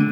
Hi, 0.00 0.06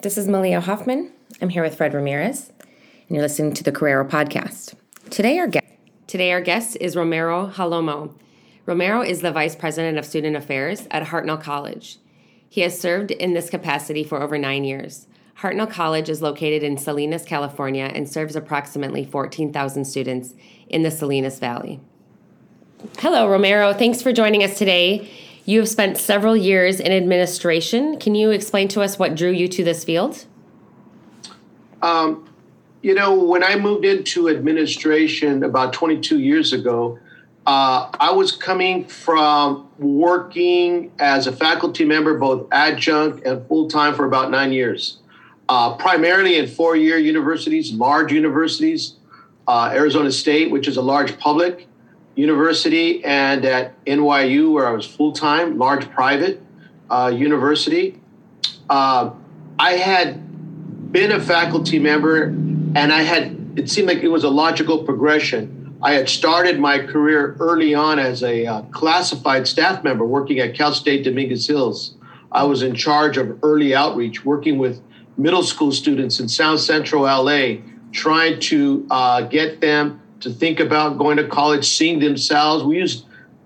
this 0.00 0.16
is 0.16 0.26
Malia 0.26 0.60
Hoffman. 0.62 1.12
I'm 1.42 1.50
here 1.50 1.62
with 1.62 1.74
Fred 1.76 1.92
Ramirez, 1.92 2.52
and 3.08 3.16
you're 3.16 3.24
listening 3.24 3.54
to 3.54 3.64
the 3.64 3.72
Carrero 3.72 4.08
podcast. 4.08 4.74
Today, 5.08 5.38
our 5.38 5.46
guest, 5.46 5.64
today 6.06 6.30
our 6.30 6.42
guest 6.42 6.76
is 6.78 6.94
Romero 6.94 7.48
Jalomo. 7.48 8.12
Romero 8.66 9.00
is 9.00 9.22
the 9.22 9.32
Vice 9.32 9.56
President 9.56 9.96
of 9.96 10.04
Student 10.04 10.36
Affairs 10.36 10.86
at 10.90 11.06
Hartnell 11.06 11.40
College. 11.40 11.98
He 12.50 12.60
has 12.60 12.78
served 12.78 13.10
in 13.10 13.32
this 13.32 13.48
capacity 13.48 14.04
for 14.04 14.20
over 14.20 14.36
nine 14.36 14.64
years. 14.64 15.06
Hartnell 15.38 15.70
College 15.70 16.10
is 16.10 16.20
located 16.20 16.62
in 16.62 16.76
Salinas, 16.76 17.24
California, 17.24 17.90
and 17.94 18.06
serves 18.06 18.36
approximately 18.36 19.04
14,000 19.04 19.86
students 19.86 20.34
in 20.68 20.82
the 20.82 20.90
Salinas 20.90 21.38
Valley. 21.38 21.80
Hello, 22.98 23.26
Romero. 23.26 23.72
Thanks 23.72 24.02
for 24.02 24.12
joining 24.12 24.44
us 24.44 24.58
today. 24.58 25.08
You 25.46 25.60
have 25.60 25.68
spent 25.68 25.96
several 25.96 26.36
years 26.36 26.78
in 26.78 26.92
administration. 26.92 27.98
Can 27.98 28.14
you 28.14 28.32
explain 28.32 28.68
to 28.68 28.82
us 28.82 28.98
what 28.98 29.14
drew 29.14 29.30
you 29.30 29.48
to 29.48 29.64
this 29.64 29.82
field? 29.82 30.26
Um, 31.80 32.27
you 32.82 32.94
know, 32.94 33.14
when 33.14 33.42
I 33.42 33.56
moved 33.56 33.84
into 33.84 34.28
administration 34.28 35.42
about 35.42 35.72
22 35.72 36.18
years 36.20 36.52
ago, 36.52 36.98
uh, 37.46 37.90
I 37.98 38.12
was 38.12 38.32
coming 38.32 38.84
from 38.84 39.68
working 39.78 40.92
as 40.98 41.26
a 41.26 41.32
faculty 41.32 41.84
member, 41.84 42.18
both 42.18 42.46
adjunct 42.52 43.24
and 43.24 43.46
full 43.48 43.68
time, 43.68 43.94
for 43.94 44.04
about 44.04 44.30
nine 44.30 44.52
years, 44.52 44.98
uh, 45.48 45.74
primarily 45.76 46.36
in 46.36 46.46
four 46.46 46.76
year 46.76 46.98
universities, 46.98 47.72
large 47.72 48.12
universities, 48.12 48.96
uh, 49.48 49.70
Arizona 49.72 50.12
State, 50.12 50.50
which 50.50 50.68
is 50.68 50.76
a 50.76 50.82
large 50.82 51.18
public, 51.18 51.66
University 52.16 53.02
and 53.04 53.44
at 53.44 53.82
NYU, 53.84 54.52
where 54.52 54.66
I 54.66 54.72
was 54.72 54.84
full 54.84 55.12
time, 55.12 55.56
large 55.56 55.88
private 55.90 56.42
uh, 56.90 57.12
university. 57.14 58.00
Uh, 58.68 59.12
I 59.58 59.72
had 59.72 60.92
been 60.92 61.12
a 61.12 61.20
faculty 61.20 61.78
member, 61.78 62.34
and 62.74 62.92
I 62.92 63.02
had, 63.02 63.54
it 63.56 63.70
seemed 63.70 63.88
like 63.88 63.98
it 63.98 64.08
was 64.08 64.24
a 64.24 64.28
logical 64.28 64.84
progression. 64.84 65.76
I 65.82 65.92
had 65.92 66.08
started 66.08 66.58
my 66.58 66.78
career 66.78 67.36
early 67.38 67.74
on 67.74 67.98
as 67.98 68.22
a 68.22 68.46
uh, 68.46 68.62
classified 68.62 69.46
staff 69.46 69.84
member 69.84 70.04
working 70.04 70.40
at 70.40 70.54
Cal 70.54 70.74
State 70.74 71.04
Dominguez 71.04 71.46
Hills. 71.46 71.94
I 72.32 72.44
was 72.44 72.62
in 72.62 72.74
charge 72.74 73.16
of 73.16 73.38
early 73.42 73.74
outreach, 73.74 74.24
working 74.24 74.58
with 74.58 74.82
middle 75.16 75.42
school 75.42 75.72
students 75.72 76.20
in 76.20 76.28
South 76.28 76.60
Central 76.60 77.02
LA, 77.02 77.56
trying 77.92 78.40
to 78.40 78.86
uh, 78.90 79.22
get 79.22 79.60
them 79.60 80.00
to 80.20 80.30
think 80.30 80.60
about 80.60 80.98
going 80.98 81.16
to 81.16 81.28
college, 81.28 81.66
seeing 81.66 82.00
themselves. 82.00 82.64
We 82.64 82.78
use 82.78 83.04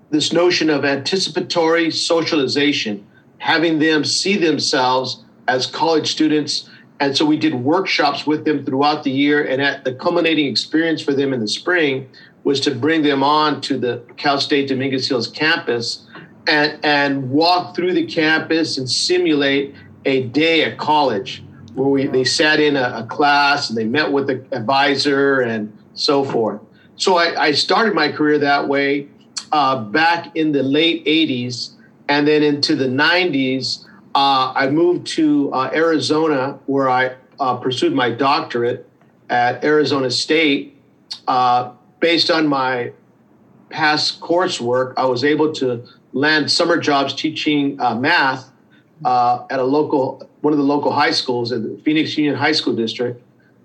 this 0.09 0.33
notion 0.33 0.69
of 0.69 0.85
anticipatory 0.85 1.91
socialization, 1.91 3.05
having 3.37 3.79
them 3.79 4.03
see 4.03 4.37
themselves 4.37 5.23
as 5.47 5.65
college 5.65 6.11
students. 6.11 6.69
And 6.99 7.17
so 7.17 7.25
we 7.25 7.37
did 7.37 7.55
workshops 7.55 8.25
with 8.25 8.45
them 8.45 8.65
throughout 8.65 9.03
the 9.03 9.11
year. 9.11 9.43
And 9.43 9.61
at 9.61 9.83
the 9.83 9.93
culminating 9.93 10.47
experience 10.47 11.01
for 11.01 11.13
them 11.13 11.33
in 11.33 11.39
the 11.39 11.47
spring 11.47 12.09
was 12.43 12.59
to 12.61 12.75
bring 12.75 13.01
them 13.01 13.23
on 13.23 13.61
to 13.61 13.77
the 13.77 14.03
Cal 14.17 14.39
State 14.39 14.69
Dominguez 14.69 15.07
Hills 15.07 15.27
campus 15.27 16.05
and, 16.47 16.77
and 16.83 17.29
walk 17.29 17.75
through 17.75 17.93
the 17.93 18.05
campus 18.05 18.77
and 18.77 18.89
simulate 18.89 19.75
a 20.05 20.23
day 20.23 20.63
at 20.63 20.77
college 20.77 21.43
where 21.73 21.87
we, 21.87 22.07
they 22.07 22.23
sat 22.23 22.59
in 22.59 22.75
a, 22.75 23.03
a 23.03 23.07
class 23.07 23.69
and 23.69 23.77
they 23.77 23.85
met 23.85 24.11
with 24.11 24.27
the 24.27 24.45
advisor 24.51 25.41
and 25.41 25.75
so 25.93 26.23
forth. 26.23 26.61
So 26.95 27.17
I, 27.17 27.45
I 27.45 27.51
started 27.51 27.93
my 27.93 28.11
career 28.11 28.37
that 28.39 28.67
way 28.67 29.07
uh, 29.51 29.83
back 29.83 30.35
in 30.35 30.51
the 30.51 30.63
late 30.63 31.05
80s. 31.05 31.71
And 32.09 32.27
then 32.27 32.43
into 32.43 32.75
the 32.75 32.87
90s, 32.87 33.85
uh, 34.15 34.53
I 34.55 34.69
moved 34.69 35.07
to 35.07 35.51
uh, 35.53 35.71
Arizona 35.73 36.59
where 36.65 36.89
I 36.89 37.15
uh, 37.39 37.57
pursued 37.57 37.93
my 37.93 38.11
doctorate 38.11 38.87
at 39.29 39.63
Arizona 39.63 40.11
State. 40.11 40.79
Uh, 41.27 41.71
based 41.99 42.29
on 42.29 42.47
my 42.47 42.91
past 43.69 44.19
coursework, 44.21 44.93
I 44.97 45.05
was 45.05 45.23
able 45.23 45.51
to 45.53 45.85
land 46.11 46.51
summer 46.51 46.77
jobs 46.77 47.13
teaching 47.13 47.79
uh, 47.81 47.95
math 47.95 48.51
at 49.05 49.59
a 49.59 49.63
local, 49.63 50.29
one 50.41 50.53
of 50.53 50.57
the 50.59 50.65
local 50.65 50.91
high 50.91 51.11
schools 51.11 51.51
in 51.51 51.63
the 51.63 51.81
Phoenix 51.83 52.17
Union 52.17 52.35
High 52.35 52.51
School 52.51 52.75
District 52.75 53.21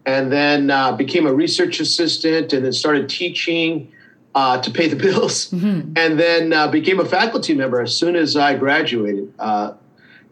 and 0.08 0.32
then 0.32 0.70
uh, 0.70 0.92
became 0.92 1.26
a 1.26 1.32
research 1.32 1.80
assistant 1.80 2.54
and 2.54 2.64
then 2.64 2.72
started 2.72 3.10
teaching 3.10 3.92
uh, 4.34 4.60
to 4.60 4.70
pay 4.70 4.88
the 4.88 4.96
bills 5.06 5.50
mm-hmm. 5.50 5.92
and 5.96 6.18
then 6.18 6.52
uh, 6.52 6.66
became 6.68 6.98
a 6.98 7.04
faculty 7.04 7.54
member 7.54 7.80
as 7.80 7.94
soon 7.94 8.16
as 8.16 8.36
i 8.36 8.54
graduated 8.54 9.32
uh, 9.38 9.72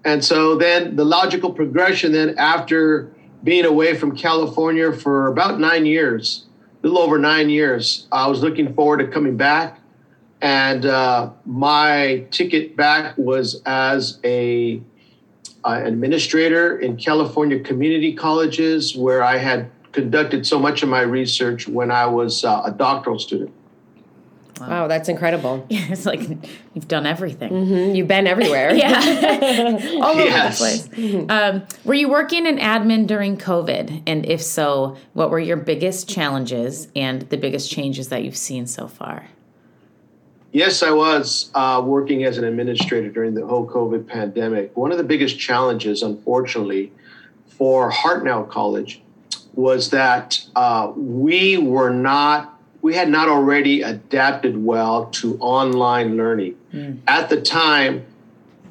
and 0.07 0.25
so 0.25 0.57
then 0.57 0.97
the 0.97 1.05
logical 1.05 1.53
progression 1.53 2.13
then 2.13 2.35
after 2.39 3.13
being 3.45 3.67
away 3.67 3.95
from 3.95 4.17
california 4.17 4.91
for 4.93 5.27
about 5.27 5.61
nine 5.61 5.85
years 5.85 6.47
a 6.83 6.87
little 6.87 7.03
over 7.03 7.19
nine 7.19 7.51
years 7.51 8.09
i 8.13 8.27
was 8.27 8.41
looking 8.41 8.73
forward 8.75 8.99
to 8.99 9.07
coming 9.09 9.37
back 9.37 9.81
and 10.41 10.85
uh, 10.85 11.31
my 11.45 12.27
ticket 12.31 12.77
back 12.77 13.17
was 13.17 13.63
as 13.65 14.19
a 14.25 14.81
uh, 15.65 15.81
administrator 15.85 16.79
in 16.79 16.97
California 16.97 17.59
community 17.59 18.15
colleges, 18.15 18.95
where 18.95 19.23
I 19.23 19.39
had 19.39 19.71
conducted 19.93 20.47
so 20.47 20.59
much 20.59 20.83
of 20.83 20.89
my 20.89 21.01
research 21.01 21.67
when 21.67 21.91
I 21.91 22.07
was 22.07 22.45
uh, 22.45 22.63
a 22.65 22.71
doctoral 22.71 23.19
student. 23.19 23.53
Wow. 24.61 24.69
wow. 24.69 24.89
that's 24.89 25.09
incredible. 25.09 25.67
Yeah, 25.69 25.87
it's 25.91 26.07
like 26.07 26.21
you've 26.75 26.89
done 26.89 27.07
everything. 27.07 27.53
Mm-hmm. 27.53 27.95
You've 27.95 28.09
been 28.09 28.27
everywhere. 28.27 28.75
yeah. 28.75 28.93
All 30.03 30.19
over 30.19 30.23
the 30.23 30.55
place. 30.57 30.89
Mm-hmm. 30.89 31.31
Um, 31.31 31.67
were 31.85 31.95
you 31.95 32.09
working 32.09 32.47
in 32.47 32.59
admin 32.59 33.07
during 33.07 33.37
COVID? 33.37 34.03
And 34.07 34.27
if 34.27 34.43
so, 34.43 34.97
what 35.13 35.31
were 35.31 35.41
your 35.41 35.57
biggest 35.57 36.09
challenges 36.09 36.89
and 36.97 37.23
the 37.23 37.37
biggest 37.37 37.71
changes 37.71 38.09
that 38.09 38.25
you've 38.25 38.37
seen 38.37 38.67
so 38.67 38.89
far? 38.89 39.27
Yes, 40.53 40.83
I 40.83 40.91
was 40.91 41.51
uh, 41.55 41.83
working 41.85 42.25
as 42.25 42.39
an 42.39 42.45
administrator 42.45 43.11
during 43.11 43.35
the 43.35 43.47
whole 43.47 43.67
COVID 43.67 44.07
pandemic. 44.07 44.75
One 44.75 44.91
of 44.91 44.97
the 44.97 45.05
biggest 45.05 45.39
challenges, 45.39 46.03
unfortunately, 46.03 46.93
for 47.59 47.91
Hartnell 47.91 48.49
College 48.49 49.03
was 49.55 49.91
that 49.91 50.41
uh, 50.55 50.93
we 50.97 51.59
were 51.59 51.91
not, 51.91 52.56
we 52.87 52.95
had 52.95 53.09
not 53.09 53.29
already 53.29 53.83
adapted 53.83 54.57
well 54.65 55.07
to 55.07 55.37
online 55.39 56.17
learning. 56.17 56.57
Mm. 56.73 57.01
At 57.09 57.29
the 57.29 57.41
time, 57.41 58.07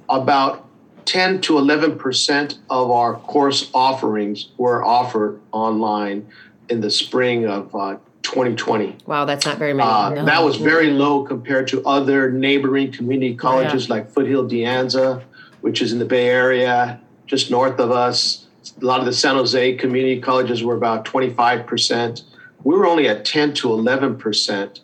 about 0.08 0.66
10 1.04 1.42
to 1.42 1.56
11% 1.56 2.58
of 2.70 2.92
our 2.92 3.16
course 3.16 3.70
offerings 3.74 4.52
were 4.58 4.82
offered 4.86 5.42
online 5.52 6.30
in 6.70 6.80
the 6.80 6.90
spring 6.90 7.46
of 7.46 7.76
uh, 7.76 7.98
2020. 8.22 8.96
Wow, 9.06 9.26
that's 9.26 9.46
not 9.46 9.58
very 9.58 9.74
many. 9.74 9.90
Uh, 9.90 10.10
no. 10.12 10.26
That 10.26 10.42
was 10.42 10.56
very 10.56 10.92
low 10.92 11.26
compared 11.26 11.68
to 11.68 11.86
other 11.86 12.32
neighboring 12.32 12.94
community 12.94 13.36
colleges 13.36 13.90
yeah. 13.90 13.96
like 13.96 14.10
Foothill 14.12 14.48
De 14.48 14.62
Anza, 14.64 15.24
which 15.60 15.82
is 15.82 15.92
in 15.92 16.00
the 16.00 16.06
Bay 16.06 16.30
Area, 16.30 17.02
just 17.26 17.52
north 17.52 17.82
of 17.82 17.92
us. 17.92 18.46
A 18.82 18.86
lot 18.86 19.02
of 19.02 19.06
the 19.08 19.14
San 19.14 19.36
Jose 19.36 19.76
community 19.76 20.22
colleges 20.22 20.64
were 20.64 20.78
about 20.78 21.04
25%. 21.04 22.24
We 22.66 22.76
were 22.76 22.88
only 22.88 23.08
at 23.08 23.24
10 23.24 23.54
to 23.56 23.70
11%. 23.70 24.80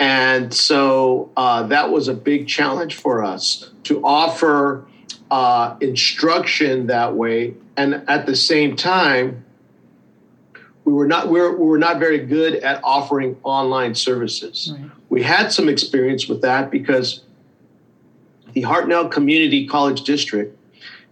And 0.00 0.52
so 0.52 1.30
uh, 1.36 1.62
that 1.68 1.90
was 1.90 2.08
a 2.08 2.14
big 2.14 2.48
challenge 2.48 2.96
for 2.96 3.24
us 3.24 3.70
to 3.84 4.04
offer 4.04 4.86
uh, 5.30 5.76
instruction 5.80 6.88
that 6.88 7.14
way. 7.14 7.54
And 7.76 8.02
at 8.08 8.26
the 8.26 8.34
same 8.34 8.74
time, 8.76 9.44
we 10.84 10.92
were 10.92 11.06
not 11.06 11.28
we 11.28 11.40
were, 11.40 11.56
we 11.56 11.66
were 11.66 11.78
not 11.78 12.00
very 12.00 12.18
good 12.18 12.56
at 12.56 12.80
offering 12.82 13.36
online 13.44 13.94
services. 13.94 14.72
Right. 14.74 14.90
We 15.08 15.22
had 15.22 15.52
some 15.52 15.68
experience 15.68 16.26
with 16.26 16.40
that 16.42 16.70
because 16.70 17.22
the 18.54 18.62
Hartnell 18.62 19.10
Community 19.10 19.68
College 19.68 20.02
District 20.02 20.58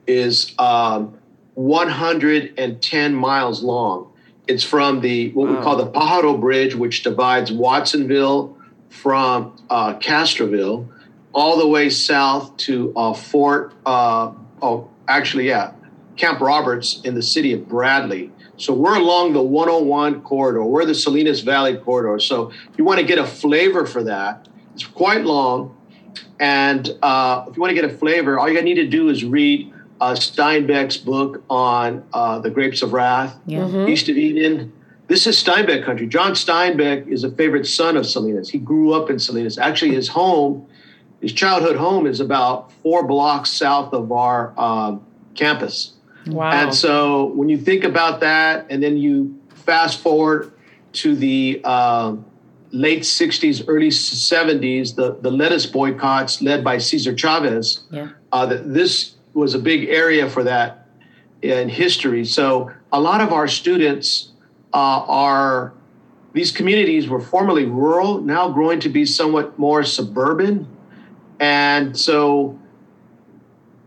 is 0.07 0.53
um, 0.59 1.17
110 1.55 3.15
miles 3.15 3.63
long. 3.63 4.08
It's 4.49 4.65
from 4.65 5.01
the 5.01 5.31
what 5.33 5.49
wow. 5.49 5.57
we 5.57 5.63
call 5.63 5.77
the 5.77 5.91
Pajaro 5.91 6.41
Bridge, 6.41 6.75
which 6.75 7.03
divides 7.03 7.53
Watsonville 7.53 8.57
from 8.89 9.57
uh, 9.69 9.95
Castroville, 9.99 10.89
all 11.35 11.59
the 11.59 11.69
way 11.69 11.91
south 11.91 12.57
to 12.59 12.93
uh, 12.97 13.13
Fort. 13.13 13.75
Uh, 13.85 14.33
oh, 14.63 14.91
actually, 15.07 15.49
yeah, 15.49 15.73
Camp 16.17 16.41
Roberts 16.41 17.01
in 17.05 17.15
the 17.15 17.23
city 17.23 17.53
of 17.53 17.69
Bradley. 17.69 18.33
So 18.57 18.73
we're 18.73 18.97
along 18.97 19.35
the 19.35 19.43
101 19.43 20.23
corridor. 20.23 20.65
We're 20.65 20.85
the 20.85 20.95
Salinas 20.95 21.43
Valley 21.43 21.77
corridor. 21.77 22.19
So 22.19 22.51
if 22.51 22.77
you 22.77 22.85
want 22.85 22.99
to 22.99 23.07
get 23.07 23.19
a 23.19 23.27
flavor 23.27 23.87
for 23.87 24.03
that, 24.05 24.49
it's 24.75 24.85
quite 24.85 25.25
long. 25.25 25.77
And 26.41 26.89
uh, 27.03 27.45
if 27.49 27.57
you 27.57 27.61
want 27.61 27.71
to 27.71 27.75
get 27.81 27.85
a 27.85 27.97
flavor, 27.97 28.39
all 28.39 28.49
you 28.49 28.61
need 28.63 28.75
to 28.75 28.87
do 28.87 29.11
is 29.11 29.25
read 29.25 29.73
uh, 30.01 30.13
Steinbeck's 30.13 30.97
book 30.97 31.43
on 31.51 32.05
uh, 32.13 32.39
the 32.39 32.51
grapes 32.51 32.83
of 32.83 32.93
wrath, 32.93 33.37
yeah. 33.47 33.61
mm-hmm. 33.61 33.89
East 33.89 34.09
of 34.09 34.17
Eden. 34.17 34.73
This 35.09 35.27
is 35.27 35.43
Steinbeck 35.43 35.85
country. 35.85 36.07
John 36.07 36.33
Steinbeck 36.33 37.09
is 37.09 37.25
a 37.25 37.31
favorite 37.31 37.67
son 37.67 37.97
of 37.97 38.07
Salinas. 38.07 38.51
He 38.51 38.59
grew 38.59 38.93
up 38.93 39.11
in 39.11 39.19
Salinas. 39.19 39.59
Actually, 39.59 39.95
his 39.95 40.09
home, 40.09 40.67
his 41.21 41.33
childhood 41.33 41.77
home, 41.77 42.07
is 42.07 42.21
about 42.21 42.73
four 42.83 43.07
blocks 43.07 43.51
south 43.51 43.93
of 43.95 44.13
our 44.13 44.53
uh, 44.57 44.97
campus. 45.35 45.95
Wow. 46.27 46.51
And 46.51 46.75
so 46.75 47.27
when 47.27 47.49
you 47.49 47.57
think 47.57 47.85
about 47.85 48.21
that, 48.21 48.67
and 48.69 48.83
then 48.83 48.99
you 48.99 49.39
fast 49.55 50.01
forward 50.01 50.53
to 50.95 51.15
the 51.15 51.61
uh, 51.65 52.17
late 52.71 53.03
60s, 53.03 53.65
early 53.67 53.89
70s, 53.89 54.95
the, 54.95 55.17
the 55.21 55.31
lettuce 55.31 55.67
boycotts 55.67 56.43
led 56.43 56.63
by 56.63 56.79
Cesar 56.79 57.17
Chavez, 57.17 57.85
yeah. 57.91 58.11
uh, 58.33 58.47
this 58.47 59.15
was 59.39 59.55
a 59.55 59.59
big 59.59 59.89
area 59.89 60.29
for 60.29 60.45
that 60.45 60.87
in 61.43 61.69
history. 61.69 62.25
So 62.25 62.71
a 62.93 63.01
lot 63.01 63.21
of 63.21 63.33
our 63.33 63.49
students 63.49 64.33
uh, 64.75 65.05
are, 65.07 65.73
these 66.33 66.51
communities 66.51 67.09
were 67.09 67.21
formerly 67.21 67.65
rural, 67.65 68.21
now 68.21 68.51
growing 68.51 68.81
to 68.81 68.89
be 68.89 69.07
somewhat 69.07 69.59
more 69.59 69.85
suburban. 69.85 70.67
And 71.41 71.97
so 71.97 72.59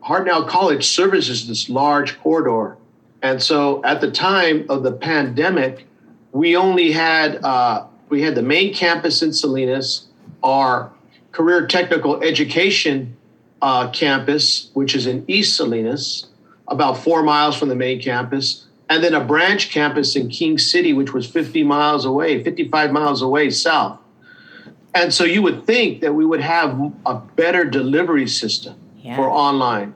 Hartnell 0.03 0.47
College 0.47 0.85
services 0.85 1.47
this 1.47 1.69
large 1.69 2.19
corridor. 2.19 2.77
And 3.21 3.41
so 3.41 3.83
at 3.83 4.01
the 4.01 4.09
time 4.09 4.65
of 4.69 4.83
the 4.83 4.91
pandemic, 4.91 5.85
we 6.31 6.55
only 6.55 6.91
had 6.91 7.43
uh, 7.43 7.85
we 8.09 8.21
had 8.21 8.35
the 8.35 8.41
main 8.41 8.73
campus 8.73 9.21
in 9.21 9.31
Salinas, 9.31 10.07
our 10.43 10.91
career 11.31 11.67
technical 11.67 12.21
education 12.23 13.15
uh, 13.61 13.89
campus, 13.91 14.69
which 14.73 14.95
is 14.95 15.07
in 15.07 15.23
East 15.27 15.55
Salinas, 15.55 16.27
about 16.67 16.97
four 16.97 17.23
miles 17.23 17.57
from 17.57 17.69
the 17.69 17.75
main 17.75 18.01
campus, 18.01 18.65
and 18.89 19.03
then 19.03 19.13
a 19.13 19.23
branch 19.23 19.71
campus 19.71 20.15
in 20.15 20.29
King 20.29 20.57
City, 20.57 20.93
which 20.93 21.13
was 21.13 21.25
50 21.25 21.63
miles 21.63 22.05
away, 22.05 22.43
55 22.43 22.91
miles 22.91 23.21
away 23.21 23.49
south. 23.49 23.99
And 24.93 25.13
so 25.13 25.23
you 25.23 25.41
would 25.41 25.65
think 25.65 26.01
that 26.01 26.13
we 26.13 26.25
would 26.25 26.41
have 26.41 26.77
a 27.05 27.15
better 27.15 27.63
delivery 27.63 28.27
system 28.27 28.75
yeah. 29.01 29.15
for 29.15 29.29
online. 29.29 29.93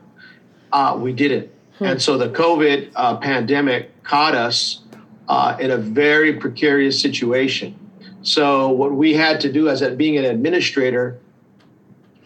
Uh, 0.72 0.98
we 0.98 1.12
didn't. 1.12 1.50
Hmm. 1.78 1.84
And 1.84 2.02
so 2.02 2.16
the 2.16 2.30
COVID 2.30 2.92
uh, 2.96 3.16
pandemic 3.18 4.02
caught 4.02 4.34
us 4.34 4.80
uh, 5.28 5.56
in 5.60 5.70
a 5.70 5.76
very 5.76 6.34
precarious 6.34 7.00
situation. 7.00 7.78
So 8.22 8.70
what 8.70 8.92
we 8.92 9.14
had 9.14 9.40
to 9.42 9.52
do 9.52 9.68
as 9.68 9.82
being 9.96 10.16
an 10.16 10.24
administrator, 10.24 11.20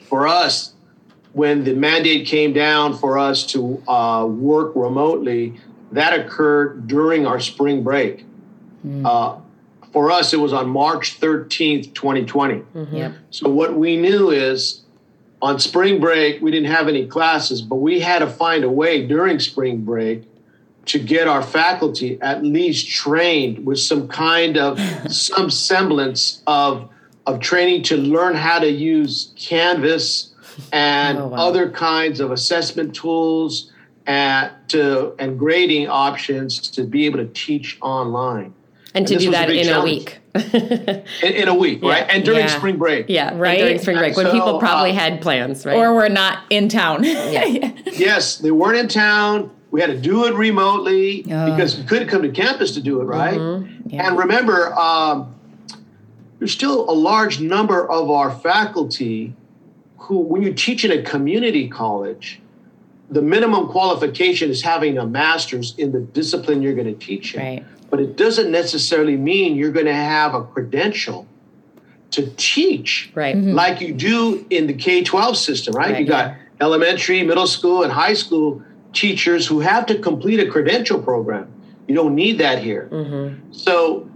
for 0.08 0.26
us, 0.26 0.74
when 1.32 1.64
the 1.64 1.74
mandate 1.74 2.26
came 2.26 2.52
down 2.52 2.96
for 2.96 3.18
us 3.18 3.46
to 3.46 3.82
uh, 3.88 4.26
work 4.26 4.72
remotely, 4.74 5.60
that 5.92 6.18
occurred 6.18 6.86
during 6.86 7.26
our 7.26 7.40
spring 7.40 7.82
break. 7.82 8.24
Mm. 8.86 9.06
Uh, 9.06 9.40
for 9.92 10.10
us, 10.10 10.32
it 10.32 10.38
was 10.38 10.52
on 10.52 10.68
March 10.68 11.20
13th, 11.20 11.94
2020. 11.94 12.54
Mm-hmm. 12.54 12.96
Yep. 12.96 13.12
So 13.30 13.48
what 13.48 13.74
we 13.74 13.96
knew 13.96 14.30
is 14.30 14.82
on 15.42 15.58
spring 15.58 16.00
break, 16.00 16.40
we 16.40 16.50
didn't 16.50 16.70
have 16.70 16.88
any 16.88 17.06
classes, 17.06 17.62
but 17.62 17.76
we 17.76 18.00
had 18.00 18.20
to 18.20 18.26
find 18.26 18.62
a 18.62 18.70
way 18.70 19.06
during 19.06 19.40
spring 19.40 19.84
break 19.84 20.24
to 20.86 20.98
get 20.98 21.28
our 21.28 21.42
faculty 21.42 22.20
at 22.20 22.42
least 22.42 22.88
trained 22.88 23.64
with 23.66 23.78
some 23.78 24.08
kind 24.08 24.56
of 24.56 24.78
some 25.12 25.50
semblance 25.50 26.42
of 26.46 26.88
of 27.26 27.38
training 27.38 27.82
to 27.82 27.96
learn 27.96 28.34
how 28.34 28.58
to 28.58 28.68
use 28.68 29.32
Canvas 29.36 30.29
and 30.72 31.18
oh, 31.18 31.28
wow. 31.28 31.48
other 31.48 31.70
kinds 31.70 32.20
of 32.20 32.30
assessment 32.30 32.94
tools 32.94 33.72
and 34.06 34.50
to 34.68 35.14
and 35.18 35.38
grading 35.38 35.88
options 35.88 36.58
to 36.70 36.84
be 36.84 37.06
able 37.06 37.18
to 37.18 37.26
teach 37.26 37.78
online. 37.80 38.54
And 38.92 39.06
to 39.06 39.14
and 39.14 39.22
do 39.22 39.30
that 39.30 39.50
a 39.50 39.58
in 39.58 39.66
challenge. 39.66 39.90
a 39.90 39.94
week. 39.94 40.16
in, 41.22 41.32
in, 41.32 41.48
a 41.48 41.54
week, 41.54 41.80
yeah. 41.82 41.90
right? 41.90 42.06
And 42.08 42.24
during 42.24 42.40
yeah. 42.40 42.56
spring 42.58 42.76
break. 42.76 43.06
Yeah, 43.08 43.36
right. 43.36 43.58
And 43.58 43.66
during 43.66 43.78
spring 43.80 43.98
break, 43.98 44.16
when 44.16 44.26
so, 44.26 44.32
people 44.32 44.58
probably 44.58 44.90
uh, 44.90 44.94
had 44.94 45.22
plans, 45.22 45.66
right? 45.66 45.76
Or 45.76 45.92
were 45.92 46.08
not 46.08 46.44
in 46.50 46.68
town. 46.68 47.04
yeah. 47.04 47.44
yes, 47.86 48.38
they 48.38 48.50
weren't 48.50 48.78
in 48.78 48.88
town 48.88 49.50
we 49.70 49.80
had 49.80 49.88
to 49.88 49.98
do 49.98 50.24
it 50.26 50.34
remotely 50.34 51.24
oh. 51.30 51.50
because 51.50 51.76
we 51.76 51.84
couldn't 51.84 52.08
come 52.08 52.22
to 52.22 52.30
campus 52.30 52.72
to 52.72 52.82
do 52.82 53.00
it, 53.00 53.04
right? 53.04 53.38
Mm-hmm. 53.38 53.90
Yeah. 53.90 54.08
And 54.08 54.18
remember, 54.18 54.74
um, 54.74 55.34
there's 56.38 56.52
still 56.52 56.88
a 56.90 56.92
large 56.92 57.40
number 57.40 57.88
of 57.88 58.10
our 58.10 58.30
faculty 58.30 59.34
who, 60.00 60.18
when 60.18 60.42
you 60.42 60.52
teach 60.52 60.84
in 60.84 60.90
a 60.90 61.02
community 61.02 61.68
college, 61.68 62.40
the 63.10 63.22
minimum 63.22 63.68
qualification 63.68 64.50
is 64.50 64.62
having 64.62 64.98
a 64.98 65.06
master's 65.06 65.74
in 65.76 65.92
the 65.92 66.00
discipline 66.00 66.62
you're 66.62 66.74
going 66.74 66.86
to 66.86 67.06
teach 67.06 67.34
in. 67.34 67.40
Right. 67.40 67.64
But 67.90 68.00
it 68.00 68.16
doesn't 68.16 68.50
necessarily 68.50 69.16
mean 69.16 69.56
you're 69.56 69.72
going 69.72 69.86
to 69.86 69.94
have 69.94 70.34
a 70.34 70.44
credential 70.44 71.26
to 72.12 72.30
teach 72.36 73.12
right. 73.14 73.36
Mm-hmm. 73.36 73.52
like 73.52 73.80
you 73.80 73.92
do 73.92 74.44
in 74.50 74.66
the 74.66 74.72
K 74.72 75.04
12 75.04 75.36
system, 75.36 75.74
right? 75.74 75.92
right? 75.92 76.00
You 76.00 76.06
got 76.06 76.36
elementary, 76.60 77.22
middle 77.22 77.46
school, 77.46 77.82
and 77.82 77.92
high 77.92 78.14
school 78.14 78.62
teachers 78.92 79.46
who 79.46 79.60
have 79.60 79.86
to 79.86 79.98
complete 79.98 80.40
a 80.40 80.50
credential 80.50 81.00
program. 81.00 81.52
You 81.86 81.94
don't 81.94 82.14
need 82.14 82.38
that 82.38 82.62
here. 82.62 82.88
Mm-hmm. 82.90 83.52
So 83.52 84.08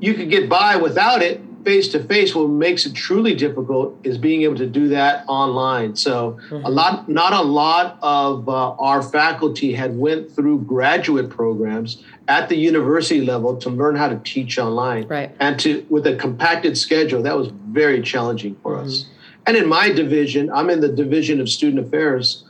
you 0.00 0.14
could 0.14 0.30
get 0.30 0.48
by 0.48 0.76
without 0.76 1.22
it 1.22 1.40
face 1.68 1.88
to 1.88 2.02
face. 2.02 2.34
What 2.34 2.48
makes 2.48 2.86
it 2.86 2.94
truly 2.94 3.34
difficult 3.34 3.94
is 4.02 4.16
being 4.16 4.40
able 4.40 4.56
to 4.56 4.66
do 4.66 4.88
that 4.88 5.26
online. 5.28 5.96
So 5.96 6.38
mm-hmm. 6.48 6.64
a 6.64 6.70
lot, 6.70 7.10
not 7.10 7.34
a 7.34 7.42
lot 7.42 7.98
of 8.00 8.48
uh, 8.48 8.70
our 8.76 9.02
faculty 9.02 9.74
had 9.74 9.94
went 9.94 10.32
through 10.34 10.62
graduate 10.62 11.28
programs 11.28 12.02
at 12.26 12.48
the 12.48 12.56
university 12.56 13.20
level 13.20 13.54
to 13.58 13.68
learn 13.68 13.96
how 13.96 14.08
to 14.08 14.18
teach 14.24 14.58
online. 14.58 15.06
Right. 15.08 15.30
And 15.40 15.60
to 15.60 15.84
with 15.90 16.06
a 16.06 16.16
compacted 16.16 16.78
schedule, 16.78 17.22
that 17.24 17.36
was 17.36 17.48
very 17.68 18.00
challenging 18.00 18.56
for 18.62 18.76
mm-hmm. 18.76 18.86
us. 18.86 19.04
And 19.46 19.54
in 19.54 19.68
my 19.68 19.90
division, 19.90 20.50
I'm 20.50 20.70
in 20.70 20.80
the 20.80 20.88
division 20.88 21.38
of 21.38 21.50
student 21.50 21.86
affairs 21.86 22.44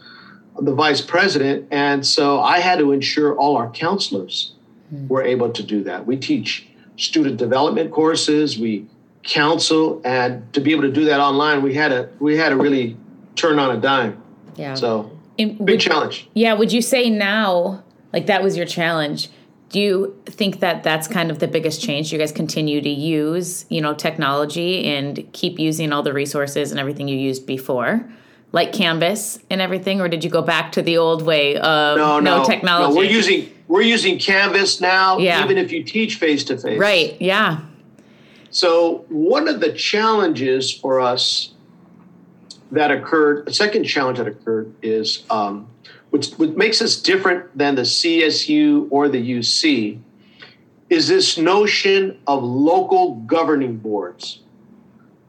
the 0.61 0.75
vice 0.75 1.01
president. 1.01 1.67
And 1.73 2.07
so 2.07 2.41
I 2.41 2.61
had 2.61 2.79
to 2.79 2.93
ensure 2.93 3.37
all 3.37 3.57
our 3.57 3.71
counselors 3.71 4.55
mm. 4.95 5.09
were 5.09 5.23
able 5.23 5.51
to 5.51 5.63
do 5.65 5.83
that. 5.85 6.07
We 6.07 6.17
teach 6.17 6.69
student 6.97 7.37
development 7.37 7.91
courses, 7.91 8.59
we 8.59 8.87
counsel, 9.29 10.01
and 10.05 10.53
to 10.55 10.61
be 10.61 10.73
able 10.73 10.83
to 10.83 10.91
do 10.93 11.05
that 11.05 11.21
online, 11.21 11.63
we 11.63 11.75
had 11.75 11.89
to 11.89 12.09
we 12.19 12.37
had 12.37 12.49
to 12.49 12.57
really 12.57 12.97
turn 13.37 13.59
on 13.59 13.77
a 13.77 13.81
dime. 13.81 14.21
Yeah. 14.57 14.75
So 14.75 15.17
and 15.39 15.65
big 15.65 15.81
challenge. 15.81 16.29
Yeah. 16.35 16.55
Would 16.55 16.73
you 16.73 16.83
say 16.83 17.11
now, 17.11 17.85
like 18.13 18.27
that 18.27 18.43
was 18.43 18.57
your 18.57 18.67
challenge? 18.67 19.29
Do 19.69 19.79
you 19.81 20.23
think 20.25 20.61
that 20.61 20.83
that's 20.83 21.07
kind 21.07 21.31
of 21.31 21.41
the 21.41 21.47
biggest 21.47 21.83
change? 21.83 22.11
You 22.11 22.19
guys 22.19 22.33
continue 22.33 22.81
to 22.81 22.89
use, 22.89 23.67
you 23.69 23.83
know, 23.83 23.93
technology 23.93 24.87
and 24.87 25.31
keep 25.35 25.59
using 25.59 25.93
all 25.93 26.03
the 26.03 26.15
resources 26.15 26.71
and 26.71 26.81
everything 26.81 27.07
you 27.07 27.19
used 27.19 27.47
before? 27.47 28.09
like 28.51 28.73
Canvas 28.73 29.39
and 29.51 29.61
everything, 29.61 30.01
or 30.01 30.09
did 30.09 30.25
you 30.25 30.31
go 30.31 30.41
back 30.43 30.73
to 30.73 30.81
the 30.81 30.97
old 30.97 31.23
way 31.23 31.57
of 31.57 31.99
no, 31.99 32.19
no, 32.19 32.39
no 32.39 32.45
technology? 32.45 32.95
No, 32.95 32.99
we're 32.99 33.11
using 33.11 33.53
we're 33.69 33.83
using 33.83 34.19
Canvas 34.19 34.81
now, 34.81 35.19
yeah. 35.19 35.45
even 35.45 35.59
if 35.59 35.71
you 35.71 35.85
teach 35.85 36.17
face 36.17 36.45
to 36.45 36.57
face. 36.57 36.79
Right. 36.79 37.21
Yeah. 37.21 37.61
So 38.51 39.05
one 39.09 39.49
of 39.49 39.61
the 39.61 39.73
challenges 39.73 40.73
for 40.73 41.01
us 41.01 41.53
that 42.71 42.91
occurred, 42.91 43.49
a 43.49 43.53
second 43.53 43.85
challenge 43.85 44.19
that 44.19 44.27
occurred 44.27 44.75
is 44.83 45.25
um, 45.31 45.69
which, 46.11 46.39
makes 46.39 46.81
us 46.81 46.97
different 46.97 47.57
than 47.57 47.75
the 47.75 47.83
CSU 47.83 48.89
or 48.91 49.09
the 49.09 49.19
UC 49.19 50.01
is 50.89 51.09
this 51.09 51.37
notion 51.37 52.19
of 52.27 52.43
local 52.43 53.17
governing 53.27 53.77
boards. 53.77 54.41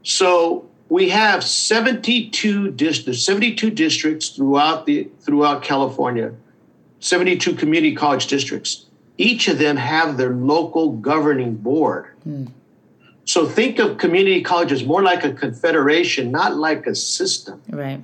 So 0.02 0.68
we 0.88 1.10
have 1.10 1.44
72 1.44 2.70
districts, 2.72 3.24
72 3.24 3.70
districts 3.70 4.30
throughout 4.30 4.86
the 4.86 5.08
throughout 5.20 5.62
California, 5.62 6.32
72 7.00 7.54
community 7.54 7.94
college 7.94 8.26
districts. 8.26 8.86
Each 9.18 9.48
of 9.48 9.58
them 9.58 9.76
have 9.76 10.16
their 10.16 10.34
local 10.34 10.92
governing 10.92 11.56
board. 11.56 12.06
Hmm. 12.24 12.46
So 13.30 13.46
think 13.46 13.78
of 13.78 13.96
community 13.96 14.42
colleges 14.42 14.84
more 14.84 15.04
like 15.04 15.22
a 15.22 15.32
confederation, 15.32 16.32
not 16.32 16.56
like 16.56 16.88
a 16.88 16.96
system. 16.96 17.62
Right. 17.70 18.00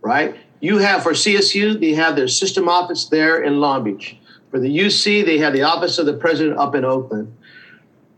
Right? 0.00 0.36
You 0.60 0.78
have 0.78 1.02
for 1.02 1.12
CSU, 1.12 1.78
they 1.78 1.92
have 1.92 2.16
their 2.16 2.28
system 2.28 2.66
office 2.66 3.04
there 3.04 3.42
in 3.42 3.60
Long 3.60 3.84
Beach. 3.84 4.16
For 4.50 4.58
the 4.58 4.74
UC, 4.74 5.26
they 5.26 5.36
have 5.36 5.52
the 5.52 5.64
office 5.64 5.98
of 5.98 6.06
the 6.06 6.14
president 6.14 6.56
up 6.56 6.74
in 6.74 6.82
Oakland. 6.82 7.36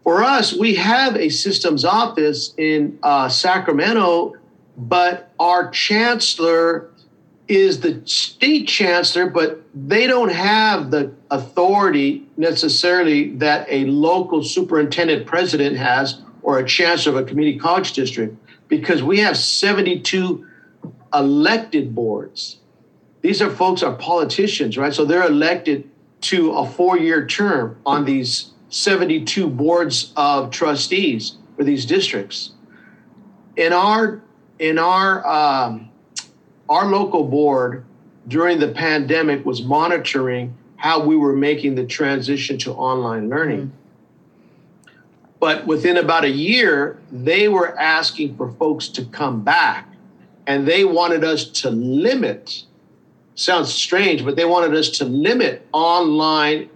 For 0.05 0.23
us, 0.23 0.53
we 0.53 0.77
have 0.77 1.17
a 1.17 1.31
systems 1.31 1.85
office 1.85 2.55
in 2.57 2.97
uh, 3.03 3.29
Sacramento, 3.29 4.35
but 4.77 5.33
our 5.41 5.69
chancellor 5.73 6.91
is 7.49 7.81
the 7.81 8.03
state 8.05 8.69
chancellor, 8.69 9.29
but 9.29 9.63
they 9.75 10.07
don't 10.07 10.33
have 10.33 10.93
the 10.93 11.13
authority 11.33 12.25
necessarily 12.37 13.31
that 13.31 13.67
a 13.69 13.85
local 13.87 14.45
superintendent 14.45 15.27
president 15.27 15.77
has 15.77 16.23
or 16.47 16.61
a 16.61 16.65
chancellor 16.65 17.19
of 17.19 17.25
a 17.25 17.29
community 17.29 17.59
college 17.59 17.93
district 17.93 18.37
because 18.69 19.03
we 19.03 19.19
have 19.19 19.37
72 19.37 20.47
elected 21.13 21.93
boards. 21.93 22.61
These 23.21 23.43
are 23.43 23.51
folks 23.51 23.83
are 23.83 23.95
politicians, 23.97 24.79
right? 24.79 24.95
So 24.95 25.05
they're 25.05 25.27
elected 25.27 25.91
to 26.23 26.53
a 26.53 26.65
four-year 26.65 27.27
term 27.27 27.77
on 27.85 28.05
these 28.05 28.53
72 28.69 29.49
boards 29.49 30.13
of 30.17 30.53
trustees 30.53 31.37
for 31.57 31.65
these 31.65 31.85
districts. 31.85 32.53
In 33.57 33.73
our 33.73 34.23
in 34.61 34.79
our 34.79 35.27
um, 35.27 35.91
our 36.69 36.87
local 36.87 37.25
board 37.25 37.85
during 38.29 38.61
the 38.61 38.69
pandemic 38.69 39.45
was 39.45 39.63
monitoring 39.63 40.57
how 40.77 41.05
we 41.05 41.17
were 41.17 41.35
making 41.35 41.75
the 41.75 41.87
transition 41.87 42.57
to 42.59 42.73
online 42.73 43.29
learning. 43.29 43.63
Mm-hmm. 43.63 43.86
But 45.39 45.67
within 45.67 45.97
about 45.99 46.25
a 46.25 46.31
year, 46.31 46.99
they 47.13 47.49
were 47.49 47.79
asking 47.79 48.37
for 48.37 48.51
folks 48.53 48.89
to 48.89 49.05
come 49.05 49.43
back 49.43 49.89
and 50.47 50.67
they 50.67 50.85
wanted 50.85 51.25
us 51.25 51.45
to 51.45 51.71
limit 51.71 52.65
sounds 53.35 53.73
strange, 53.73 54.25
but 54.25 54.35
they 54.35 54.47
wanted 54.47 54.75
us 54.75 54.89
to 54.89 55.05
limit 55.05 55.67
online 55.73 56.71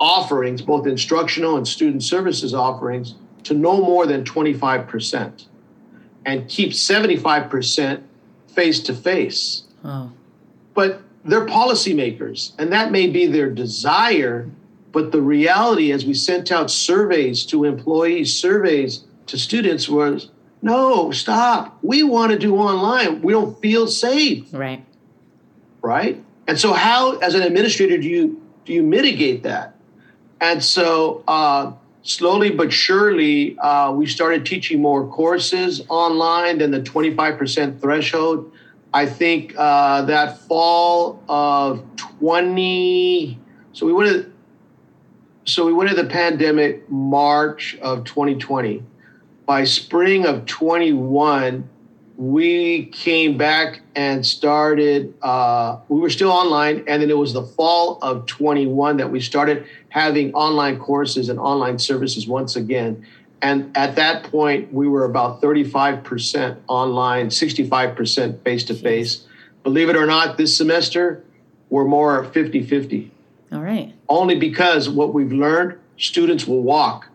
offerings, 0.00 0.62
both 0.62 0.86
instructional 0.86 1.56
and 1.56 1.68
student 1.68 2.02
services 2.02 2.54
offerings, 2.54 3.16
to 3.44 3.54
no 3.54 3.82
more 3.82 4.06
than 4.06 4.24
25% 4.24 5.44
and 6.24 6.48
keep 6.48 6.70
75% 6.70 8.02
face 8.48 8.80
to 8.80 8.94
face. 8.94 9.64
But 10.72 11.02
they're 11.24 11.46
policymakers, 11.46 12.52
and 12.58 12.72
that 12.72 12.90
may 12.90 13.06
be 13.06 13.26
their 13.26 13.50
desire. 13.50 14.48
But 14.92 15.12
the 15.12 15.20
reality, 15.20 15.92
as 15.92 16.04
we 16.04 16.14
sent 16.14 16.50
out 16.50 16.70
surveys 16.70 17.46
to 17.46 17.64
employees, 17.64 18.34
surveys 18.34 19.04
to 19.26 19.38
students, 19.38 19.88
was 19.88 20.30
no, 20.62 21.10
stop. 21.10 21.78
We 21.82 22.02
want 22.02 22.32
to 22.32 22.38
do 22.38 22.56
online. 22.56 23.22
We 23.22 23.32
don't 23.32 23.60
feel 23.62 23.86
safe. 23.86 24.46
Right. 24.52 24.84
Right. 25.80 26.22
And 26.46 26.58
so, 26.58 26.72
how, 26.72 27.16
as 27.18 27.34
an 27.34 27.42
administrator, 27.42 27.96
do 27.96 28.08
you 28.08 28.42
do 28.64 28.72
you 28.72 28.82
mitigate 28.82 29.42
that? 29.44 29.76
And 30.40 30.62
so, 30.62 31.22
uh, 31.28 31.72
slowly 32.02 32.50
but 32.50 32.72
surely, 32.72 33.58
uh, 33.58 33.92
we 33.92 34.06
started 34.06 34.44
teaching 34.44 34.80
more 34.80 35.06
courses 35.06 35.82
online 35.88 36.58
than 36.58 36.70
the 36.70 36.80
25% 36.80 37.80
threshold. 37.80 38.52
I 38.92 39.06
think 39.06 39.54
uh, 39.56 40.02
that 40.02 40.38
fall 40.38 41.22
of 41.28 41.84
20, 41.96 43.38
so 43.72 43.86
we 43.86 43.92
went 43.92 44.10
to, 44.10 44.32
so 45.44 45.66
we 45.66 45.72
went 45.72 45.90
to 45.90 45.96
the 45.96 46.08
pandemic 46.08 46.88
March 46.90 47.76
of 47.80 48.04
2020. 48.04 48.82
By 49.46 49.64
spring 49.64 50.26
of 50.26 50.46
21, 50.46 51.68
we 52.16 52.86
came 52.86 53.38
back 53.38 53.80
and 53.94 54.24
started 54.24 55.14
uh, 55.22 55.78
we 55.88 56.00
were 56.00 56.10
still 56.10 56.30
online 56.30 56.84
and 56.86 57.02
then 57.02 57.08
it 57.08 57.16
was 57.16 57.32
the 57.32 57.42
fall 57.42 57.98
of 58.02 58.26
21 58.26 58.98
that 58.98 59.10
we 59.10 59.20
started 59.20 59.66
having 59.88 60.32
online 60.34 60.78
courses 60.78 61.30
and 61.30 61.40
online 61.40 61.78
services 61.78 62.28
once 62.28 62.56
again. 62.56 63.06
And 63.40 63.74
at 63.74 63.96
that 63.96 64.24
point 64.24 64.70
we 64.70 64.86
were 64.86 65.06
about 65.06 65.40
35% 65.40 66.58
online 66.68 67.28
65% 67.28 68.42
face 68.42 68.64
to 68.64 68.74
face 68.74 69.26
believe 69.62 69.88
it 69.88 69.96
or 69.96 70.06
not 70.06 70.36
this 70.36 70.54
semester 70.54 71.24
we're 71.70 71.86
more 71.86 72.26
50-50 72.26 73.10
all 73.52 73.62
right 73.62 73.94
only 74.08 74.36
because 74.36 74.88
what 74.88 75.14
we've 75.14 75.32
learned 75.32 75.78
students 75.96 76.46
will 76.46 76.62
walk 76.62 77.10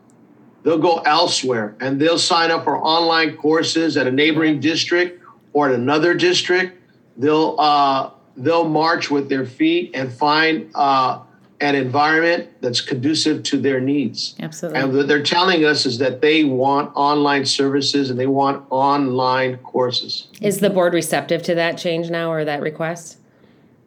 they'll 0.65 0.79
go 0.79 0.97
elsewhere 0.99 1.75
and 1.79 2.01
they'll 2.01 2.19
sign 2.19 2.51
up 2.51 2.65
for 2.65 2.77
online 2.77 3.37
courses 3.37 3.95
at 3.95 4.07
a 4.07 4.11
neighboring 4.11 4.59
district 4.59 5.21
or 5.53 5.69
at 5.69 5.75
another 5.75 6.13
district. 6.13 6.77
They'll 7.17 7.55
uh, 7.57 8.11
they'll 8.35 8.67
march 8.67 9.09
with 9.09 9.29
their 9.29 9.45
feet 9.45 9.91
and 9.93 10.11
find 10.11 10.69
uh, 10.75 11.21
an 11.61 11.75
environment 11.75 12.49
that's 12.59 12.81
conducive 12.81 13.43
to 13.43 13.57
their 13.57 13.79
needs. 13.79 14.35
Absolutely. 14.39 14.81
And 14.81 14.93
what 14.93 15.07
they're 15.07 15.23
telling 15.23 15.63
us 15.63 15.85
is 15.85 15.97
that 15.99 16.19
they 16.19 16.43
want 16.43 16.91
online 16.95 17.45
services 17.45 18.09
and 18.09 18.19
they 18.19 18.27
want 18.27 18.65
online 18.69 19.57
courses. 19.59 20.27
Is 20.41 20.59
the 20.59 20.69
board 20.69 20.93
receptive 20.93 21.41
to 21.43 21.55
that 21.55 21.77
change 21.77 22.09
now 22.09 22.31
or 22.31 22.43
that 22.43 22.61
request? 22.61 23.19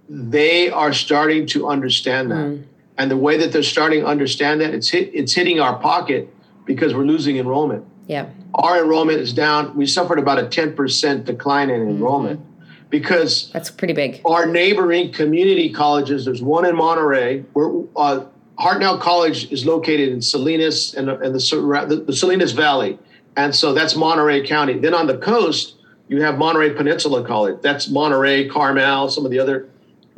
They 0.08 0.70
are 0.70 0.92
starting 0.92 1.46
to 1.48 1.68
understand 1.68 2.30
that. 2.30 2.36
Mm. 2.36 2.64
And 2.96 3.10
the 3.10 3.16
way 3.16 3.36
that 3.36 3.52
they're 3.52 3.62
starting 3.62 4.00
to 4.00 4.06
understand 4.06 4.60
that, 4.60 4.74
it's 4.74 4.88
hit, 4.88 5.10
it's 5.14 5.32
hitting 5.32 5.60
our 5.60 5.78
pocket 5.78 6.34
because 6.64 6.94
we're 6.94 7.04
losing 7.04 7.36
enrollment. 7.36 7.84
Yeah. 8.06 8.28
Our 8.54 8.82
enrollment 8.82 9.20
is 9.20 9.32
down. 9.32 9.76
We 9.76 9.86
suffered 9.86 10.18
about 10.18 10.38
a 10.38 10.44
10% 10.44 11.24
decline 11.24 11.70
in 11.70 11.82
enrollment 11.82 12.40
mm-hmm. 12.40 12.80
because 12.90 13.50
that's 13.52 13.70
pretty 13.70 13.94
big. 13.94 14.20
Our 14.24 14.46
neighboring 14.46 15.12
community 15.12 15.72
colleges, 15.72 16.24
there's 16.24 16.42
one 16.42 16.64
in 16.64 16.74
Monterey. 16.74 17.40
Where, 17.52 17.84
uh, 17.96 18.24
Hartnell 18.58 19.00
College 19.00 19.52
is 19.52 19.64
located 19.64 20.08
in 20.08 20.20
Salinas 20.20 20.94
and, 20.94 21.08
and 21.08 21.34
the, 21.34 21.86
the, 21.88 22.04
the 22.06 22.12
Salinas 22.12 22.52
Valley. 22.52 22.98
And 23.36 23.54
so 23.54 23.72
that's 23.72 23.94
Monterey 23.94 24.44
County. 24.44 24.78
Then 24.78 24.94
on 24.94 25.06
the 25.06 25.16
coast, 25.16 25.76
you 26.08 26.22
have 26.22 26.38
Monterey 26.38 26.74
Peninsula 26.74 27.24
College. 27.24 27.60
That's 27.62 27.88
Monterey, 27.88 28.48
Carmel, 28.48 29.10
some 29.10 29.24
of 29.24 29.30
the 29.30 29.38
other 29.38 29.68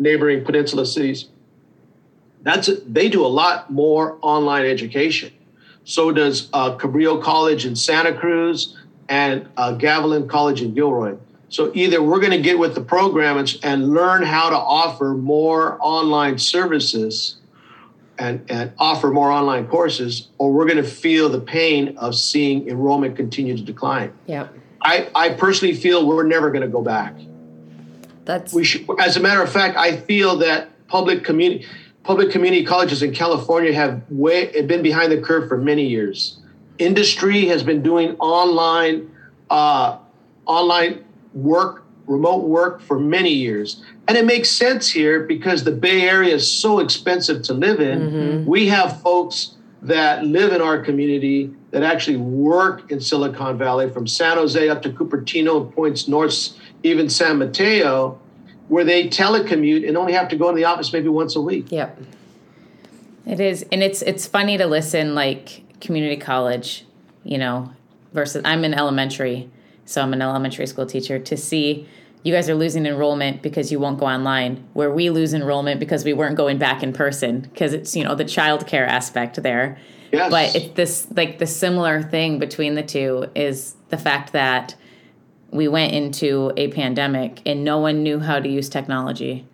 neighboring 0.00 0.44
peninsula 0.44 0.86
cities. 0.86 1.26
That's 2.42 2.70
they 2.86 3.08
do 3.08 3.24
a 3.24 3.28
lot 3.28 3.70
more 3.70 4.18
online 4.22 4.64
education. 4.64 5.32
So 5.84 6.10
does 6.10 6.48
uh, 6.52 6.76
Cabrillo 6.76 7.22
College 7.22 7.66
in 7.66 7.76
Santa 7.76 8.12
Cruz 8.12 8.76
and 9.08 9.48
uh, 9.56 9.76
Gavilan 9.76 10.28
College 10.28 10.62
in 10.62 10.74
Gilroy. 10.74 11.16
So 11.48 11.72
either 11.74 12.02
we're 12.02 12.20
going 12.20 12.30
to 12.32 12.40
get 12.40 12.58
with 12.58 12.74
the 12.74 12.80
program 12.80 13.36
and, 13.36 13.52
and 13.62 13.92
learn 13.92 14.22
how 14.22 14.50
to 14.50 14.56
offer 14.56 15.14
more 15.14 15.78
online 15.80 16.38
services 16.38 17.36
and, 18.18 18.48
and 18.48 18.72
offer 18.78 19.10
more 19.10 19.30
online 19.30 19.66
courses, 19.66 20.28
or 20.38 20.52
we're 20.52 20.66
going 20.66 20.76
to 20.76 20.88
feel 20.88 21.28
the 21.28 21.40
pain 21.40 21.96
of 21.98 22.14
seeing 22.14 22.68
enrollment 22.68 23.16
continue 23.16 23.56
to 23.56 23.62
decline. 23.62 24.12
Yeah. 24.26 24.48
I, 24.82 25.10
I 25.14 25.30
personally 25.30 25.74
feel 25.74 26.06
we're 26.06 26.26
never 26.26 26.50
going 26.50 26.62
to 26.62 26.68
go 26.68 26.82
back. 26.82 27.14
That's 28.30 28.52
we 28.52 28.62
should, 28.62 28.86
as 29.00 29.16
a 29.16 29.20
matter 29.20 29.42
of 29.42 29.50
fact, 29.50 29.76
I 29.76 29.96
feel 29.96 30.36
that 30.38 30.68
public 30.86 31.24
community 31.24 31.66
public 32.04 32.30
community 32.30 32.64
colleges 32.64 33.02
in 33.02 33.12
California 33.12 33.72
have 33.74 34.02
way, 34.08 34.56
have 34.56 34.68
been 34.68 34.82
behind 34.82 35.10
the 35.10 35.20
curve 35.20 35.48
for 35.48 35.58
many 35.58 35.84
years. 35.86 36.38
Industry 36.78 37.46
has 37.46 37.64
been 37.64 37.82
doing 37.82 38.14
online 38.18 39.10
uh, 39.50 39.98
online 40.46 41.04
work, 41.34 41.84
remote 42.06 42.44
work 42.44 42.80
for 42.80 43.00
many 43.00 43.32
years, 43.32 43.82
and 44.06 44.16
it 44.16 44.24
makes 44.24 44.48
sense 44.48 44.88
here 44.88 45.24
because 45.24 45.64
the 45.64 45.72
Bay 45.72 46.02
Area 46.02 46.32
is 46.32 46.48
so 46.48 46.78
expensive 46.78 47.42
to 47.42 47.52
live 47.52 47.80
in. 47.80 47.98
Mm-hmm. 47.98 48.48
We 48.48 48.68
have 48.68 49.02
folks 49.02 49.56
that 49.82 50.24
live 50.24 50.52
in 50.52 50.60
our 50.60 50.80
community 50.80 51.52
that 51.72 51.82
actually 51.82 52.18
work 52.18 52.92
in 52.92 53.00
Silicon 53.00 53.58
Valley, 53.58 53.90
from 53.90 54.06
San 54.06 54.36
Jose 54.36 54.68
up 54.68 54.82
to 54.82 54.90
Cupertino, 54.90 55.72
points 55.74 56.06
north, 56.06 56.50
even 56.82 57.08
San 57.08 57.38
Mateo 57.38 58.20
where 58.68 58.84
they 58.84 59.08
telecommute 59.08 59.86
and 59.86 59.96
only 59.96 60.12
have 60.12 60.28
to 60.28 60.36
go 60.36 60.48
in 60.48 60.54
the 60.54 60.64
office 60.64 60.92
maybe 60.92 61.08
once 61.08 61.34
a 61.34 61.40
week. 61.40 61.72
Yep. 61.72 62.00
It 63.26 63.40
is, 63.40 63.66
and 63.72 63.82
it's 63.82 64.00
it's 64.02 64.26
funny 64.26 64.56
to 64.58 64.66
listen 64.66 65.14
like 65.14 65.62
community 65.80 66.16
college, 66.16 66.86
you 67.24 67.36
know, 67.36 67.72
versus 68.12 68.42
I'm 68.44 68.64
in 68.64 68.72
elementary, 68.72 69.50
so 69.84 70.00
I'm 70.02 70.12
an 70.12 70.22
elementary 70.22 70.66
school 70.66 70.86
teacher 70.86 71.18
to 71.18 71.36
see 71.36 71.86
you 72.22 72.32
guys 72.32 72.48
are 72.48 72.54
losing 72.54 72.86
enrollment 72.86 73.42
because 73.42 73.72
you 73.72 73.80
won't 73.80 73.98
go 73.98 74.06
online 74.06 74.68
where 74.72 74.90
we 74.90 75.10
lose 75.10 75.34
enrollment 75.34 75.80
because 75.80 76.04
we 76.04 76.12
weren't 76.12 76.36
going 76.36 76.58
back 76.58 76.82
in 76.82 76.92
person 76.92 77.40
because 77.40 77.72
it's 77.72 77.96
you 77.96 78.04
know 78.04 78.14
the 78.14 78.24
childcare 78.24 78.86
aspect 78.86 79.42
there 79.42 79.78
yes. 80.12 80.30
but 80.30 80.54
it's 80.54 80.74
this 80.74 81.08
like 81.16 81.38
the 81.38 81.46
similar 81.46 82.02
thing 82.02 82.38
between 82.38 82.74
the 82.74 82.82
two 82.82 83.26
is 83.34 83.74
the 83.88 83.96
fact 83.96 84.32
that 84.32 84.74
we 85.50 85.68
went 85.68 85.92
into 85.92 86.52
a 86.56 86.68
pandemic 86.68 87.42
and 87.46 87.64
no 87.64 87.78
one 87.78 88.02
knew 88.02 88.20
how 88.20 88.38
to 88.38 88.48
use 88.48 88.68
technology. 88.68 89.46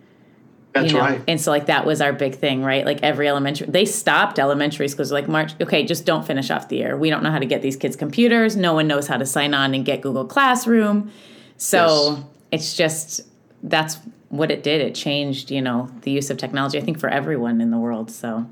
That's 0.75 0.93
you 0.93 0.99
know? 0.99 1.05
right. 1.05 1.23
And 1.26 1.41
so 1.41 1.50
like 1.50 1.67
that 1.67 1.87
was 1.87 2.00
our 2.00 2.12
big 2.12 2.35
thing, 2.35 2.62
right? 2.62 2.85
Like 2.85 3.00
every 3.03 3.29
elementary 3.29 3.67
they 3.67 3.87
stopped 3.87 4.38
elementary 4.38 4.88
schools 4.88 5.11
like 5.11 5.26
March, 5.26 5.53
okay, 5.61 5.85
just 5.85 6.05
don't 6.05 6.26
finish 6.26 6.50
off 6.50 6.69
the 6.69 6.76
year. 6.76 6.97
We 6.97 7.09
don't 7.09 7.23
know 7.23 7.31
how 7.31 7.38
to 7.38 7.47
get 7.47 7.62
these 7.62 7.76
kids 7.76 7.97
computers. 7.97 8.57
No 8.57 8.75
one 8.75 8.87
knows 8.87 9.07
how 9.07 9.17
to 9.17 9.25
sign 9.25 9.55
on 9.55 9.75
and 9.75 9.85
get 9.85 10.03
Google 10.03 10.26
Classroom. 10.26 11.11
So 11.57 12.11
yes. 12.11 12.25
it's 12.53 12.76
just 12.76 13.23
that's 13.62 13.99
what 14.29 14.50
it 14.50 14.62
did. 14.62 14.83
It 14.83 14.95
changed, 14.95 15.50
you 15.50 15.62
know, 15.62 15.91
the 16.03 16.11
use 16.11 16.29
of 16.29 16.37
technology, 16.37 16.79
I 16.79 16.83
think, 16.83 17.00
for 17.00 17.09
everyone 17.09 17.61
in 17.62 17.71
the 17.71 17.79
world. 17.79 18.11
So 18.11 18.47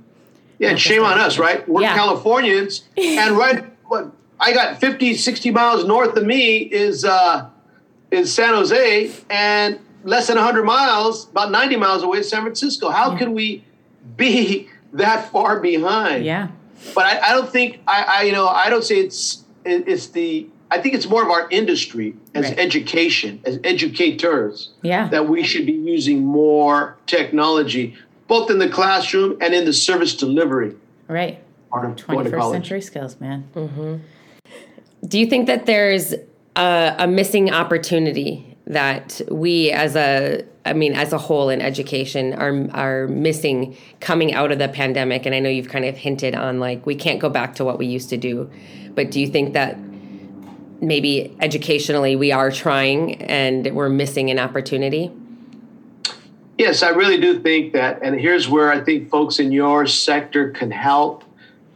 Yeah, 0.59 0.71
and 0.71 0.81
shame 0.81 1.05
on 1.05 1.19
us, 1.21 1.39
right? 1.39 1.69
We're 1.69 1.83
yeah. 1.83 1.95
Californians 1.95 2.89
and 2.97 3.37
right 3.37 3.67
what 3.85 4.11
I 4.45 4.53
got 4.53 4.79
50, 4.79 5.15
60 5.15 5.51
miles 5.53 5.87
north 5.87 6.15
of 6.19 6.27
me 6.27 6.59
is 6.59 7.03
uh, 7.03 7.49
is 8.11 8.33
San 8.33 8.53
Jose, 8.53 9.11
and 9.31 9.81
less 10.05 10.27
than 10.27 10.37
100 10.37 10.65
miles, 10.65 11.31
about 11.31 11.51
90 11.51 11.77
miles 11.77 12.03
away, 12.03 12.23
San 12.23 12.43
Francisco. 12.43 12.91
How 12.91 13.13
yeah. 13.13 13.19
can 13.19 13.33
we 13.33 13.65
be 14.17 14.69
that 14.93 15.31
far 15.33 15.61
behind? 15.61 16.27
Yeah. 16.27 16.49
But 16.95 17.07
I, 17.07 17.31
I 17.31 17.33
don't 17.33 17.51
think 17.51 17.81
I, 17.87 18.03
I, 18.03 18.23
you 18.25 18.33
know, 18.33 18.47
I 18.47 18.69
don't 18.69 18.85
say 18.85 18.97
it's 18.97 19.45
it's 19.65 20.09
the. 20.09 20.47
I 20.71 20.79
think 20.79 20.95
it's 20.95 21.09
more 21.09 21.23
of 21.23 21.31
our 21.31 21.49
industry 21.51 22.15
as 22.35 22.47
right. 22.47 22.59
education, 22.59 23.41
as 23.45 23.61
educators, 23.65 24.71
yeah. 24.83 25.09
that 25.09 25.29
we 25.29 25.45
should 25.45 25.67
be 25.67 25.73
using 25.73 26.25
more 26.25 26.97
technology, 27.07 27.97
both 28.27 28.51
in 28.51 28.59
the 28.59 28.69
classroom 28.69 29.39
and 29.41 29.55
in 29.55 29.67
the 29.67 29.73
service 29.73 30.17
delivery. 30.17 30.75
Right. 31.07 31.39
Part 31.71 31.85
of 31.85 31.97
21st 31.97 32.51
century 32.51 32.81
skills, 32.81 33.21
man. 33.21 33.49
Mm-hmm. 33.55 33.97
Do 35.07 35.19
you 35.19 35.27
think 35.27 35.47
that 35.47 35.67
there's 35.67 36.15
a, 36.57 36.95
a 36.99 37.07
missing 37.07 37.51
opportunity 37.51 38.57
that 38.67 39.21
we 39.31 39.71
as 39.71 39.95
a 39.97 40.45
I 40.65 40.73
mean 40.73 40.95
as 40.95 41.13
a 41.13 41.19
whole 41.19 41.51
in 41.51 41.61
education 41.61 42.33
are 42.33 42.67
are 42.71 43.09
missing 43.09 43.77
coming 44.01 44.33
out 44.33 44.53
of 44.53 44.59
the 44.59 44.69
pandemic? 44.69 45.27
And 45.27 45.35
I 45.35 45.41
know 45.41 45.51
you've 45.51 45.69
kind 45.69 45.85
of 45.85 45.97
hinted 45.97 46.35
on 46.35 46.61
like 46.61 46.87
we 46.87 46.95
can't 46.95 47.21
go 47.21 47.29
back 47.29 47.55
to 47.57 47.65
what 47.65 47.79
we 47.79 47.87
used 47.87 48.09
to 48.11 48.17
do 48.17 48.51
but 48.95 49.11
do 49.11 49.21
you 49.21 49.27
think 49.27 49.53
that 49.55 49.77
maybe 50.81 51.35
educationally 51.41 52.17
we 52.17 52.33
are 52.33 52.51
trying 52.51 53.23
and 53.23 53.75
we're 53.75 53.89
missing 53.89 54.31
an 54.31 54.39
opportunity? 54.39 55.11
Yes 56.57 56.83
I 56.83 56.91
really 56.91 57.21
do 57.21 57.41
think 57.41 57.73
that 57.75 58.01
and 58.03 58.19
here's 58.19 58.49
where 58.49 58.73
I 58.73 58.81
think 58.81 59.11
folks 59.11 59.39
in 59.39 59.53
your 59.53 59.87
sector 59.87 60.51
can 60.51 60.71
help 60.71 61.24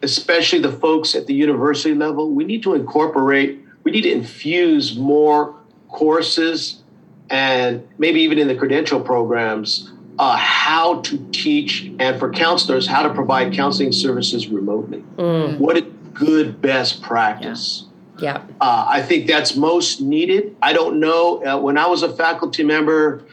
especially 0.02 0.60
the 0.60 0.72
folks 0.72 1.14
at 1.14 1.26
the 1.26 1.34
university 1.34 1.94
level 1.94 2.30
we 2.30 2.44
need 2.44 2.62
to 2.62 2.74
incorporate 2.74 3.60
we 3.84 3.90
need 3.90 4.02
to 4.02 4.12
infuse 4.12 4.96
more 4.96 5.54
courses 5.88 6.82
and 7.30 7.86
maybe 7.98 8.20
even 8.20 8.38
in 8.38 8.48
the 8.48 8.54
credential 8.54 9.00
programs 9.00 9.92
uh, 10.18 10.36
how 10.36 11.00
to 11.02 11.18
teach 11.30 11.92
and 11.98 12.18
for 12.18 12.30
counselors 12.30 12.86
how 12.86 13.02
to 13.02 13.12
provide 13.12 13.52
counseling 13.52 13.92
services 13.92 14.48
remotely 14.48 15.02
mm. 15.16 15.58
what 15.58 15.76
is 15.76 15.84
good 16.12 16.60
best 16.60 17.02
practice 17.02 17.86
yeah, 18.18 18.32
yeah. 18.32 18.54
Uh, 18.60 18.86
i 18.88 19.02
think 19.02 19.26
that's 19.26 19.56
most 19.56 20.00
needed 20.00 20.56
i 20.62 20.72
don't 20.72 20.98
know 20.98 21.44
uh, 21.44 21.58
when 21.58 21.78
i 21.78 21.86
was 21.86 22.02
a 22.02 22.14
faculty 22.16 22.64
member 22.64 23.24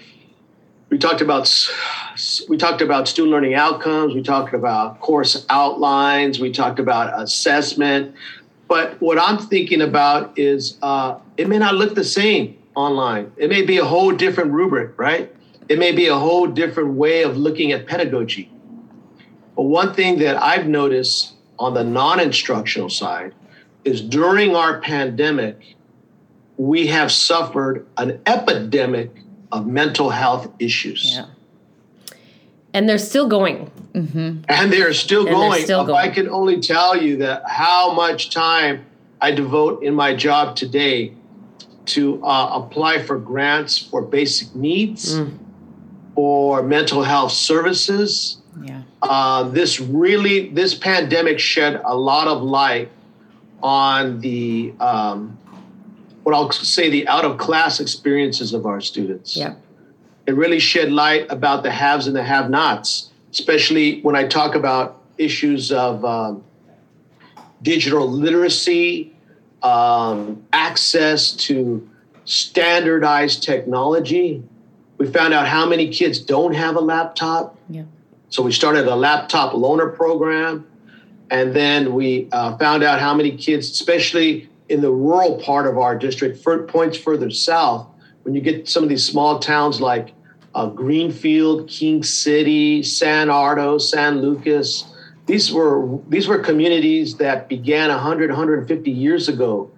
we 0.95 0.99
talked 0.99 1.19
about 1.19 1.69
we 2.47 2.55
talked 2.55 2.81
about 2.81 3.05
student 3.05 3.33
learning 3.33 3.53
outcomes 3.53 4.15
we 4.15 4.23
talked 4.23 4.53
about 4.53 5.01
course 5.01 5.45
outlines 5.49 6.39
we 6.39 6.51
talked 6.51 6.79
about 6.79 7.21
assessment 7.21 8.15
but 8.69 8.99
what 9.01 9.19
i'm 9.19 9.37
thinking 9.37 9.81
about 9.81 10.39
is 10.39 10.77
uh, 10.81 11.17
it 11.35 11.49
may 11.49 11.57
not 11.57 11.75
look 11.75 11.95
the 11.95 12.03
same 12.03 12.57
online. 12.75 13.31
It 13.37 13.49
may 13.49 13.63
be 13.63 13.77
a 13.77 13.85
whole 13.85 14.11
different 14.11 14.51
rubric, 14.51 14.99
right? 14.99 15.33
It 15.69 15.79
may 15.79 15.91
be 15.91 16.07
a 16.07 16.15
whole 16.15 16.47
different 16.47 16.93
way 16.93 17.23
of 17.23 17.37
looking 17.37 17.71
at 17.71 17.87
pedagogy. 17.87 18.51
But 19.55 19.63
one 19.63 19.93
thing 19.93 20.19
that 20.19 20.41
I've 20.41 20.67
noticed 20.67 21.33
on 21.57 21.73
the 21.73 21.83
non 21.83 22.19
instructional 22.19 22.89
side 22.89 23.33
is 23.85 24.01
during 24.01 24.55
our 24.55 24.81
pandemic, 24.81 25.75
we 26.57 26.87
have 26.87 27.11
suffered 27.11 27.87
an 27.97 28.21
epidemic 28.25 29.11
of 29.55 29.65
mental 29.65 30.09
health 30.09 30.51
issues. 30.59 31.15
Yeah. 31.15 31.25
And 32.73 32.89
they're 32.89 32.97
still 32.97 33.29
going. 33.29 33.71
Mm-hmm. 33.93 34.43
And 34.49 34.73
they're 34.73 34.93
still 34.93 35.25
and 35.25 35.35
going. 35.35 35.51
They're 35.51 35.61
still 35.61 35.81
if 35.81 35.87
going. 35.87 36.09
I 36.09 36.13
can 36.13 36.29
only 36.29 36.59
tell 36.59 37.01
you 37.01 37.17
that 37.17 37.43
how 37.47 37.93
much 37.93 38.31
time 38.31 38.85
I 39.21 39.31
devote 39.31 39.81
in 39.81 39.93
my 39.93 40.13
job 40.13 40.57
today 40.57 41.13
to 41.85 42.23
uh, 42.25 42.61
apply 42.61 43.03
for 43.03 43.17
grants 43.17 43.77
for 43.77 44.01
basic 44.01 44.53
needs 44.55 45.15
mm. 45.15 45.37
or 46.15 46.63
mental 46.63 47.03
health 47.03 47.31
services. 47.31 48.41
Yeah. 48.61 48.81
Uh, 49.01 49.43
this 49.43 49.79
really, 49.79 50.49
this 50.49 50.75
pandemic 50.75 51.39
shed 51.39 51.81
a 51.85 51.95
lot 51.95 52.27
of 52.27 52.43
light 52.43 52.89
on 53.63 54.19
the, 54.19 54.73
um, 54.81 55.37
what 56.25 56.33
I'll 56.33 56.51
say, 56.51 56.89
the 56.89 57.07
out 57.07 57.23
of 57.23 57.37
class 57.37 57.79
experiences 57.79 58.51
of 58.51 58.65
our 58.65 58.81
students. 58.81 59.37
Yeah. 59.37 59.53
It 60.25 60.33
really 60.33 60.57
shed 60.57 60.91
light 60.91 61.27
about 61.29 61.61
the 61.61 61.69
haves 61.69 62.07
and 62.07 62.15
the 62.15 62.23
have 62.23 62.49
nots, 62.49 63.11
especially 63.31 64.01
when 64.01 64.15
I 64.15 64.27
talk 64.27 64.55
about 64.55 65.03
issues 65.19 65.71
of 65.71 66.03
um, 66.03 66.43
digital 67.61 68.09
literacy, 68.09 69.13
um, 69.61 70.43
access 70.51 71.31
to 71.31 71.87
standardized 72.25 73.43
technology. 73.43 74.41
We 74.97 75.05
found 75.11 75.31
out 75.31 75.47
how 75.47 75.67
many 75.67 75.89
kids 75.89 76.17
don't 76.17 76.55
have 76.55 76.75
a 76.75 76.81
laptop. 76.81 77.55
Yeah. 77.69 77.83
So 78.29 78.41
we 78.41 78.51
started 78.51 78.87
a 78.87 78.95
laptop 78.95 79.53
loaner 79.53 79.95
program. 79.95 80.65
And 81.29 81.55
then 81.55 81.93
we 81.93 82.29
uh, 82.31 82.57
found 82.57 82.83
out 82.83 82.99
how 82.99 83.13
many 83.13 83.37
kids, 83.37 83.69
especially 83.69 84.49
in 84.69 84.81
the 84.81 84.91
rural 84.91 85.39
part 85.39 85.67
of 85.67 85.77
our 85.77 85.97
district, 85.97 86.37
for 86.41 86.63
points 86.63 86.97
further 86.97 87.29
south, 87.29 87.87
when 88.23 88.33
you 88.33 88.41
get 88.41 88.67
some 88.67 88.83
of 88.83 88.89
these 88.89 89.05
small 89.05 89.39
towns 89.39 89.79
like 89.79 90.13
uh, 90.55 90.67
Greenfield, 90.67 91.69
King 91.69 92.03
City, 92.03 92.81
San 92.81 93.29
Ardo, 93.29 93.77
San 93.77 94.21
Lucas, 94.21 94.85
these 95.25 95.51
were 95.51 95.99
these 96.07 96.27
were 96.27 96.39
communities 96.39 97.17
that 97.17 97.49
began 97.49 97.89
100 97.89 98.29
150 98.29 98.91
years 98.91 99.27
ago. 99.27 99.71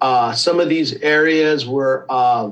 Uh, 0.00 0.32
some 0.32 0.60
of 0.60 0.68
these 0.68 0.94
areas 0.94 1.66
were 1.66 2.06
uh, 2.08 2.50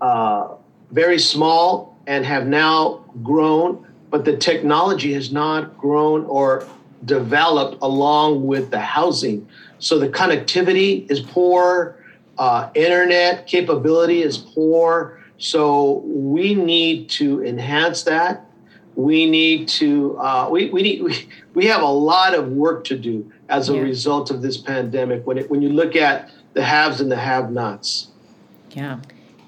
uh, 0.00 0.54
very 0.90 1.18
small 1.18 1.96
and 2.06 2.24
have 2.24 2.46
now 2.46 3.04
grown 3.22 3.86
but 4.10 4.24
the 4.24 4.36
technology 4.36 5.12
has 5.12 5.32
not 5.32 5.76
grown 5.76 6.24
or 6.26 6.66
developed 7.04 7.76
along 7.82 8.46
with 8.46 8.70
the 8.70 8.80
housing 8.80 9.46
so 9.86 9.98
the 9.98 10.08
connectivity 10.08 11.10
is 11.10 11.20
poor 11.20 11.96
uh, 12.38 12.70
internet 12.74 13.46
capability 13.46 14.22
is 14.22 14.36
poor. 14.38 15.22
So 15.38 16.02
we 16.04 16.54
need 16.54 17.08
to 17.10 17.44
enhance 17.44 18.02
that. 18.04 18.50
We 18.94 19.28
need 19.28 19.68
to 19.68 20.18
uh, 20.18 20.48
we, 20.50 20.70
we 20.70 20.82
need 20.82 21.02
we, 21.02 21.28
we 21.54 21.66
have 21.66 21.82
a 21.82 21.88
lot 21.88 22.34
of 22.34 22.48
work 22.48 22.84
to 22.84 22.98
do 22.98 23.30
as 23.48 23.68
a 23.68 23.74
yeah. 23.74 23.80
result 23.80 24.30
of 24.30 24.40
this 24.42 24.56
pandemic 24.56 25.26
when 25.26 25.38
it 25.38 25.50
when 25.50 25.60
you 25.60 25.68
look 25.68 25.96
at 25.96 26.30
the 26.54 26.64
haves 26.64 27.00
and 27.00 27.12
the 27.12 27.16
have 27.16 27.50
nots 27.50 28.08
yeah. 28.70 29.00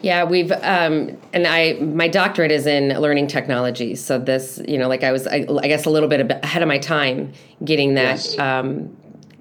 Yeah 0.02 0.24
we've 0.24 0.52
um, 0.52 1.16
and 1.32 1.46
i 1.46 1.72
my 1.80 2.06
doctorate 2.06 2.52
is 2.52 2.66
in 2.66 2.90
learning 3.00 3.26
technology. 3.26 3.96
So 3.96 4.18
this 4.18 4.60
you 4.68 4.78
know 4.78 4.86
like 4.86 5.02
i 5.02 5.10
was 5.10 5.26
i, 5.26 5.46
I 5.62 5.66
guess 5.66 5.86
a 5.86 5.90
little 5.90 6.08
bit 6.08 6.30
ahead 6.44 6.62
of 6.62 6.68
my 6.68 6.78
time 6.78 7.32
getting 7.64 7.94
that 7.94 8.16
yes. 8.24 8.38
um, 8.38 8.94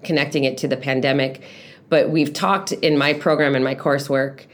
connecting 0.04 0.44
it 0.44 0.58
to 0.58 0.68
the 0.68 0.78
pandemic 0.78 1.42
but 1.90 2.10
we've 2.10 2.34
talked 2.34 2.72
in 2.72 2.98
my 2.98 3.14
program 3.14 3.56
and 3.56 3.64
my 3.64 3.76
coursework 3.76 4.46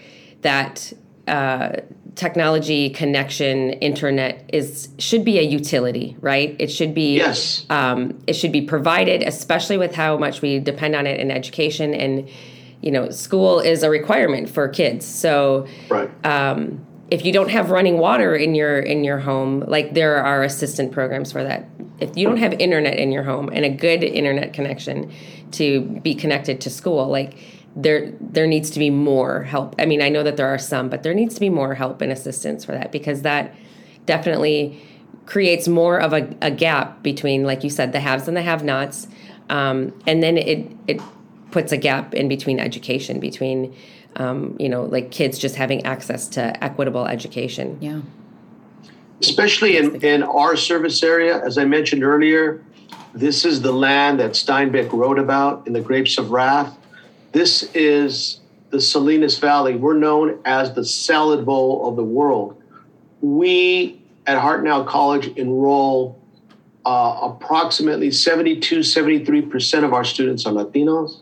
that 0.42 0.94
uh, 1.28 1.78
technology 2.16 2.90
connection 2.90 3.72
internet 3.74 4.48
is 4.54 4.90
should 5.00 5.26
be 5.26 5.40
a 5.40 5.42
utility 5.42 6.16
right? 6.22 6.56
It 6.60 6.72
should 6.72 6.94
be 6.94 7.18
yes. 7.18 7.66
um, 7.70 8.20
it 8.28 8.34
should 8.34 8.52
be 8.52 8.62
provided 8.62 9.24
especially 9.24 9.78
with 9.78 9.96
how 9.96 10.18
much 10.18 10.42
we 10.42 10.60
depend 10.60 10.96
on 10.96 11.08
it 11.08 11.20
in 11.20 11.32
education 11.32 11.94
and 11.94 12.30
you 12.82 12.92
know 12.92 13.10
school 13.10 13.60
is 13.60 13.84
a 13.84 13.90
requirement 13.90 14.50
for 14.50 14.68
kids. 14.68 15.06
So 15.06 15.68
right. 15.90 16.10
um, 16.26 16.86
if 17.10 17.26
you 17.26 17.32
don't 17.32 17.50
have 17.50 17.72
running 17.72 17.98
water 17.98 18.36
in 18.36 18.54
your 18.54 18.80
in 18.80 19.04
your 19.04 19.20
home 19.20 19.64
like 19.68 19.94
there 19.94 20.18
are 20.18 20.44
assistant 20.44 20.92
programs 20.92 21.32
for 21.32 21.44
that 21.44 21.68
if 22.00 22.18
you 22.18 22.28
don't 22.28 22.38
have 22.38 22.54
internet 22.54 22.98
in 22.98 23.12
your 23.12 23.24
home 23.24 23.50
and 23.54 23.66
a 23.66 23.70
good 23.70 24.04
internet 24.04 24.54
connection 24.54 25.12
to 25.52 25.82
be 25.82 26.16
connected 26.16 26.60
to 26.62 26.70
school 26.70 27.08
like 27.08 27.38
there 27.76 28.12
there 28.20 28.48
needs 28.48 28.70
to 28.72 28.80
be 28.80 28.90
more 28.90 29.44
help. 29.44 29.76
I 29.80 29.86
mean, 29.86 30.02
I 30.02 30.10
know 30.10 30.24
that 30.24 30.38
there 30.38 30.48
are 30.48 30.58
some, 30.58 30.90
but 30.90 31.04
there 31.04 31.14
needs 31.14 31.34
to 31.36 31.40
be 31.40 31.50
more 31.50 31.74
help 31.76 32.02
and 32.02 32.12
assistance 32.12 32.64
for 32.64 32.74
that 32.74 32.92
because 32.92 33.24
that 33.24 33.56
definitely 34.06 34.82
creates 35.26 35.68
more 35.68 36.00
of 36.00 36.14
a, 36.14 36.36
a 36.42 36.52
gap 36.52 37.02
between, 37.02 37.44
like 37.44 37.64
you 37.64 37.70
said, 37.70 37.94
the 37.94 38.00
haves 38.00 38.28
and 38.28 38.36
the 38.36 38.42
have-nots, 38.42 39.08
um, 39.50 39.98
and 40.06 40.22
then 40.22 40.38
it 40.38 40.72
it 40.88 41.02
puts 41.52 41.72
a 41.72 41.78
gap 41.78 42.14
in 42.14 42.28
between 42.28 42.60
education 42.60 43.20
between 43.20 43.76
um, 44.16 44.56
you 44.60 44.70
know 44.70 44.84
like 44.84 45.12
kids 45.12 45.40
just 45.40 45.56
having 45.56 45.84
access 45.86 46.28
to 46.28 46.64
equitable 46.64 47.06
education. 47.08 47.78
Yeah. 47.82 48.02
Especially 49.22 49.78
in, 49.78 49.96
in 50.04 50.24
our 50.24 50.56
service 50.56 51.02
area, 51.04 51.44
as 51.44 51.58
I 51.58 51.66
mentioned 51.66 52.04
earlier, 52.04 52.64
this 53.14 53.46
is 53.46 53.62
the 53.62 53.72
land 53.72 54.20
that 54.20 54.32
Steinbeck 54.32 54.92
wrote 54.92 55.20
about 55.20 55.66
in 55.68 55.74
the 55.74 55.82
Grapes 55.82 56.18
of 56.18 56.32
Wrath 56.32 56.76
this 57.34 57.64
is 57.74 58.42
the 58.70 58.80
Salinas 58.80 59.40
Valley. 59.40 59.76
We're 59.76 59.98
known 59.98 60.40
as 60.46 60.74
the 60.76 60.86
salad 60.86 61.46
bowl 61.46 61.90
of 61.90 61.96
the 61.96 62.04
world. 62.04 62.62
We 63.22 64.00
at 64.28 64.40
Hartnell 64.42 64.86
College 64.88 65.28
enroll 65.36 66.22
uh, 66.86 67.20
approximately 67.24 68.12
72, 68.12 68.80
73% 68.80 69.84
of 69.84 69.94
our 69.94 70.04
students 70.04 70.46
are 70.46 70.54
Latinos. 70.54 71.22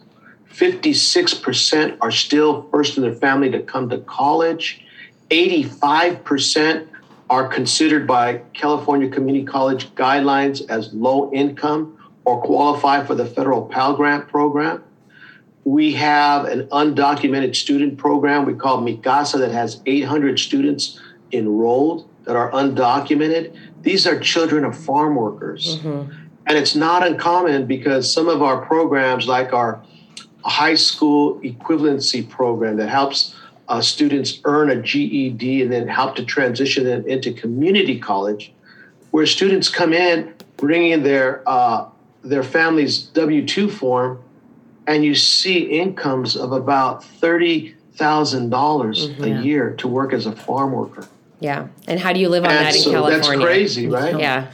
56% 0.54 1.98
are 2.02 2.12
still 2.12 2.64
first 2.72 2.98
in 2.98 3.04
their 3.04 3.16
family 3.16 3.50
to 3.52 3.62
come 3.62 3.90
to 3.90 4.00
college. 4.00 4.86
85% 5.30 6.88
are 7.32 7.48
considered 7.48 8.06
by 8.06 8.42
California 8.52 9.08
Community 9.08 9.46
College 9.46 9.96
guidelines 9.96 10.70
as 10.70 10.94
low 10.94 11.32
income 11.32 11.98
or 12.26 12.42
qualify 12.42 13.06
for 13.06 13.16
the 13.16 13.26
federal 13.26 13.66
Pell 13.66 13.96
Grant 13.96 14.28
program. 14.28 14.84
We 15.64 15.94
have 15.94 16.44
an 16.44 16.68
undocumented 16.68 17.56
student 17.56 17.98
program 17.98 18.46
we 18.46 18.54
call 18.54 18.82
Mikasa 18.82 19.40
that 19.40 19.52
has 19.52 19.82
800 19.86 20.40
students 20.40 21.00
enrolled 21.32 22.10
that 22.26 22.36
are 22.36 22.52
undocumented. 22.52 23.56
These 23.82 24.06
are 24.06 24.20
children 24.20 24.66
of 24.66 24.78
farm 24.78 25.16
workers. 25.16 25.78
Mm-hmm. 25.78 26.12
And 26.48 26.58
it's 26.58 26.76
not 26.76 27.08
uncommon 27.08 27.66
because 27.66 28.12
some 28.12 28.28
of 28.28 28.42
our 28.42 28.66
programs, 28.66 29.26
like 29.26 29.54
our 29.54 29.82
high 30.44 30.76
school 30.76 31.40
equivalency 31.40 32.28
program 32.28 32.76
that 32.76 32.90
helps 32.90 33.36
uh, 33.68 33.82
students 33.82 34.40
earn 34.44 34.70
a 34.70 34.76
GED 34.76 35.64
and 35.64 35.72
then 35.72 35.88
help 35.88 36.16
to 36.16 36.26
transition 36.26 36.84
them 36.84 37.08
into 37.08 37.34
community 37.34 38.00
college, 38.00 38.52
where 39.12 39.26
students 39.26 39.70
come 39.70 39.94
in 39.94 40.34
bringing 40.58 41.04
their 41.04 41.44
uh, 41.48 41.88
their 42.24 42.44
family's 42.44 43.00
W 43.00 43.46
two 43.46 43.70
form, 43.70 44.22
and 44.88 45.04
you 45.04 45.16
see 45.16 45.80
incomes 45.80 46.36
of 46.36 46.52
about 46.52 47.04
thirty 47.04 47.76
thousand 47.96 48.50
dollars 48.50 49.10
mm-hmm. 49.10 49.24
a 49.24 49.42
year 49.42 49.76
to 49.78 49.88
work 49.88 50.14
as 50.14 50.26
a 50.26 50.32
farm 50.32 50.72
worker. 50.72 51.08
Yeah, 51.40 51.68
and 51.88 52.00
how 52.00 52.14
do 52.14 52.20
you 52.20 52.30
live 52.30 52.46
on 52.46 52.52
and 52.52 52.66
that 52.66 52.76
in 52.76 52.84
California? 52.84 53.18
That's 53.18 53.44
crazy, 53.44 53.88
right? 53.88 54.20
Yeah. 54.20 54.52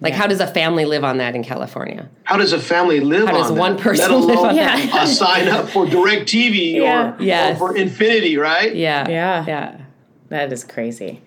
Like, 0.00 0.14
yeah. 0.14 0.20
how 0.20 0.26
does 0.28 0.40
a 0.40 0.46
family 0.46 0.86
live 0.86 1.04
on 1.04 1.18
that 1.18 1.34
in 1.34 1.44
California? 1.44 2.08
How 2.24 2.38
does 2.38 2.54
a 2.54 2.58
family 2.58 3.00
live 3.00 3.28
how 3.28 3.34
on 3.34 3.40
does 3.42 3.52
one 3.52 3.76
that? 3.76 3.82
person 3.82 4.12
Let 4.12 4.24
live 4.24 4.38
on 4.38 4.56
that? 4.56 4.92
uh, 4.94 5.06
sign 5.06 5.48
up 5.48 5.68
for 5.68 5.84
DirecTV 5.84 6.74
yeah. 6.76 7.14
or, 7.16 7.22
yes. 7.22 7.60
or 7.60 7.68
for 7.68 7.76
Infinity, 7.76 8.38
right? 8.38 8.74
Yeah. 8.74 9.08
Yeah. 9.08 9.44
Yeah. 9.46 9.80
That 10.30 10.52
is 10.52 10.64
crazy. 10.64 11.20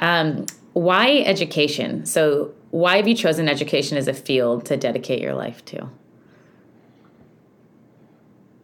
Um, 0.00 0.46
why 0.72 1.18
education? 1.18 2.04
So, 2.04 2.52
why 2.70 2.96
have 2.96 3.06
you 3.06 3.14
chosen 3.14 3.48
education 3.48 3.98
as 3.98 4.08
a 4.08 4.14
field 4.14 4.64
to 4.66 4.76
dedicate 4.76 5.20
your 5.20 5.34
life 5.34 5.64
to? 5.66 5.88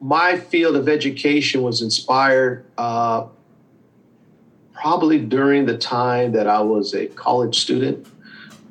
My 0.00 0.38
field 0.38 0.76
of 0.76 0.88
education 0.88 1.62
was 1.62 1.82
inspired 1.82 2.64
uh, 2.78 3.26
probably 4.72 5.18
during 5.18 5.66
the 5.66 5.76
time 5.76 6.32
that 6.32 6.46
I 6.46 6.60
was 6.60 6.94
a 6.94 7.06
college 7.06 7.58
student. 7.58 8.06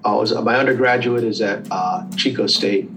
I 0.06 0.14
was 0.14 0.34
my 0.36 0.56
undergraduate 0.56 1.24
is 1.24 1.42
at 1.42 1.68
uh, 1.72 2.08
Chico 2.16 2.46
State, 2.46 2.90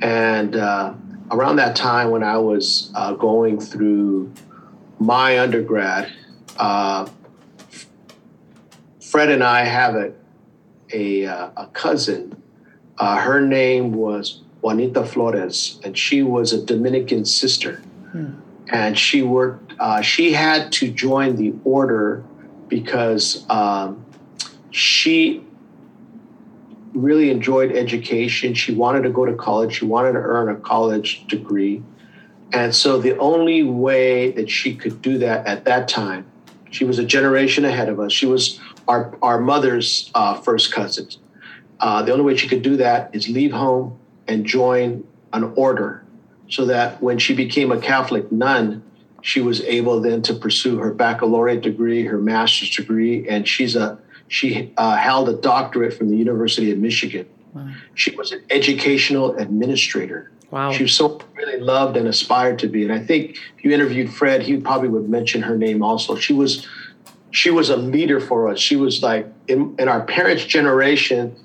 and 0.00 0.56
uh, 0.56 0.94
around 1.30 1.56
that 1.56 1.76
time 1.76 2.10
when 2.10 2.22
I 2.22 2.38
was 2.38 2.90
uh, 2.94 3.12
going 3.12 3.60
through 3.60 4.32
my 4.98 5.38
undergrad, 5.38 6.10
uh, 6.56 7.06
Fred 9.02 9.28
and 9.28 9.44
I 9.44 9.64
have 9.64 9.94
a 9.94 10.14
a, 10.90 11.26
uh, 11.26 11.50
a 11.54 11.66
cousin. 11.66 12.42
Uh, 12.96 13.18
her 13.18 13.42
name 13.42 13.92
was 13.92 14.40
Juanita 14.62 15.04
Flores, 15.04 15.78
and 15.84 15.98
she 15.98 16.22
was 16.22 16.54
a 16.54 16.64
Dominican 16.64 17.26
sister, 17.26 17.76
hmm. 18.10 18.32
and 18.68 18.98
she 18.98 19.22
worked. 19.22 19.74
she 20.02 20.32
had 20.32 20.72
to 20.72 20.90
join 20.90 21.36
the 21.36 21.54
order 21.64 22.24
because 22.68 23.44
um, 23.50 24.04
she 24.70 25.44
really 27.02 27.30
enjoyed 27.30 27.72
education. 27.72 28.54
She 28.54 28.74
wanted 28.74 29.02
to 29.02 29.10
go 29.10 29.24
to 29.24 29.34
college. 29.34 29.76
She 29.76 29.84
wanted 29.84 30.12
to 30.12 30.18
earn 30.18 30.48
a 30.48 30.56
college 30.56 31.26
degree. 31.26 31.82
And 32.52 32.74
so 32.74 32.98
the 32.98 33.16
only 33.18 33.62
way 33.62 34.30
that 34.32 34.50
she 34.50 34.74
could 34.74 35.02
do 35.02 35.18
that 35.18 35.46
at 35.46 35.64
that 35.66 35.88
time, 35.88 36.26
she 36.70 36.84
was 36.84 36.98
a 36.98 37.04
generation 37.04 37.64
ahead 37.64 37.88
of 37.88 38.00
us. 38.00 38.12
She 38.12 38.26
was 38.26 38.60
our, 38.86 39.16
our 39.22 39.40
mother's 39.40 40.10
uh, 40.14 40.34
first 40.34 40.72
cousin. 40.72 41.08
Uh, 41.80 42.02
the 42.02 42.12
only 42.12 42.24
way 42.24 42.36
she 42.36 42.48
could 42.48 42.62
do 42.62 42.76
that 42.76 43.14
is 43.14 43.28
leave 43.28 43.52
home 43.52 43.98
and 44.26 44.44
join 44.44 45.06
an 45.32 45.52
order 45.56 46.04
so 46.48 46.64
that 46.64 47.00
when 47.02 47.18
she 47.18 47.34
became 47.34 47.70
a 47.70 47.78
Catholic 47.78 48.32
nun, 48.32 48.82
she 49.20 49.40
was 49.40 49.60
able 49.62 50.00
then 50.00 50.22
to 50.22 50.34
pursue 50.34 50.78
her 50.78 50.92
baccalaureate 50.92 51.60
degree, 51.60 52.04
her 52.04 52.18
master's 52.18 52.70
degree, 52.70 53.28
and 53.28 53.46
she's 53.46 53.76
a 53.76 53.98
she 54.28 54.72
uh, 54.76 54.96
held 54.96 55.28
a 55.28 55.34
doctorate 55.34 55.94
from 55.94 56.10
the 56.10 56.16
University 56.16 56.70
of 56.70 56.78
Michigan. 56.78 57.26
Wow. 57.54 57.72
She 57.94 58.14
was 58.14 58.32
an 58.32 58.42
educational 58.50 59.36
administrator. 59.36 60.30
Wow. 60.50 60.72
She 60.72 60.82
was 60.84 60.94
so 60.94 61.20
really 61.34 61.60
loved 61.60 61.96
and 61.96 62.08
aspired 62.08 62.58
to 62.60 62.68
be. 62.68 62.84
And 62.84 62.92
I 62.92 63.00
think 63.00 63.36
if 63.56 63.64
you 63.64 63.72
interviewed 63.72 64.12
Fred, 64.12 64.42
he 64.42 64.56
probably 64.56 64.88
would 64.88 65.08
mention 65.08 65.42
her 65.42 65.56
name 65.56 65.82
also. 65.82 66.16
She 66.16 66.32
was 66.32 66.66
she 67.30 67.50
was 67.50 67.68
a 67.68 67.76
leader 67.76 68.20
for 68.20 68.48
us. 68.48 68.58
She 68.58 68.76
was 68.76 69.02
like 69.02 69.26
in, 69.48 69.74
in 69.78 69.88
our 69.88 70.02
parents' 70.04 70.44
generation, 70.44 71.36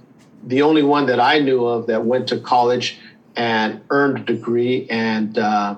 the 0.46 0.62
only 0.62 0.84
one 0.84 1.06
that 1.08 1.19
I 1.19 1.39
knew 1.39 1.65
of 1.65 1.88
that 1.88 2.06
went 2.06 2.28
to 2.30 2.39
college 2.39 3.00
and 3.36 3.82
earned 3.89 4.19
a 4.19 4.24
degree 4.24 4.88
and 4.89 5.38
uh, 5.38 5.76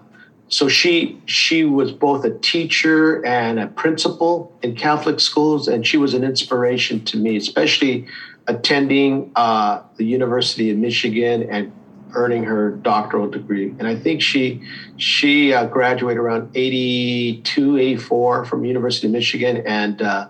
so 0.47 0.67
she 0.67 1.19
she 1.25 1.63
was 1.63 1.91
both 1.91 2.23
a 2.23 2.37
teacher 2.39 3.25
and 3.25 3.59
a 3.59 3.67
principal 3.67 4.55
in 4.61 4.75
Catholic 4.75 5.19
schools, 5.19 5.67
and 5.67 5.85
she 5.85 5.97
was 5.97 6.13
an 6.13 6.23
inspiration 6.23 7.03
to 7.05 7.17
me, 7.17 7.35
especially 7.35 8.07
attending 8.47 9.31
uh, 9.35 9.81
the 9.97 10.05
University 10.05 10.69
of 10.69 10.77
Michigan 10.77 11.49
and 11.49 11.71
earning 12.13 12.43
her 12.43 12.71
doctoral 12.71 13.29
degree. 13.29 13.73
And 13.79 13.87
I 13.87 13.95
think 13.95 14.21
she 14.21 14.61
she 14.97 15.51
uh, 15.51 15.65
graduated 15.65 16.19
around 16.19 16.51
82, 16.55 17.77
84 17.77 18.45
from 18.45 18.65
University 18.65 19.07
of 19.07 19.13
Michigan, 19.13 19.63
and 19.65 20.01
uh, 20.01 20.27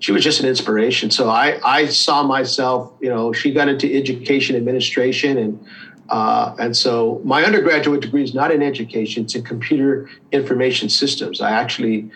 she 0.00 0.10
was 0.10 0.24
just 0.24 0.40
an 0.40 0.48
inspiration. 0.48 1.12
So 1.12 1.30
I 1.30 1.60
I 1.64 1.86
saw 1.86 2.24
myself, 2.24 2.92
you 3.00 3.08
know, 3.08 3.32
she 3.32 3.52
got 3.52 3.68
into 3.68 3.92
education 3.92 4.56
administration 4.56 5.38
and 5.38 5.64
uh, 6.08 6.54
and 6.58 6.76
so 6.76 7.20
my 7.24 7.44
undergraduate 7.44 8.00
degree 8.00 8.22
is 8.22 8.34
not 8.34 8.50
in 8.50 8.62
education, 8.62 9.24
it's 9.24 9.34
in 9.34 9.42
computer 9.42 10.08
information 10.32 10.88
systems. 10.88 11.40
I 11.40 11.50
actually 11.50 12.10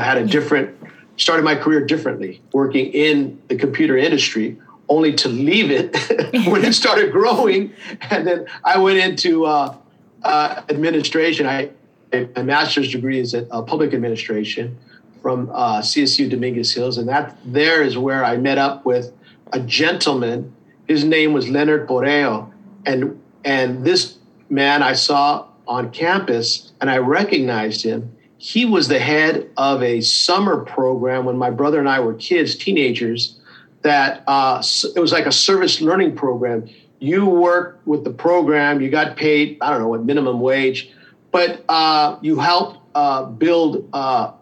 had 0.00 0.18
a 0.18 0.26
different, 0.26 0.76
started 1.16 1.44
my 1.44 1.54
career 1.54 1.84
differently, 1.84 2.42
working 2.52 2.92
in 2.92 3.40
the 3.48 3.56
computer 3.56 3.96
industry, 3.96 4.58
only 4.88 5.14
to 5.14 5.28
leave 5.28 5.70
it 5.70 5.96
when 6.46 6.64
it 6.64 6.74
started 6.74 7.10
growing. 7.10 7.72
And 8.10 8.26
then 8.26 8.46
I 8.64 8.78
went 8.78 8.98
into 8.98 9.46
uh, 9.46 9.74
uh, 10.22 10.62
administration. 10.68 11.46
I, 11.46 11.70
my 12.12 12.42
master's 12.42 12.92
degree 12.92 13.18
is 13.18 13.34
in 13.34 13.48
uh, 13.50 13.62
public 13.62 13.94
administration 13.94 14.78
from 15.22 15.50
uh, 15.52 15.80
CSU 15.80 16.30
Dominguez 16.30 16.72
Hills. 16.72 16.98
And 16.98 17.08
that 17.08 17.36
there 17.44 17.82
is 17.82 17.96
where 17.96 18.24
I 18.24 18.36
met 18.36 18.58
up 18.58 18.84
with 18.84 19.12
a 19.52 19.60
gentleman. 19.60 20.54
His 20.86 21.02
name 21.02 21.32
was 21.32 21.48
Leonard 21.48 21.88
Poreo 21.88 22.52
and 22.86 23.20
and 23.44 23.84
this 23.84 24.16
man 24.48 24.82
I 24.82 24.94
saw 24.94 25.48
on 25.68 25.90
campus, 25.90 26.72
and 26.80 26.88
I 26.88 26.98
recognized 26.98 27.82
him. 27.82 28.16
He 28.38 28.64
was 28.64 28.88
the 28.88 28.98
head 28.98 29.50
of 29.56 29.82
a 29.82 30.00
summer 30.00 30.64
program 30.64 31.24
when 31.24 31.36
my 31.36 31.50
brother 31.50 31.80
and 31.80 31.88
I 31.88 32.00
were 32.00 32.14
kids, 32.14 32.54
teenagers. 32.54 33.38
That 33.82 34.24
uh, 34.26 34.62
it 34.94 35.00
was 35.00 35.12
like 35.12 35.26
a 35.26 35.32
service 35.32 35.80
learning 35.80 36.16
program. 36.16 36.68
You 36.98 37.26
worked 37.26 37.86
with 37.86 38.04
the 38.04 38.10
program, 38.10 38.80
you 38.80 38.90
got 38.90 39.16
paid, 39.16 39.58
I 39.60 39.70
don't 39.70 39.80
know, 39.80 39.88
what 39.88 40.04
minimum 40.04 40.40
wage, 40.40 40.90
but 41.30 41.64
uh, 41.68 42.18
you 42.22 42.38
helped 42.38 42.80
uh, 42.94 43.24
build 43.24 43.88
uh, 43.92 44.32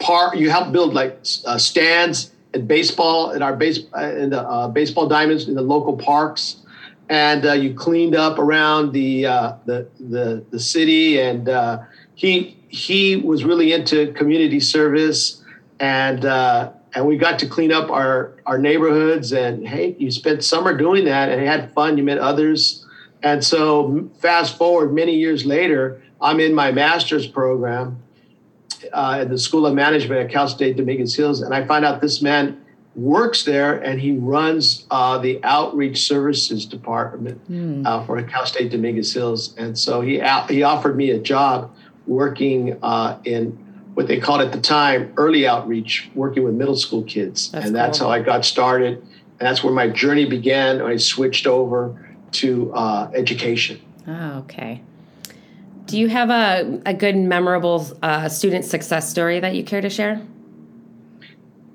par. 0.00 0.34
You 0.34 0.50
helped 0.50 0.72
build 0.72 0.92
like 0.92 1.24
uh, 1.46 1.56
stands 1.56 2.32
at 2.52 2.66
baseball 2.66 3.30
in 3.30 3.42
our 3.42 3.54
base 3.54 3.80
uh, 3.96 4.16
in 4.16 4.30
the 4.30 4.70
baseball 4.74 5.06
diamonds 5.06 5.48
in 5.48 5.54
the 5.54 5.62
local 5.62 5.96
parks 5.96 6.59
and 7.10 7.44
uh, 7.44 7.52
you 7.52 7.74
cleaned 7.74 8.14
up 8.14 8.38
around 8.38 8.92
the 8.92 9.26
uh, 9.26 9.54
the, 9.66 9.88
the, 9.98 10.44
the 10.50 10.60
city. 10.60 11.20
And 11.20 11.48
uh, 11.48 11.80
he 12.14 12.56
he 12.68 13.16
was 13.16 13.44
really 13.44 13.72
into 13.72 14.12
community 14.12 14.60
service, 14.60 15.42
and 15.80 16.24
uh, 16.24 16.70
and 16.94 17.06
we 17.06 17.18
got 17.18 17.38
to 17.40 17.46
clean 17.46 17.72
up 17.72 17.90
our 17.90 18.32
our 18.46 18.58
neighborhoods. 18.58 19.32
And 19.32 19.66
hey, 19.66 19.96
you 19.98 20.10
spent 20.10 20.42
summer 20.44 20.74
doing 20.74 21.04
that, 21.04 21.28
and 21.28 21.42
you 21.42 21.48
had 21.48 21.74
fun. 21.74 21.98
You 21.98 22.04
met 22.04 22.18
others, 22.18 22.86
and 23.22 23.44
so 23.44 24.08
fast 24.20 24.56
forward 24.56 24.94
many 24.94 25.16
years 25.16 25.44
later, 25.44 26.00
I'm 26.22 26.38
in 26.38 26.54
my 26.54 26.72
master's 26.72 27.26
program. 27.26 28.02
Uh, 28.94 29.18
at 29.20 29.28
the 29.28 29.36
School 29.36 29.66
of 29.66 29.74
Management 29.74 30.22
at 30.22 30.30
Cal 30.30 30.48
State 30.48 30.78
Dominguez 30.78 31.14
Hills, 31.14 31.42
and 31.42 31.52
I 31.52 31.66
find 31.66 31.84
out 31.84 32.00
this 32.00 32.22
man 32.22 32.64
works 32.94 33.44
there 33.44 33.78
and 33.78 34.00
he 34.00 34.12
runs 34.12 34.86
uh, 34.90 35.18
the 35.18 35.42
outreach 35.44 36.02
services 36.02 36.66
department 36.66 37.40
mm. 37.50 37.86
uh, 37.86 38.04
for 38.04 38.20
Cal 38.22 38.46
State 38.46 38.70
Dominguez 38.70 39.12
Hills. 39.12 39.54
And 39.56 39.78
so 39.78 40.00
he 40.00 40.20
he 40.48 40.62
offered 40.62 40.96
me 40.96 41.10
a 41.10 41.18
job 41.18 41.74
working 42.06 42.78
uh, 42.82 43.18
in 43.24 43.52
what 43.94 44.06
they 44.06 44.18
called 44.18 44.40
at 44.40 44.52
the 44.52 44.60
time 44.60 45.12
early 45.16 45.46
outreach, 45.46 46.10
working 46.14 46.42
with 46.42 46.54
middle 46.54 46.76
school 46.76 47.02
kids. 47.04 47.50
That's 47.50 47.66
and 47.66 47.74
that's 47.74 47.98
cool. 47.98 48.08
how 48.08 48.14
I 48.14 48.20
got 48.20 48.44
started. 48.44 48.98
And 48.98 49.48
that's 49.48 49.62
where 49.62 49.72
my 49.72 49.88
journey 49.88 50.26
began. 50.26 50.82
I 50.82 50.96
switched 50.96 51.46
over 51.46 52.14
to 52.32 52.72
uh, 52.74 53.10
education. 53.14 53.80
Oh, 54.06 54.38
okay. 54.40 54.82
Do 55.86 55.98
you 55.98 56.08
have 56.08 56.30
a, 56.30 56.80
a 56.86 56.94
good, 56.94 57.16
memorable 57.16 57.86
uh, 58.02 58.28
student 58.28 58.64
success 58.64 59.10
story 59.10 59.40
that 59.40 59.54
you 59.54 59.64
care 59.64 59.80
to 59.80 59.90
share? 59.90 60.20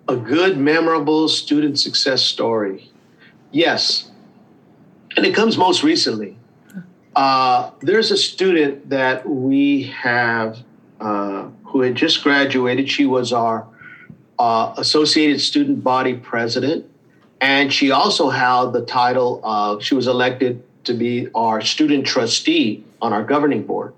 A 0.07 0.15
good, 0.15 0.57
memorable 0.57 1.27
student 1.27 1.79
success 1.79 2.21
story. 2.23 2.91
Yes. 3.51 4.11
And 5.15 5.25
it 5.25 5.33
comes 5.33 5.57
most 5.57 5.83
recently. 5.83 6.37
Uh, 7.15 7.71
there's 7.81 8.11
a 8.11 8.17
student 8.17 8.89
that 8.89 9.27
we 9.27 9.83
have 9.83 10.59
uh, 10.99 11.47
who 11.63 11.81
had 11.81 11.95
just 11.95 12.23
graduated. 12.23 12.89
She 12.89 13.05
was 13.05 13.31
our 13.31 13.65
uh, 14.37 14.73
Associated 14.77 15.39
Student 15.39 15.83
Body 15.83 16.15
President, 16.15 16.85
and 17.39 17.71
she 17.71 17.91
also 17.91 18.29
held 18.29 18.73
the 18.73 18.85
title 18.85 19.39
of, 19.43 19.81
she 19.81 19.95
was 19.95 20.07
elected 20.07 20.61
to 20.83 20.93
be 20.93 21.29
our 21.33 21.61
student 21.61 22.05
trustee 22.05 22.83
on 23.01 23.13
our 23.13 23.23
governing 23.23 23.63
board. 23.63 23.93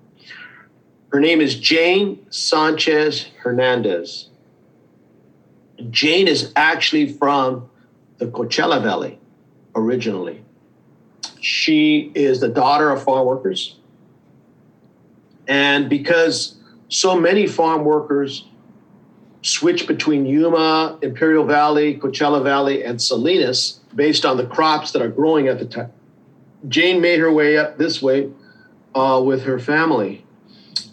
Her 1.11 1.19
name 1.19 1.41
is 1.41 1.55
Jane 1.59 2.25
Sanchez 2.29 3.29
Hernandez. 3.39 4.29
Jane 5.89 6.27
is 6.27 6.51
actually 6.55 7.13
from 7.13 7.69
the 8.17 8.25
Coachella 8.27 8.81
Valley 8.81 9.19
originally. 9.75 10.43
She 11.39 12.11
is 12.15 12.39
the 12.39 12.49
daughter 12.49 12.89
of 12.89 13.03
farm 13.03 13.25
workers. 13.27 13.75
And 15.47 15.89
because 15.89 16.57
so 16.89 17.19
many 17.19 17.47
farm 17.47 17.85
workers 17.85 18.45
switch 19.43 19.87
between 19.87 20.25
Yuma, 20.25 20.97
Imperial 21.01 21.45
Valley, 21.45 21.97
Coachella 21.97 22.43
Valley, 22.43 22.83
and 22.83 23.01
Salinas 23.01 23.79
based 23.95 24.25
on 24.25 24.37
the 24.37 24.45
crops 24.45 24.91
that 24.91 25.01
are 25.01 25.09
growing 25.09 25.47
at 25.47 25.59
the 25.59 25.65
time, 25.65 25.91
Jane 26.67 27.01
made 27.01 27.19
her 27.19 27.31
way 27.31 27.57
up 27.57 27.77
this 27.77 28.01
way 28.01 28.29
uh, 28.95 29.21
with 29.23 29.43
her 29.43 29.59
family. 29.59 30.25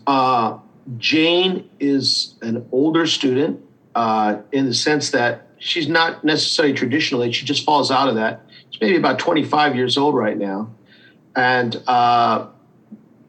Uh, 0.06 0.58
Jane 0.98 1.68
is 1.80 2.34
an 2.42 2.66
older 2.70 3.06
student 3.06 3.60
uh, 3.94 4.38
in 4.52 4.66
the 4.66 4.74
sense 4.74 5.10
that 5.10 5.48
she's 5.58 5.88
not 5.88 6.24
necessarily 6.24 6.74
traditionally, 6.74 7.32
she 7.32 7.46
just 7.46 7.64
falls 7.64 7.90
out 7.90 8.08
of 8.08 8.16
that. 8.16 8.42
She's 8.70 8.80
maybe 8.80 8.96
about 8.96 9.18
25 9.18 9.76
years 9.76 9.96
old 9.96 10.14
right 10.14 10.36
now. 10.36 10.74
And 11.36 11.82
uh, 11.86 12.48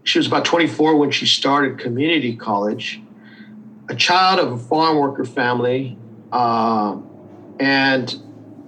she 0.03 0.19
was 0.19 0.27
about 0.27 0.45
24 0.45 0.95
when 0.97 1.11
she 1.11 1.25
started 1.25 1.79
community 1.79 2.35
college, 2.35 3.01
a 3.89 3.95
child 3.95 4.39
of 4.39 4.51
a 4.51 4.57
farm 4.57 4.97
worker 4.97 5.25
family. 5.25 5.97
Uh, 6.31 6.97
and 7.59 8.15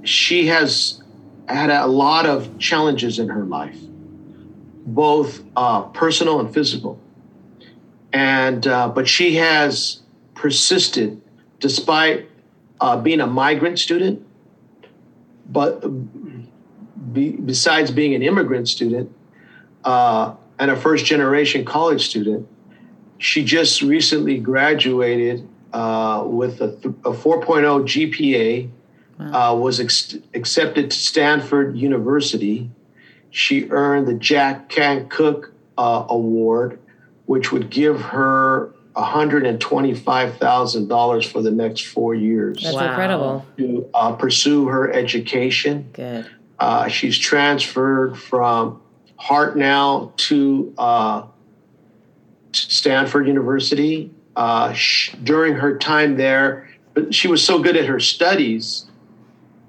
she 0.04 0.48
has 0.48 1.02
had 1.48 1.70
a 1.70 1.88
lot 1.88 2.26
of 2.26 2.58
challenges 2.60 3.20
in 3.20 3.30
her 3.30 3.44
life, 3.44 3.78
both 4.86 5.44
uh, 5.56 5.84
personal 5.84 6.40
and 6.40 6.54
physical. 6.54 7.00
And 8.14 8.66
uh, 8.66 8.88
but 8.90 9.08
she 9.08 9.36
has 9.36 10.02
persisted 10.34 11.22
despite 11.60 12.30
uh, 12.80 12.98
being 12.98 13.22
a 13.22 13.28
migrant 13.28 13.80
student, 13.80 14.26
but 15.50 15.82
be, 17.14 17.32
besides 17.32 17.92
being 17.92 18.14
an 18.14 18.22
immigrant 18.22 18.68
student 18.68 19.14
uh, 19.84 20.36
and 20.60 20.72
a 20.72 20.76
first 20.76 21.06
generation 21.06 21.66
college 21.66 22.08
student, 22.08 22.48
she 23.18 23.44
just 23.44 23.82
recently 23.82 24.38
graduated 24.38 25.48
uh, 25.74 26.24
with 26.26 26.62
a, 26.62 26.72
th- 26.72 26.96
a 27.06 27.12
4.0 27.12 27.84
GPA, 27.84 28.70
wow. 29.20 29.52
Uh, 29.52 29.56
was 29.56 29.80
ex- 29.80 30.16
accepted 30.34 30.92
to 30.92 30.98
Stanford 30.98 31.76
University. 31.78 32.70
She 33.32 33.70
earned 33.70 34.08
the 34.08 34.14
Jack 34.14 34.70
Kent 34.70 35.10
Cooke 35.10 35.52
uh, 35.78 36.06
Award, 36.10 36.80
which 37.26 37.52
would 37.52 37.70
give 37.70 38.00
her 38.00 38.74
$125,000 38.98 41.32
for 41.32 41.42
the 41.42 41.52
next 41.52 41.86
four 41.86 42.14
years. 42.16 42.64
That's 42.64 42.76
wow. 42.76 42.90
incredible. 42.90 43.46
To 43.58 43.90
uh, 43.94 44.14
pursue 44.14 44.68
her 44.68 44.92
education. 44.92 45.90
Good. 45.94 46.30
Uh, 46.60 46.88
she's 46.88 47.16
transferred 47.18 48.18
from 48.18 48.82
Hartnell 49.20 50.16
to 50.18 50.74
uh, 50.78 51.24
Stanford 52.52 53.28
University. 53.28 54.12
Uh, 54.36 54.74
sh- 54.74 55.16
during 55.24 55.56
her 55.56 55.80
time 55.80 56.16
there, 56.16 56.70
but 56.94 57.12
she 57.14 57.28
was 57.28 57.44
so 57.44 57.60
good 57.60 57.76
at 57.76 57.86
her 57.86 58.00
studies. 58.00 58.86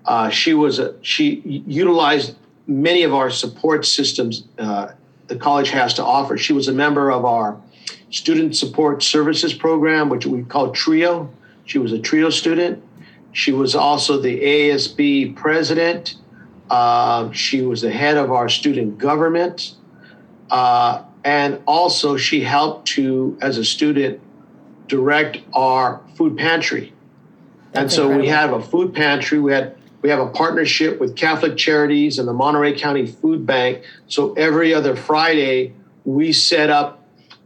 Uh, 0.04 0.28
she 0.28 0.52
was 0.52 0.78
a, 0.78 0.94
she 1.00 1.40
utilized 1.66 2.36
many 2.66 3.02
of 3.02 3.14
our 3.14 3.30
support 3.30 3.86
systems 3.86 4.44
uh, 4.58 4.92
the 5.28 5.36
college 5.36 5.70
has 5.70 5.94
to 5.94 6.04
offer. 6.04 6.36
She 6.36 6.52
was 6.52 6.68
a 6.68 6.72
member 6.72 7.10
of 7.10 7.24
our 7.24 7.58
Student 8.10 8.56
Support 8.56 9.02
Services 9.02 9.52
Program, 9.52 10.08
which 10.08 10.26
we 10.26 10.42
call 10.42 10.72
TRIO. 10.72 11.30
She 11.64 11.78
was 11.78 11.92
a 11.92 11.98
TRIO 11.98 12.30
student. 12.30 12.82
She 13.32 13.52
was 13.52 13.74
also 13.74 14.20
the 14.20 14.40
ASB 14.40 15.36
president. 15.36 16.16
Uh, 16.70 17.30
she 17.32 17.62
was 17.62 17.82
the 17.82 17.90
head 17.90 18.16
of 18.16 18.32
our 18.32 18.48
student 18.48 18.98
government. 18.98 19.74
Uh, 20.50 21.04
and 21.24 21.60
also, 21.66 22.16
she 22.16 22.40
helped 22.40 22.88
to, 22.88 23.36
as 23.40 23.58
a 23.58 23.64
student, 23.64 24.20
direct 24.86 25.38
our 25.52 26.00
food 26.14 26.38
pantry. 26.38 26.92
That's 27.72 27.82
and 27.82 27.92
so 27.92 28.02
incredible. 28.04 28.22
we 28.22 28.28
have 28.28 28.52
a 28.52 28.62
food 28.62 28.94
pantry. 28.94 29.38
We 29.38 29.52
had 29.52 29.76
we 30.00 30.10
have 30.10 30.20
a 30.20 30.28
partnership 30.28 31.00
with 31.00 31.16
Catholic 31.16 31.56
Charities 31.56 32.18
and 32.18 32.28
the 32.28 32.32
Monterey 32.32 32.78
County 32.78 33.04
Food 33.04 33.44
Bank. 33.44 33.82
So 34.06 34.32
every 34.34 34.72
other 34.72 34.94
Friday, 34.94 35.74
we 36.04 36.32
set 36.32 36.70
up 36.70 36.97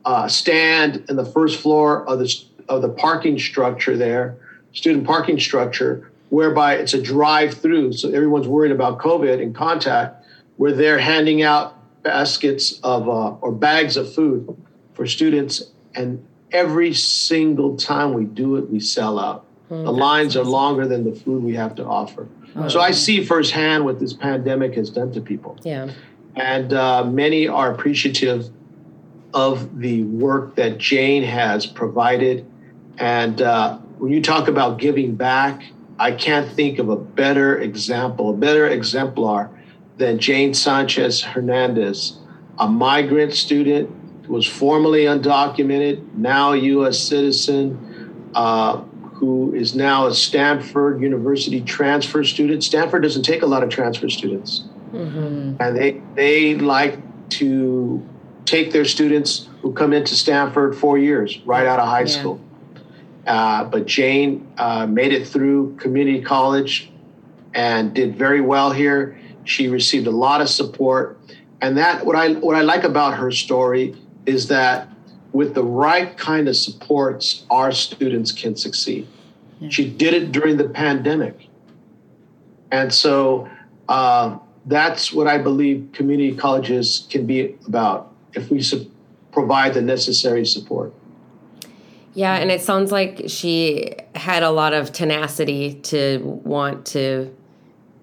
uh, 0.05 0.29
stand 0.29 1.05
in 1.09 1.17
the 1.17 1.25
first 1.25 1.61
floor 1.61 2.07
of 2.09 2.19
the 2.19 2.45
of 2.69 2.83
the 2.83 2.89
parking 2.89 3.39
structure 3.39 3.97
there, 3.97 4.37
student 4.73 5.07
parking 5.07 5.39
structure, 5.39 6.11
whereby 6.31 6.75
it's 6.75 6.95
a 6.95 7.03
drive-through, 7.03 7.93
so 7.93 8.09
everyone's 8.09 8.49
worried 8.49 8.73
about 8.73 8.99
COVID 8.99 9.43
and 9.43 9.55
contact. 9.55 10.25
We're 10.59 10.73
there 10.73 10.99
handing 10.99 11.43
out 11.43 12.03
baskets 12.03 12.81
of 12.83 13.09
uh, 13.09 13.33
or 13.35 13.53
bags 13.53 13.97
of 13.97 14.13
food 14.13 14.57
for 14.95 15.07
students, 15.07 15.63
and 15.95 16.25
every 16.51 16.95
single 16.95 17.77
time 17.77 18.15
we 18.15 18.25
do 18.25 18.57
it, 18.57 18.71
we 18.71 18.81
sell 18.81 19.19
out. 19.19 19.47
Mm, 19.71 19.85
the 19.85 19.93
lines 19.93 20.37
are 20.37 20.45
longer 20.45 20.87
than 20.87 21.05
the 21.05 21.15
food 21.15 21.43
we 21.43 21.55
have 21.55 21.75
to 21.77 21.85
offer. 21.85 22.29
Oh, 22.55 22.69
so 22.69 22.81
I 22.81 22.91
see 22.91 23.25
firsthand 23.25 23.85
what 23.85 23.99
this 23.99 24.13
pandemic 24.13 24.75
has 24.75 24.91
done 24.91 25.13
to 25.13 25.21
people. 25.21 25.59
Yeah. 25.63 25.91
And 26.37 26.73
uh, 26.73 27.05
many 27.05 27.49
are 27.49 27.73
appreciative 27.73 28.51
of 29.35 29.79
the 29.79 30.03
work 30.05 30.57
that 30.57 30.79
Jane 30.79 31.23
has 31.23 31.67
provided. 31.67 32.47
And 32.99 33.41
uh, 33.41 33.79
when 33.99 34.13
you 34.13 34.23
talk 34.23 34.49
about 34.49 34.79
giving 34.79 35.15
back, 35.15 35.63
I 35.99 36.13
can't 36.13 36.51
think 36.51 36.79
of 36.79 36.89
a 36.89 36.97
better 36.97 37.59
example, 37.59 38.31
a 38.31 38.37
better 38.37 38.67
exemplar 38.69 39.51
than 39.99 40.19
Jane 40.19 40.55
Sanchez 40.55 41.23
Hernandez, 41.23 42.19
a 42.59 42.69
migrant 42.69 43.33
student 43.35 43.91
who 44.27 44.35
was 44.35 44.47
formerly 44.47 45.05
undocumented, 45.05 46.15
now 46.15 46.53
a 46.53 46.57
U.S. 46.57 46.99
citizen, 46.99 48.31
uh, 48.35 48.79
who 49.15 49.55
is 49.55 49.75
now 49.75 50.07
a 50.07 50.15
Stanford 50.15 51.01
University 51.01 51.61
transfer 51.61 52.25
student. 52.25 52.65
Stanford 52.65 53.03
doesn't 53.03 53.23
take 53.23 53.43
a 53.43 53.47
lot 53.47 53.63
of 53.63 53.69
transfer 53.69 54.09
students, 54.09 54.65
mm-hmm. 54.93 55.55
and 55.61 55.77
they 55.77 56.03
they 56.17 56.55
like 56.57 56.99
to 57.31 58.05
take 58.45 58.73
their 58.73 58.85
students 58.85 59.49
who 59.61 59.73
come 59.73 59.93
into 59.93 60.15
Stanford 60.15 60.77
four 60.77 60.99
years 60.99 61.39
right 61.45 61.67
out 61.67 61.79
of 61.79 61.89
high 61.89 62.01
yeah. 62.01 62.07
school. 62.07 62.41
Uh, 63.27 63.65
but 63.65 63.87
Jane 63.87 64.53
uh, 64.59 64.87
made 64.87 65.13
it 65.13 65.27
through 65.27 65.77
community 65.77 66.21
college 66.21 66.91
and 67.55 67.95
did 67.95 68.17
very 68.17 68.41
well 68.41 68.73
here. 68.73 69.19
She 69.45 69.69
received 69.69 70.07
a 70.07 70.11
lot 70.11 70.41
of 70.41 70.49
support, 70.49 71.19
and 71.61 71.77
that 71.79 72.05
what 72.05 72.17
I 72.17 72.33
what 72.35 72.57
I 72.57 72.63
like 72.63 72.85
about 72.85 73.17
her 73.17 73.31
story 73.31 73.95
is 74.27 74.49
that 74.49 74.89
with 75.33 75.55
the 75.55 75.65
right 75.65 76.17
kind 76.17 76.49
of 76.49 76.57
supports, 76.57 77.45
our 77.51 77.73
students 77.73 78.33
can 78.33 78.57
succeed. 78.57 79.09
Yeah. 79.61 79.69
She 79.71 79.89
did 79.89 80.15
it 80.15 80.33
during 80.33 80.57
the 80.57 80.69
pandemic, 80.69 81.49
and 82.71 82.93
so 82.93 83.49
uh, 83.89 84.39
that's 84.67 85.13
what 85.13 85.27
I 85.27 85.39
believe 85.39 85.91
community 85.93 86.37
colleges 86.37 87.07
can 87.11 87.27
be 87.27 87.57
about 87.67 88.12
if 88.35 88.51
we 88.51 88.63
su- 88.63 88.91
provide 89.33 89.75
the 89.75 89.83
necessary 89.83 90.45
support. 90.45 90.93
Yeah, 92.15 92.35
and 92.35 92.51
it 92.51 92.61
sounds 92.61 92.93
like 92.93 93.25
she 93.29 93.95
had 94.15 94.43
a 94.43 94.51
lot 94.51 94.75
of 94.75 94.93
tenacity 94.93 95.75
to 95.85 96.19
want 96.45 96.85
to 96.87 97.35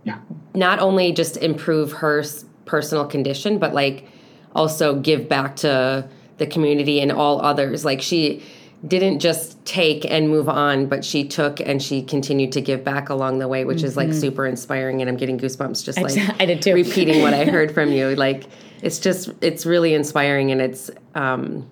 yeah. 0.03 0.19
not 0.55 0.79
only 0.79 1.11
just 1.11 1.37
improve 1.37 1.91
her 1.91 2.23
personal 2.65 3.05
condition, 3.05 3.59
but 3.59 3.73
like 3.73 4.07
also 4.55 4.95
give 4.99 5.29
back 5.29 5.55
to 5.57 6.07
the 6.37 6.47
community 6.47 6.99
and 7.01 7.11
all 7.11 7.41
others. 7.41 7.85
Like 7.85 8.01
she 8.01 8.43
didn't 8.87 9.19
just 9.19 9.63
take 9.65 10.05
and 10.09 10.29
move 10.29 10.47
on, 10.47 10.85
but 10.87 11.03
she 11.03 11.27
took 11.27 11.59
and 11.59 11.83
she 11.83 12.01
continued 12.01 12.53
to 12.53 12.61
give 12.61 12.83
back 12.83 13.09
along 13.09 13.39
the 13.39 13.47
way, 13.47 13.65
which 13.65 13.79
mm-hmm. 13.79 13.87
is 13.87 13.97
like 13.97 14.09
mm-hmm. 14.09 14.19
super 14.19 14.45
inspiring. 14.45 15.01
And 15.01 15.09
I'm 15.09 15.17
getting 15.17 15.37
goosebumps 15.37 15.83
just 15.83 16.01
like 16.01 16.17
I 16.39 16.45
did 16.45 16.61
too. 16.61 16.73
repeating 16.73 17.21
what 17.21 17.33
I 17.33 17.45
heard 17.51 17.73
from 17.73 17.91
you. 17.91 18.15
Like 18.15 18.45
it's 18.81 18.99
just 18.99 19.29
it's 19.41 19.65
really 19.65 19.93
inspiring 19.93 20.51
and 20.51 20.61
it's 20.61 20.89
um 21.15 21.67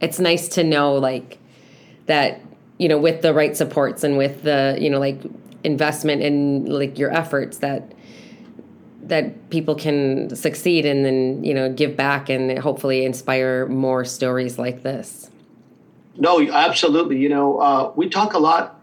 it's 0.00 0.18
nice 0.18 0.48
to 0.48 0.64
know 0.64 0.94
like 0.94 1.38
that 2.06 2.40
you 2.78 2.88
know 2.88 2.98
with 2.98 3.22
the 3.22 3.34
right 3.34 3.56
supports 3.56 4.04
and 4.04 4.16
with 4.16 4.42
the 4.42 4.76
you 4.80 4.90
know 4.90 4.98
like 4.98 5.20
investment 5.64 6.22
in 6.22 6.66
like 6.66 6.98
your 6.98 7.12
efforts 7.12 7.58
that 7.58 7.92
that 9.02 9.50
people 9.50 9.74
can 9.74 10.34
succeed 10.34 10.86
and 10.86 11.04
then 11.04 11.42
you 11.42 11.54
know 11.54 11.72
give 11.72 11.96
back 11.96 12.28
and 12.28 12.58
hopefully 12.58 13.04
inspire 13.04 13.66
more 13.66 14.04
stories 14.04 14.58
like 14.58 14.82
this 14.82 15.30
no 16.16 16.40
absolutely 16.50 17.18
you 17.18 17.28
know 17.28 17.58
uh, 17.58 17.92
we 17.96 18.08
talk 18.08 18.34
a 18.34 18.38
lot 18.38 18.80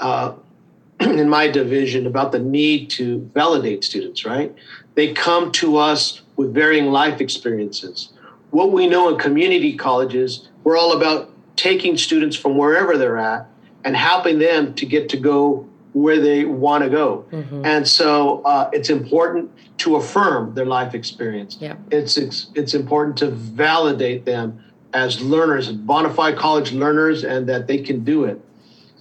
uh, 0.00 0.32
in 1.00 1.28
my 1.28 1.48
division 1.48 2.06
about 2.06 2.32
the 2.32 2.38
need 2.38 2.90
to 2.90 3.30
validate 3.34 3.84
students 3.84 4.24
right 4.24 4.54
they 4.94 5.12
come 5.12 5.52
to 5.52 5.76
us 5.76 6.22
with 6.36 6.52
varying 6.52 6.86
life 6.86 7.20
experiences 7.20 8.12
what 8.50 8.72
we 8.72 8.86
know 8.86 9.08
in 9.08 9.18
community 9.18 9.76
colleges 9.76 10.48
we're 10.64 10.76
all 10.76 10.96
about 10.96 11.30
taking 11.56 11.96
students 11.96 12.36
from 12.36 12.56
wherever 12.56 12.96
they're 12.96 13.18
at 13.18 13.48
and 13.84 13.96
helping 13.96 14.38
them 14.38 14.74
to 14.74 14.86
get 14.86 15.08
to 15.08 15.16
go 15.16 15.66
where 15.92 16.20
they 16.20 16.44
want 16.44 16.84
to 16.84 16.90
go. 16.90 17.24
Mm-hmm. 17.32 17.64
And 17.64 17.88
so 17.88 18.42
uh, 18.42 18.68
it's 18.72 18.90
important 18.90 19.50
to 19.78 19.96
affirm 19.96 20.54
their 20.54 20.66
life 20.66 20.94
experience. 20.94 21.56
Yeah. 21.58 21.76
It's, 21.90 22.18
it's, 22.18 22.48
it's 22.54 22.74
important 22.74 23.16
to 23.18 23.30
validate 23.30 24.26
them 24.26 24.62
as 24.96 25.20
learners, 25.20 25.70
bona 25.70 26.12
fide 26.12 26.38
college 26.38 26.72
learners, 26.72 27.22
and 27.22 27.46
that 27.50 27.66
they 27.66 27.78
can 27.78 28.02
do 28.02 28.24
it. 28.24 28.40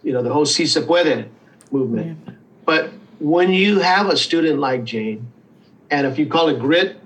You 0.03 0.11
know, 0.11 0.21
the 0.21 0.31
whole 0.31 0.45
Si 0.45 0.65
Se 0.65 0.81
Puede 0.81 1.29
movement. 1.71 2.17
Yeah. 2.27 2.33
But 2.65 2.91
when 3.19 3.53
you 3.53 3.79
have 3.79 4.07
a 4.09 4.17
student 4.17 4.59
like 4.59 4.83
Jane, 4.83 5.31
and 5.89 6.05
if 6.05 6.19
you 6.19 6.25
call 6.25 6.49
it 6.49 6.59
grit, 6.59 6.97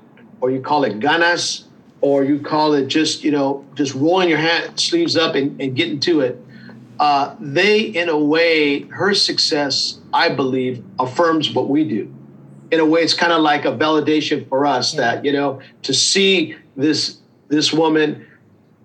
or 0.42 0.50
you 0.50 0.60
call 0.60 0.84
it 0.86 1.00
ganas, 1.00 1.66
or 2.02 2.24
you 2.24 2.40
call 2.40 2.74
it 2.74 2.88
just, 2.88 3.24
you 3.24 3.32
know, 3.32 3.64
just 3.76 3.94
rolling 3.94 4.28
your 4.28 4.40
hand, 4.40 4.80
sleeves 4.80 5.16
up 5.16 5.36
and, 5.36 5.62
and 5.62 5.76
getting 5.76 6.00
to 6.00 6.22
it, 6.22 6.44
uh, 7.00 7.36
they, 7.40 7.82
in 7.82 8.10
a 8.10 8.18
way, 8.18 8.82
her 8.88 9.14
success, 9.14 10.00
I 10.12 10.30
believe, 10.30 10.84
affirms 10.98 11.54
what 11.54 11.70
we 11.70 11.84
do. 11.84 12.12
In 12.72 12.80
a 12.80 12.86
way, 12.86 13.02
it's 13.02 13.14
kind 13.14 13.34
of 13.34 13.42
like 13.42 13.66
a 13.66 13.72
validation 13.72 14.48
for 14.50 14.66
us 14.66 14.94
yeah. 14.94 15.02
that 15.02 15.26
you 15.26 15.32
know 15.32 15.62
to 15.84 15.94
see 15.94 16.56
this 16.76 17.18
this 17.50 17.74
woman 17.74 18.26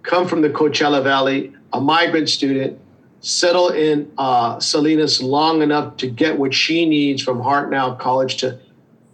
come 0.04 0.28
from 0.28 0.42
the 0.42 0.50
Coachella 0.50 1.02
Valley, 1.02 1.52
a 1.72 1.80
migrant 1.80 2.28
student, 2.28 2.78
settle 3.20 3.70
in 3.70 4.12
uh, 4.18 4.60
Salinas 4.60 5.20
long 5.22 5.62
enough 5.62 5.96
to 5.96 6.06
get 6.06 6.38
what 6.38 6.54
she 6.54 6.86
needs 6.86 7.22
from 7.22 7.38
Hartnell 7.38 7.98
College 7.98 8.36
to 8.36 8.60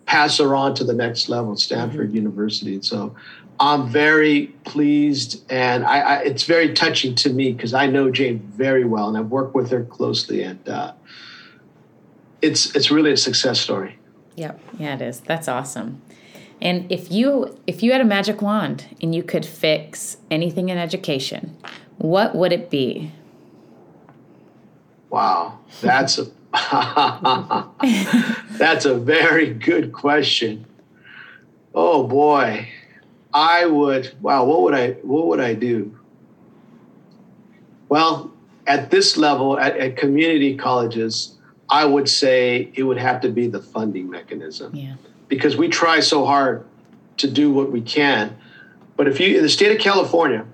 pass 0.04 0.38
her 0.38 0.54
on 0.54 0.74
to 0.74 0.84
the 0.84 0.92
next 0.92 1.28
level, 1.28 1.56
Stanford 1.56 2.08
mm-hmm. 2.08 2.16
University. 2.16 2.82
So 2.82 3.14
I'm 3.60 3.88
very 3.88 4.48
pleased, 4.64 5.44
and 5.50 5.84
I, 5.84 6.00
I 6.00 6.16
it's 6.22 6.44
very 6.44 6.74
touching 6.74 7.14
to 7.16 7.30
me 7.30 7.52
because 7.52 7.72
I 7.72 7.86
know 7.86 8.10
Jane 8.10 8.40
very 8.40 8.84
well, 8.84 9.08
and 9.08 9.16
I've 9.16 9.30
worked 9.30 9.54
with 9.54 9.70
her 9.70 9.84
closely, 9.84 10.42
and 10.42 10.68
uh, 10.68 10.92
it's 12.42 12.74
it's 12.74 12.90
really 12.90 13.12
a 13.12 13.16
success 13.16 13.60
story. 13.60 13.98
Yep, 14.36 14.60
yeah, 14.78 14.94
it 14.94 15.02
is. 15.02 15.20
That's 15.20 15.46
awesome. 15.46 16.00
And 16.62 16.90
if 16.92 17.10
you 17.10 17.58
if 17.66 17.82
you 17.82 17.92
had 17.92 18.00
a 18.00 18.04
magic 18.04 18.42
wand 18.42 18.86
and 19.00 19.14
you 19.14 19.22
could 19.22 19.46
fix 19.46 20.18
anything 20.30 20.68
in 20.68 20.78
education, 20.78 21.56
what 21.98 22.34
would 22.34 22.52
it 22.52 22.70
be? 22.70 23.12
Wow, 25.08 25.58
that's 25.80 26.18
a 26.18 26.26
that's 28.52 28.84
a 28.84 28.94
very 28.94 29.54
good 29.54 29.92
question. 29.92 30.66
Oh 31.74 32.06
boy. 32.06 32.68
I 33.32 33.64
would 33.66 34.14
wow, 34.20 34.44
what 34.44 34.62
would 34.62 34.74
I 34.74 34.90
what 35.02 35.26
would 35.28 35.40
I 35.40 35.54
do? 35.54 35.96
Well, 37.88 38.32
at 38.66 38.90
this 38.90 39.16
level, 39.16 39.58
at, 39.58 39.76
at 39.76 39.96
community 39.96 40.56
colleges, 40.56 41.36
I 41.68 41.84
would 41.84 42.08
say 42.08 42.70
it 42.74 42.82
would 42.82 42.98
have 42.98 43.20
to 43.22 43.28
be 43.28 43.46
the 43.46 43.60
funding 43.60 44.10
mechanism. 44.10 44.74
Yeah. 44.74 44.94
Because 45.30 45.56
we 45.56 45.68
try 45.68 46.00
so 46.00 46.26
hard 46.26 46.66
to 47.16 47.30
do 47.30 47.50
what 47.50 47.72
we 47.72 47.80
can. 47.80 48.36
But 48.96 49.08
if 49.08 49.18
you 49.18 49.38
in 49.38 49.42
the 49.42 49.48
state 49.48 49.74
of 49.74 49.78
California, 49.78 50.44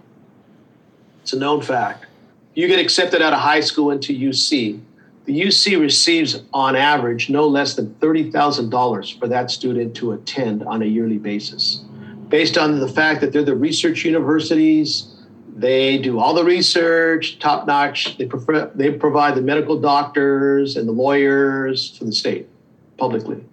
it's 1.23 1.33
a 1.33 1.39
known 1.39 1.61
fact, 1.61 2.07
you 2.55 2.69
get 2.69 2.79
accepted 2.79 3.21
out 3.21 3.33
of 3.33 3.41
high 3.41 3.59
school 3.59 3.91
into 3.91 4.17
UC, 4.17 4.81
the 5.25 5.41
UC 5.41 5.81
receives 5.81 6.41
on 6.55 6.77
average 6.77 7.29
no 7.29 7.49
less 7.49 7.75
than 7.75 7.95
$30,000 7.97 9.19
for 9.19 9.27
that 9.27 9.51
student 9.51 9.97
to 9.97 10.13
attend 10.13 10.63
on 10.63 10.83
a 10.83 10.85
yearly 10.85 11.19
basis 11.19 11.81
based 12.29 12.57
on 12.57 12.79
the 12.79 12.89
fact 12.89 13.21
that 13.21 13.33
they're 13.33 13.45
the 13.45 13.55
research 13.55 14.05
universities. 14.05 15.13
They 15.57 15.99
do 15.99 16.21
all 16.21 16.35
the 16.35 16.45
research, 16.45 17.39
top 17.39 17.67
notch. 17.67 18.17
They, 18.19 18.27
prefer, 18.27 18.71
they 18.75 18.93
provide 18.93 19.35
the 19.35 19.43
medical 19.43 19.81
doctors 19.81 20.77
and 20.77 20.87
the 20.87 20.93
lawyers 20.93 21.97
for 21.97 22.05
the 22.05 22.13
state 22.13 22.49
publicly. 22.97 23.45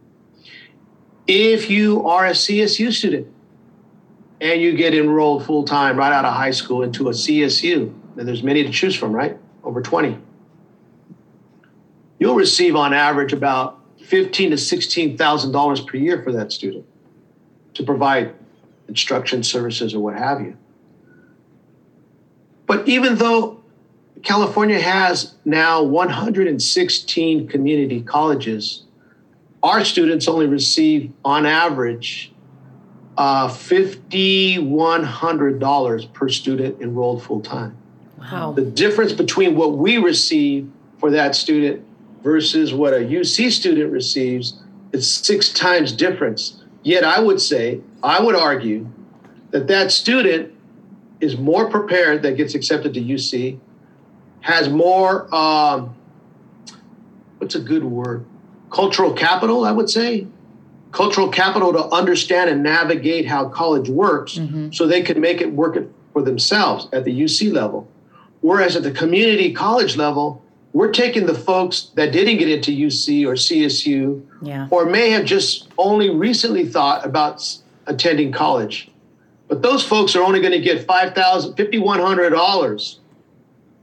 If 1.27 1.69
you 1.69 2.05
are 2.07 2.25
a 2.25 2.31
CSU 2.31 2.91
student 2.91 3.27
and 4.41 4.62
you 4.62 4.73
get 4.73 4.93
enrolled 4.93 5.45
full 5.45 5.63
time 5.63 5.97
right 5.97 6.12
out 6.12 6.25
of 6.25 6.33
high 6.33 6.51
school 6.51 6.83
into 6.83 7.07
a 7.07 7.12
CSU, 7.12 7.93
and 8.17 8.27
there's 8.27 8.43
many 8.43 8.63
to 8.63 8.71
choose 8.71 8.95
from, 8.95 9.13
right? 9.13 9.38
Over 9.63 9.81
20. 9.81 10.17
You'll 12.19 12.36
receive 12.36 12.75
on 12.75 12.93
average 12.93 13.33
about 13.33 13.79
fifteen 14.01 14.51
to 14.51 14.57
sixteen 14.57 15.17
thousand 15.17 15.51
dollars 15.51 15.81
per 15.81 15.97
year 15.97 16.21
for 16.21 16.31
that 16.33 16.51
student 16.51 16.86
to 17.73 17.83
provide 17.83 18.33
instruction 18.88 19.43
services 19.43 19.93
or 19.93 19.99
what 19.99 20.15
have 20.15 20.41
you. 20.41 20.57
But 22.65 22.88
even 22.88 23.15
though 23.15 23.62
California 24.23 24.79
has 24.79 25.36
now 25.43 25.83
116 25.83 27.47
community 27.47 28.01
colleges, 28.01 28.82
our 29.63 29.84
students 29.86 30.28
only 30.28 30.45
receive, 30.45 31.12
on 31.23 31.47
average, 31.47 32.34
uh, 33.17 33.47
$5,100 33.47 36.13
per 36.13 36.30
student 36.30 36.80
enrolled 36.82 37.23
full 37.23 37.41
time. 37.41 37.76
Wow. 38.19 38.52
The 38.52 38.63
difference 38.63 39.13
between 39.13 39.56
what 39.56 39.78
we 39.78 39.97
receive 39.97 40.69
for 40.99 41.10
that 41.12 41.36
student 41.36 41.86
versus 42.21 42.73
what 42.73 42.93
a 42.93 42.97
UC 42.97 43.52
student 43.52 43.91
receives 43.91 44.62
is 44.91 45.10
six 45.10 45.49
times 45.49 45.91
difference. 45.91 46.62
Yet 46.84 47.04
I 47.04 47.19
would 47.19 47.41
say, 47.41 47.82
I 48.02 48.21
would 48.21 48.36
argue 48.36 48.88
that 49.52 49.67
that 49.67 49.91
student 49.91 50.54
is 51.19 51.38
more 51.38 51.69
prepared 51.69 52.23
that 52.23 52.38
gets 52.38 52.56
accepted 52.56 52.95
to 52.95 53.02
UC, 53.02 53.60
has 54.41 54.67
more, 54.69 55.32
um, 55.34 55.95
what's 57.38 57.56
a 57.56 57.60
good 57.60 57.84
word? 57.84 58.26
Cultural 58.73 59.13
capital, 59.13 59.65
I 59.65 59.71
would 59.71 59.89
say. 59.89 60.25
Cultural 60.91 61.29
capital 61.29 61.71
to 61.73 61.86
understand 61.89 62.49
and 62.49 62.63
navigate 62.63 63.27
how 63.27 63.47
college 63.47 63.88
works 63.88 64.33
mm-hmm. 64.33 64.71
so 64.71 64.88
they 64.88 65.03
can 65.03 65.21
make 65.21 65.41
it 65.41 65.53
work 65.53 65.77
for 66.12 66.23
themselves 66.23 66.88
at 66.91 67.03
the 67.03 67.21
UC 67.21 67.53
level. 67.53 67.88
Whereas 68.41 68.75
at 68.75 68.81
the 68.81 68.91
community 68.91 69.53
college 69.53 69.95
level, 69.95 70.43
we're 70.73 70.91
taking 70.91 71.27
the 71.27 71.36
folks 71.36 71.91
that 71.95 72.12
didn't 72.12 72.38
get 72.38 72.49
into 72.49 72.71
UC 72.71 73.25
or 73.27 73.33
CSU 73.33 74.25
yeah. 74.41 74.67
or 74.71 74.86
may 74.86 75.12
have 75.12 75.25
just 75.25 75.69
only 75.77 76.09
recently 76.09 76.65
thought 76.65 77.05
about 77.05 77.45
attending 77.86 78.31
college. 78.31 78.89
But 79.47 79.62
those 79.62 79.86
folks 79.86 80.15
are 80.15 80.23
only 80.23 80.39
going 80.39 80.53
to 80.53 80.59
get 80.59 80.88
$5,000, 80.88 81.55
$5,100 81.55 82.97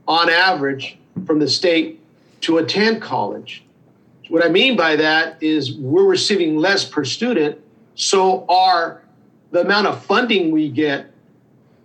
on 0.05 0.29
average 0.29 0.97
from 1.25 1.39
the 1.39 1.47
state 1.47 2.01
to 2.41 2.57
attend 2.57 3.01
college. 3.01 3.63
What 4.31 4.45
I 4.45 4.47
mean 4.47 4.77
by 4.77 4.95
that 4.95 5.43
is 5.43 5.73
we're 5.73 6.05
receiving 6.05 6.55
less 6.55 6.85
per 6.85 7.03
student, 7.03 7.59
so 7.95 8.45
our 8.47 9.01
the 9.51 9.59
amount 9.59 9.87
of 9.87 10.05
funding 10.05 10.51
we 10.51 10.69
get 10.69 11.11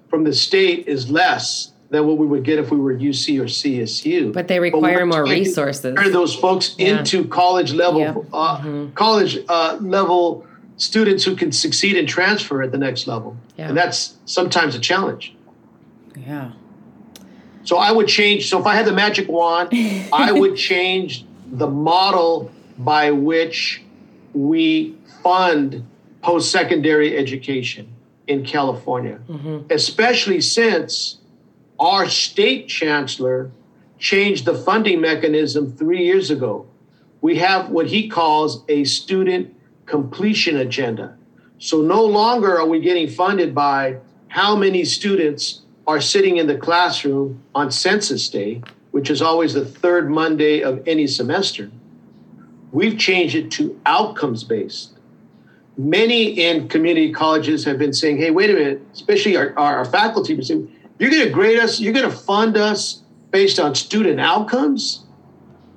from 0.09 0.23
the 0.23 0.33
state 0.33 0.87
is 0.87 1.11
less 1.11 1.73
than 1.91 2.07
what 2.07 2.19
we 2.19 2.27
would 2.27 2.45
get 2.45 2.61
if 2.61 2.71
we 2.71 2.79
were 2.79 2.95
UC 2.95 3.41
or 3.41 3.47
CSU. 3.47 4.33
But 4.33 4.47
they 4.47 4.61
require 4.61 5.01
but 5.01 5.07
more 5.07 5.25
resources. 5.25 5.97
Turn 5.97 6.13
those 6.13 6.37
folks 6.37 6.77
yeah. 6.79 7.01
into 7.01 7.27
college 7.27 7.73
level, 7.73 8.01
yeah. 8.01 8.15
uh, 8.33 8.59
mm-hmm. 8.59 8.93
college 8.93 9.39
uh, 9.49 9.79
level 9.81 10.47
students 10.77 11.25
who 11.25 11.35
can 11.35 11.51
succeed 11.51 11.97
and 11.97 12.09
transfer 12.09 12.63
at 12.63 12.71
the 12.71 12.79
next 12.79 13.09
level, 13.09 13.37
yeah. 13.57 13.71
and 13.71 13.77
that's 13.77 14.19
sometimes 14.25 14.77
a 14.77 14.79
challenge. 14.79 15.35
Yeah. 16.17 16.53
So 17.65 17.79
I 17.79 17.91
would 17.91 18.07
change. 18.07 18.49
So 18.49 18.61
if 18.61 18.67
I 18.67 18.77
had 18.77 18.87
the 18.87 18.93
magic 18.93 19.29
wand, 19.29 19.71
I 20.13 20.31
would 20.31 20.55
change 20.55 21.26
the 21.53 21.69
model 21.69 22.51
by 22.79 23.11
which 23.11 23.83
we 24.35 24.97
fund 25.23 25.87
post-secondary 26.23 27.17
education 27.17 27.89
in 28.27 28.45
California, 28.45 29.21
mm-hmm. 29.29 29.59
especially 29.71 30.41
since 30.41 31.19
our 31.79 32.09
state 32.09 32.69
chancellor 32.69 33.51
changed 33.99 34.45
the 34.45 34.55
funding 34.55 35.01
mechanism 35.01 35.73
three 35.73 36.05
years 36.05 36.31
ago. 36.31 36.67
We 37.21 37.37
have 37.37 37.71
what 37.71 37.87
he 37.87 38.09
calls 38.09 38.65
a 38.69 38.85
student 38.85 39.55
completion 39.87 40.57
agenda. 40.59 41.17
So 41.59 41.81
no 41.81 42.05
longer 42.05 42.59
are 42.59 42.67
we 42.67 42.81
getting 42.81 43.09
funded 43.09 43.55
by 43.55 43.99
how 44.29 44.57
many 44.57 44.85
students 44.85 45.63
are 45.87 46.01
sitting 46.01 46.37
in 46.37 46.47
the 46.47 46.57
classroom 46.57 47.43
on 47.55 47.71
census 47.71 48.29
day, 48.29 48.63
which 48.97 49.11
is 49.11 49.21
always 49.21 49.53
the 49.53 49.63
third 49.63 50.09
Monday 50.09 50.63
of 50.63 50.83
any 50.89 51.07
semester. 51.07 51.71
we've 52.73 52.99
changed 52.99 53.35
it 53.35 53.51
to 53.51 53.79
outcomes 53.85 54.43
based. 54.43 54.99
Many 55.77 56.23
in 56.41 56.67
community 56.69 57.13
colleges 57.13 57.63
have 57.67 57.79
been 57.79 57.93
saying, 57.93 58.17
hey, 58.17 58.31
wait 58.31 58.49
a 58.49 58.55
minute, 58.55 58.81
especially 58.95 59.37
our, 59.37 59.53
our, 59.59 59.77
our 59.77 59.85
faculty, 59.85 60.41
saying, 60.43 60.75
you're 60.99 61.11
going 61.11 61.27
to 61.27 61.31
grade 61.31 61.59
us, 61.59 61.79
you're 61.79 61.93
going 61.93 62.11
to 62.11 62.17
fund 62.17 62.57
us 62.57 63.03
based 63.33 63.61
on 63.61 63.75
student 63.75 64.19
outcomes? 64.19 65.05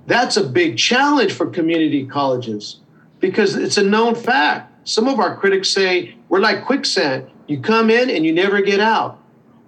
That's 0.07 0.37
a 0.37 0.43
big 0.43 0.77
challenge 0.77 1.33
for 1.33 1.45
community 1.45 2.05
colleges 2.05 2.79
because 3.19 3.57
it's 3.57 3.75
a 3.75 3.83
known 3.83 4.15
fact. 4.15 4.87
Some 4.87 5.09
of 5.09 5.19
our 5.19 5.35
critics 5.35 5.69
say 5.69 6.15
we're 6.29 6.39
like 6.39 6.63
quicksand. 6.63 7.29
You 7.47 7.59
come 7.59 7.89
in 7.89 8.09
and 8.09 8.25
you 8.25 8.31
never 8.31 8.61
get 8.61 8.79
out. 8.79 9.21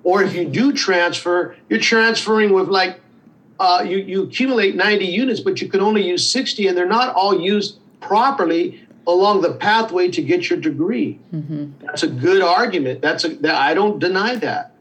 Or 0.05 0.23
if 0.23 0.33
you 0.33 0.45
do 0.45 0.71
transfer, 0.71 1.57
you're 1.67 1.81
transferring 1.81 2.53
with 2.53 2.69
like, 2.69 3.01
uh, 3.61 3.83
you, 3.83 3.97
you 3.97 4.23
accumulate 4.23 4.75
90 4.75 5.05
units, 5.05 5.39
but 5.39 5.61
you 5.61 5.69
can 5.69 5.81
only 5.81 6.05
use 6.05 6.29
60, 6.31 6.67
and 6.67 6.75
they're 6.75 6.87
not 6.87 7.13
all 7.13 7.39
used 7.39 7.77
properly 7.99 8.81
along 9.05 9.41
the 9.41 9.53
pathway 9.53 10.09
to 10.09 10.21
get 10.23 10.49
your 10.49 10.59
degree. 10.59 11.19
Mm-hmm. 11.31 11.85
That's 11.85 12.01
a 12.01 12.07
good 12.07 12.41
argument. 12.41 13.01
That's 13.01 13.23
a, 13.23 13.35
that, 13.35 13.53
I 13.53 13.75
don't 13.75 13.99
deny 13.99 14.35
that. 14.37 14.73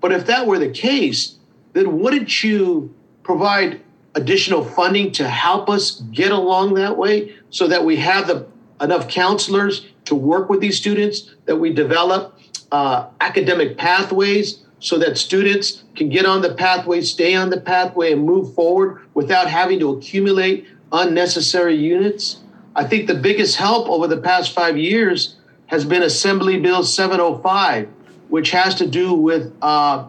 But 0.00 0.12
if 0.12 0.24
that 0.26 0.46
were 0.46 0.58
the 0.58 0.70
case, 0.70 1.36
then 1.74 1.98
wouldn't 2.00 2.42
you 2.42 2.94
provide 3.22 3.82
additional 4.14 4.64
funding 4.64 5.12
to 5.12 5.28
help 5.28 5.68
us 5.68 6.00
get 6.10 6.32
along 6.32 6.74
that 6.74 6.96
way 6.96 7.34
so 7.50 7.66
that 7.68 7.84
we 7.84 7.96
have 7.96 8.26
the 8.26 8.46
enough 8.80 9.08
counselors 9.08 9.88
to 10.06 10.14
work 10.14 10.48
with 10.48 10.60
these 10.60 10.78
students, 10.78 11.34
that 11.44 11.56
we 11.56 11.70
develop 11.70 12.38
uh, 12.72 13.08
academic 13.20 13.76
pathways 13.76 14.63
so 14.80 14.98
that 14.98 15.16
students 15.16 15.84
can 15.96 16.08
get 16.08 16.26
on 16.26 16.42
the 16.42 16.54
pathway, 16.54 17.00
stay 17.00 17.34
on 17.34 17.50
the 17.50 17.60
pathway, 17.60 18.12
and 18.12 18.24
move 18.24 18.54
forward 18.54 19.06
without 19.14 19.48
having 19.48 19.78
to 19.78 19.90
accumulate 19.90 20.66
unnecessary 20.92 21.76
units. 21.76 22.40
I 22.76 22.84
think 22.84 23.06
the 23.06 23.14
biggest 23.14 23.56
help 23.56 23.88
over 23.88 24.06
the 24.06 24.20
past 24.20 24.52
five 24.52 24.76
years 24.76 25.36
has 25.66 25.84
been 25.84 26.02
Assembly 26.02 26.60
Bill 26.60 26.82
705, 26.82 27.88
which 28.28 28.50
has 28.50 28.74
to 28.76 28.86
do 28.86 29.14
with 29.14 29.54
uh, 29.62 30.06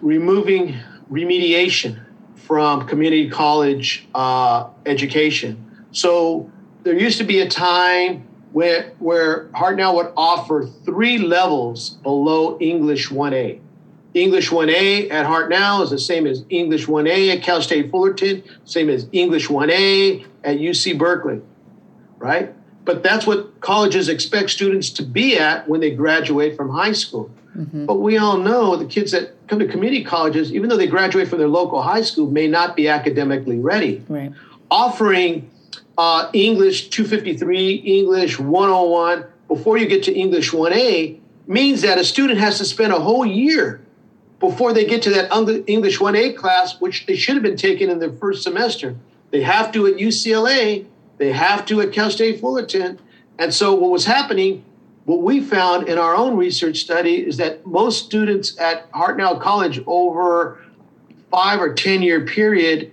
removing 0.00 0.76
remediation 1.10 2.00
from 2.36 2.86
community 2.86 3.28
college 3.28 4.06
uh, 4.14 4.68
education. 4.86 5.84
So 5.92 6.50
there 6.82 6.98
used 6.98 7.18
to 7.18 7.24
be 7.24 7.40
a 7.40 7.48
time 7.48 8.26
where, 8.52 8.92
where 8.98 9.46
Hartnell 9.48 9.94
would 9.94 10.12
offer 10.16 10.66
three 10.84 11.18
levels 11.18 11.90
below 11.90 12.58
English 12.60 13.08
1A. 13.08 13.60
English 14.14 14.50
1A 14.50 15.10
at 15.10 15.24
Hartnell 15.24 15.82
is 15.82 15.90
the 15.90 15.98
same 15.98 16.26
as 16.26 16.44
English 16.50 16.86
1A 16.86 17.36
at 17.36 17.42
Cal 17.42 17.62
State 17.62 17.90
Fullerton, 17.90 18.42
same 18.64 18.90
as 18.90 19.06
English 19.12 19.48
1A 19.48 20.26
at 20.44 20.58
UC 20.58 20.98
Berkeley, 20.98 21.40
right? 22.18 22.54
But 22.84 23.02
that's 23.02 23.26
what 23.26 23.60
colleges 23.60 24.08
expect 24.08 24.50
students 24.50 24.90
to 24.90 25.02
be 25.02 25.38
at 25.38 25.68
when 25.68 25.80
they 25.80 25.90
graduate 25.90 26.56
from 26.56 26.68
high 26.68 26.92
school. 26.92 27.30
Mm-hmm. 27.56 27.86
But 27.86 27.96
we 27.96 28.18
all 28.18 28.38
know 28.38 28.76
the 28.76 28.84
kids 28.84 29.12
that 29.12 29.34
come 29.46 29.58
to 29.60 29.66
community 29.66 30.04
colleges, 30.04 30.52
even 30.52 30.68
though 30.68 30.76
they 30.76 30.86
graduate 30.86 31.28
from 31.28 31.38
their 31.38 31.48
local 31.48 31.80
high 31.80 32.02
school, 32.02 32.30
may 32.30 32.48
not 32.48 32.76
be 32.76 32.88
academically 32.88 33.58
ready. 33.58 34.04
Right. 34.08 34.32
Offering 34.70 35.50
uh, 35.98 36.30
English 36.32 36.88
253, 36.90 37.74
English 37.74 38.38
101 38.38 39.26
before 39.48 39.76
you 39.76 39.86
get 39.86 40.02
to 40.04 40.12
English 40.12 40.50
1A 40.50 41.18
means 41.46 41.82
that 41.82 41.98
a 41.98 42.04
student 42.04 42.38
has 42.38 42.58
to 42.58 42.64
spend 42.64 42.92
a 42.92 42.98
whole 42.98 43.26
year 43.26 43.80
before 44.40 44.72
they 44.72 44.84
get 44.84 45.02
to 45.02 45.10
that 45.10 45.30
English 45.66 45.98
1A 45.98 46.36
class, 46.36 46.80
which 46.80 47.06
they 47.06 47.16
should 47.16 47.34
have 47.34 47.42
been 47.42 47.56
taking 47.56 47.90
in 47.90 47.98
their 47.98 48.12
first 48.12 48.42
semester. 48.42 48.96
They 49.30 49.42
have 49.42 49.72
to 49.72 49.86
at 49.86 49.94
UCLA, 49.94 50.86
they 51.18 51.32
have 51.32 51.66
to 51.66 51.80
at 51.80 51.92
Cal 51.92 52.10
State 52.10 52.40
Fullerton. 52.40 52.98
And 53.38 53.52
so 53.52 53.74
what 53.74 53.90
was 53.90 54.04
happening 54.04 54.64
what 55.04 55.22
we 55.22 55.40
found 55.40 55.88
in 55.88 55.98
our 55.98 56.14
own 56.14 56.36
research 56.36 56.78
study 56.78 57.26
is 57.26 57.36
that 57.38 57.66
most 57.66 58.04
students 58.04 58.58
at 58.58 58.90
Hartnell 58.92 59.40
College 59.40 59.82
over 59.86 60.60
five 61.30 61.60
or 61.60 61.74
10 61.74 62.02
year 62.02 62.24
period 62.24 62.92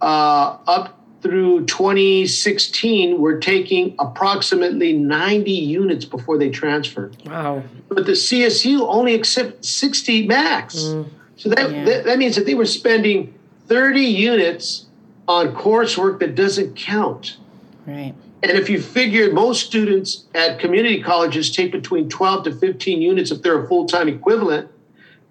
uh, 0.00 0.58
up 0.66 0.95
through 1.22 1.66
2016 1.66 3.20
were 3.20 3.38
taking 3.38 3.94
approximately 3.98 4.92
90 4.92 5.50
units 5.50 6.04
before 6.04 6.38
they 6.38 6.50
transferred. 6.50 7.16
Wow. 7.24 7.62
But 7.88 8.06
the 8.06 8.12
CSU 8.12 8.80
only 8.86 9.14
accepts 9.14 9.68
60 9.68 10.26
max. 10.26 10.76
Mm. 10.76 11.08
So 11.36 11.48
that, 11.50 11.70
yeah. 11.70 11.84
that, 11.84 12.04
that 12.04 12.18
means 12.18 12.36
that 12.36 12.46
they 12.46 12.54
were 12.54 12.66
spending 12.66 13.34
30 13.66 14.00
units 14.00 14.86
on 15.28 15.54
coursework 15.54 16.20
that 16.20 16.34
doesn't 16.34 16.76
count. 16.76 17.36
Right. 17.86 18.14
And 18.42 18.52
if 18.52 18.68
you 18.68 18.80
figure 18.80 19.32
most 19.32 19.66
students 19.66 20.26
at 20.34 20.58
community 20.58 21.02
colleges 21.02 21.50
take 21.50 21.72
between 21.72 22.08
12 22.08 22.44
to 22.44 22.52
15 22.54 23.02
units 23.02 23.30
if 23.30 23.42
they're 23.42 23.64
a 23.64 23.66
full 23.66 23.86
time 23.86 24.08
equivalent, 24.08 24.70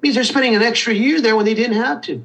means 0.01 0.15
they're 0.15 0.23
spending 0.23 0.55
an 0.55 0.61
extra 0.61 0.93
year 0.93 1.21
there 1.21 1.36
when 1.36 1.45
they 1.45 1.53
didn't 1.53 1.77
have 1.77 2.01
to. 2.01 2.23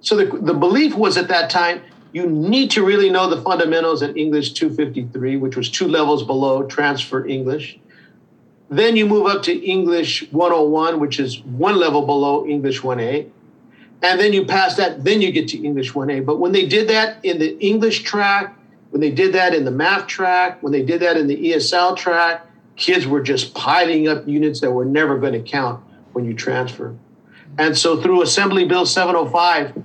So 0.00 0.16
the, 0.16 0.24
the 0.38 0.54
belief 0.54 0.94
was 0.94 1.16
at 1.16 1.28
that 1.28 1.50
time 1.50 1.82
you 2.14 2.30
need 2.30 2.70
to 2.70 2.84
really 2.84 3.10
know 3.10 3.28
the 3.28 3.42
fundamentals 3.42 4.00
at 4.00 4.16
English 4.16 4.52
253, 4.52 5.36
which 5.36 5.56
was 5.56 5.68
two 5.68 5.88
levels 5.88 6.22
below 6.22 6.62
transfer 6.62 7.26
English. 7.26 7.76
Then 8.70 8.94
you 8.94 9.04
move 9.04 9.26
up 9.26 9.42
to 9.42 9.52
English 9.52 10.30
101, 10.30 11.00
which 11.00 11.18
is 11.18 11.40
one 11.42 11.76
level 11.76 12.06
below 12.06 12.46
English 12.46 12.82
1A. 12.82 13.28
And 14.02 14.20
then 14.20 14.32
you 14.32 14.44
pass 14.46 14.76
that, 14.76 15.02
then 15.02 15.22
you 15.22 15.32
get 15.32 15.48
to 15.48 15.58
English 15.58 15.92
1A. 15.92 16.24
But 16.24 16.38
when 16.38 16.52
they 16.52 16.66
did 16.66 16.88
that 16.88 17.18
in 17.24 17.40
the 17.40 17.58
English 17.58 18.04
track, 18.04 18.56
when 18.90 19.00
they 19.00 19.10
did 19.10 19.34
that 19.34 19.52
in 19.52 19.64
the 19.64 19.72
math 19.72 20.06
track, 20.06 20.62
when 20.62 20.72
they 20.72 20.84
did 20.84 21.02
that 21.02 21.16
in 21.16 21.26
the 21.26 21.36
ESL 21.36 21.96
track, 21.96 22.46
kids 22.76 23.08
were 23.08 23.22
just 23.22 23.54
piling 23.54 24.06
up 24.06 24.26
units 24.28 24.60
that 24.60 24.70
were 24.70 24.84
never 24.84 25.18
going 25.18 25.32
to 25.32 25.42
count 25.42 25.82
when 26.12 26.24
you 26.24 26.32
transfer. 26.32 26.96
And 27.58 27.76
so 27.76 28.00
through 28.00 28.22
Assembly 28.22 28.64
Bill 28.66 28.86
705, 28.86 29.82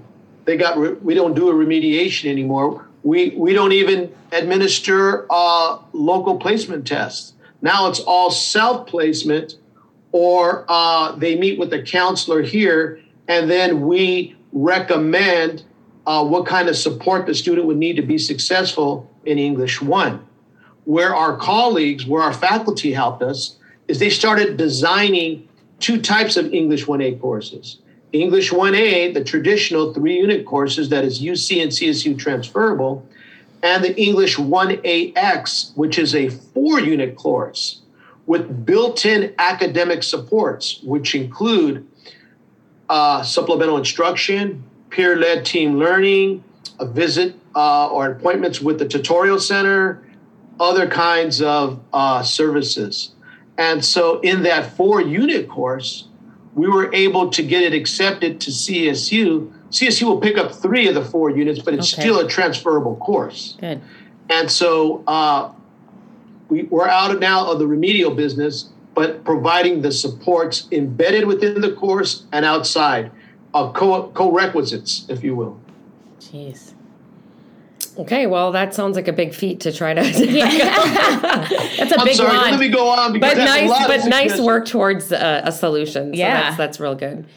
they 0.49 0.57
got 0.57 0.79
re- 0.79 0.93
we 0.93 1.13
don't 1.13 1.35
do 1.35 1.49
a 1.49 1.53
remediation 1.53 2.25
anymore. 2.25 2.87
We 3.03 3.29
we 3.37 3.53
don't 3.53 3.71
even 3.71 4.11
administer 4.31 5.27
uh, 5.29 5.77
local 5.93 6.39
placement 6.39 6.87
tests. 6.87 7.33
Now 7.61 7.87
it's 7.87 7.99
all 7.99 8.31
self 8.31 8.87
placement, 8.87 9.57
or 10.11 10.65
uh, 10.67 11.11
they 11.11 11.35
meet 11.35 11.59
with 11.59 11.69
the 11.69 11.83
counselor 11.83 12.41
here, 12.41 12.99
and 13.27 13.47
then 13.47 13.81
we 13.81 14.35
recommend 14.51 15.65
uh, 16.07 16.25
what 16.25 16.47
kind 16.47 16.67
of 16.67 16.75
support 16.75 17.27
the 17.27 17.35
student 17.35 17.67
would 17.67 17.77
need 17.77 17.97
to 17.97 18.01
be 18.01 18.17
successful 18.17 19.07
in 19.25 19.37
English 19.37 19.83
1. 19.83 20.25
Where 20.85 21.13
our 21.13 21.37
colleagues, 21.37 22.07
where 22.07 22.23
our 22.23 22.33
faculty 22.33 22.91
helped 22.91 23.21
us, 23.21 23.57
is 23.87 23.99
they 23.99 24.09
started 24.09 24.57
designing 24.57 25.47
two 25.79 26.01
types 26.01 26.37
of 26.37 26.51
English 26.51 26.85
1A 26.85 27.21
courses. 27.21 27.77
English 28.11 28.51
1A, 28.51 29.13
the 29.13 29.23
traditional 29.23 29.93
three 29.93 30.17
unit 30.17 30.45
courses 30.45 30.89
that 30.89 31.03
is 31.03 31.21
UC 31.21 31.61
and 31.61 31.71
CSU 31.71 32.17
transferable, 32.17 33.07
and 33.61 33.83
the 33.83 33.95
English 34.01 34.37
1AX, 34.37 35.75
which 35.75 35.99
is 35.99 36.15
a 36.15 36.29
four 36.29 36.79
unit 36.79 37.15
course 37.15 37.81
with 38.25 38.65
built 38.65 39.05
in 39.05 39.33
academic 39.39 40.03
supports, 40.03 40.81
which 40.83 41.15
include 41.15 41.87
uh, 42.87 43.23
supplemental 43.23 43.77
instruction, 43.77 44.63
peer 44.89 45.15
led 45.15 45.45
team 45.45 45.77
learning, 45.77 46.43
a 46.79 46.85
visit 46.85 47.35
uh, 47.55 47.89
or 47.89 48.11
appointments 48.11 48.61
with 48.61 48.77
the 48.77 48.87
tutorial 48.87 49.39
center, 49.39 50.03
other 50.59 50.87
kinds 50.87 51.41
of 51.41 51.79
uh, 51.91 52.21
services. 52.21 53.13
And 53.57 53.83
so, 53.83 54.19
in 54.19 54.43
that 54.43 54.77
four 54.77 55.01
unit 55.01 55.49
course, 55.49 56.08
we 56.59 56.67
were 56.67 56.93
able 56.93 57.29
to 57.29 57.41
get 57.41 57.63
it 57.63 57.73
accepted 57.73 58.41
to 58.41 58.51
CSU. 58.51 59.49
CSU 59.69 60.03
will 60.03 60.19
pick 60.19 60.37
up 60.37 60.51
three 60.51 60.89
of 60.89 60.93
the 60.93 61.05
four 61.05 61.29
units, 61.29 61.59
but 61.59 61.73
it's 61.73 61.93
okay. 61.93 62.01
still 62.01 62.19
a 62.19 62.27
transferable 62.27 62.97
course. 62.97 63.55
Good. 63.61 63.81
And 64.29 64.51
so, 64.51 65.01
uh, 65.07 65.53
we, 66.49 66.63
we're 66.63 66.89
out 66.89 67.11
of 67.11 67.19
now 67.21 67.49
of 67.49 67.59
the 67.59 67.67
remedial 67.67 68.13
business, 68.13 68.71
but 68.93 69.23
providing 69.23 69.81
the 69.81 69.91
supports 69.91 70.67
embedded 70.73 71.25
within 71.25 71.61
the 71.61 71.71
course 71.71 72.25
and 72.33 72.43
outside 72.43 73.09
uh, 73.53 73.71
co- 73.71 74.09
co-requisites, 74.09 75.05
if 75.07 75.23
you 75.23 75.37
will. 75.37 75.57
Jeez. 76.19 76.73
Okay, 77.99 78.27
well, 78.27 78.53
that 78.53 78.73
sounds 78.73 78.95
like 78.95 79.09
a 79.09 79.13
big 79.13 79.33
feat 79.33 79.59
to 79.61 79.73
try 79.73 79.93
to. 79.93 80.01
yeah. 80.25 80.47
that's 81.77 81.91
a 81.91 81.99
I'm 81.99 82.05
big 82.05 82.15
sorry, 82.15 82.37
one. 82.37 82.51
Let 82.51 82.59
me 82.59 82.69
go 82.69 82.87
on. 82.87 83.19
But 83.19 83.37
nice, 83.37 83.87
but 83.87 84.05
nice 84.07 84.39
work 84.39 84.65
towards 84.65 85.11
a, 85.11 85.41
a 85.43 85.51
solution. 85.51 86.13
So 86.13 86.17
yeah, 86.17 86.41
that's, 86.41 86.57
that's 86.57 86.79
real 86.79 86.95
good. 86.95 87.27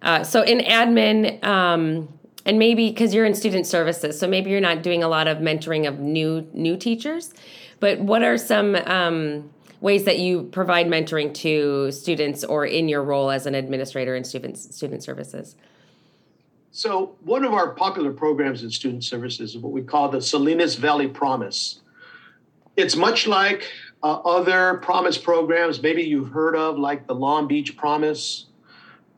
Uh, 0.00 0.22
so 0.22 0.42
in 0.42 0.58
admin, 0.60 1.42
um, 1.44 2.08
and 2.46 2.56
maybe 2.58 2.88
because 2.90 3.12
you're 3.12 3.24
in 3.24 3.34
student 3.34 3.66
services, 3.66 4.16
so 4.18 4.28
maybe 4.28 4.50
you're 4.50 4.60
not 4.60 4.82
doing 4.82 5.02
a 5.02 5.08
lot 5.08 5.26
of 5.26 5.38
mentoring 5.38 5.88
of 5.88 5.98
new 5.98 6.48
new 6.52 6.76
teachers. 6.76 7.34
But 7.80 7.98
what 7.98 8.22
are 8.22 8.38
some 8.38 8.76
um, 8.76 9.50
ways 9.80 10.04
that 10.04 10.20
you 10.20 10.44
provide 10.44 10.86
mentoring 10.86 11.34
to 11.34 11.90
students 11.90 12.44
or 12.44 12.64
in 12.64 12.88
your 12.88 13.02
role 13.02 13.32
as 13.32 13.46
an 13.46 13.56
administrator 13.56 14.14
in 14.14 14.22
student 14.22 14.56
student 14.56 15.02
services? 15.02 15.56
So, 16.74 17.16
one 17.20 17.44
of 17.44 17.52
our 17.52 17.72
popular 17.72 18.14
programs 18.14 18.62
in 18.62 18.70
student 18.70 19.04
services 19.04 19.54
is 19.54 19.58
what 19.58 19.72
we 19.72 19.82
call 19.82 20.08
the 20.08 20.22
Salinas 20.22 20.74
Valley 20.76 21.06
Promise. 21.06 21.80
It's 22.78 22.96
much 22.96 23.26
like 23.26 23.70
uh, 24.02 24.20
other 24.20 24.78
promise 24.78 25.18
programs, 25.18 25.82
maybe 25.82 26.02
you've 26.02 26.30
heard 26.30 26.56
of, 26.56 26.78
like 26.78 27.06
the 27.06 27.14
Long 27.14 27.46
Beach 27.46 27.76
Promise. 27.76 28.46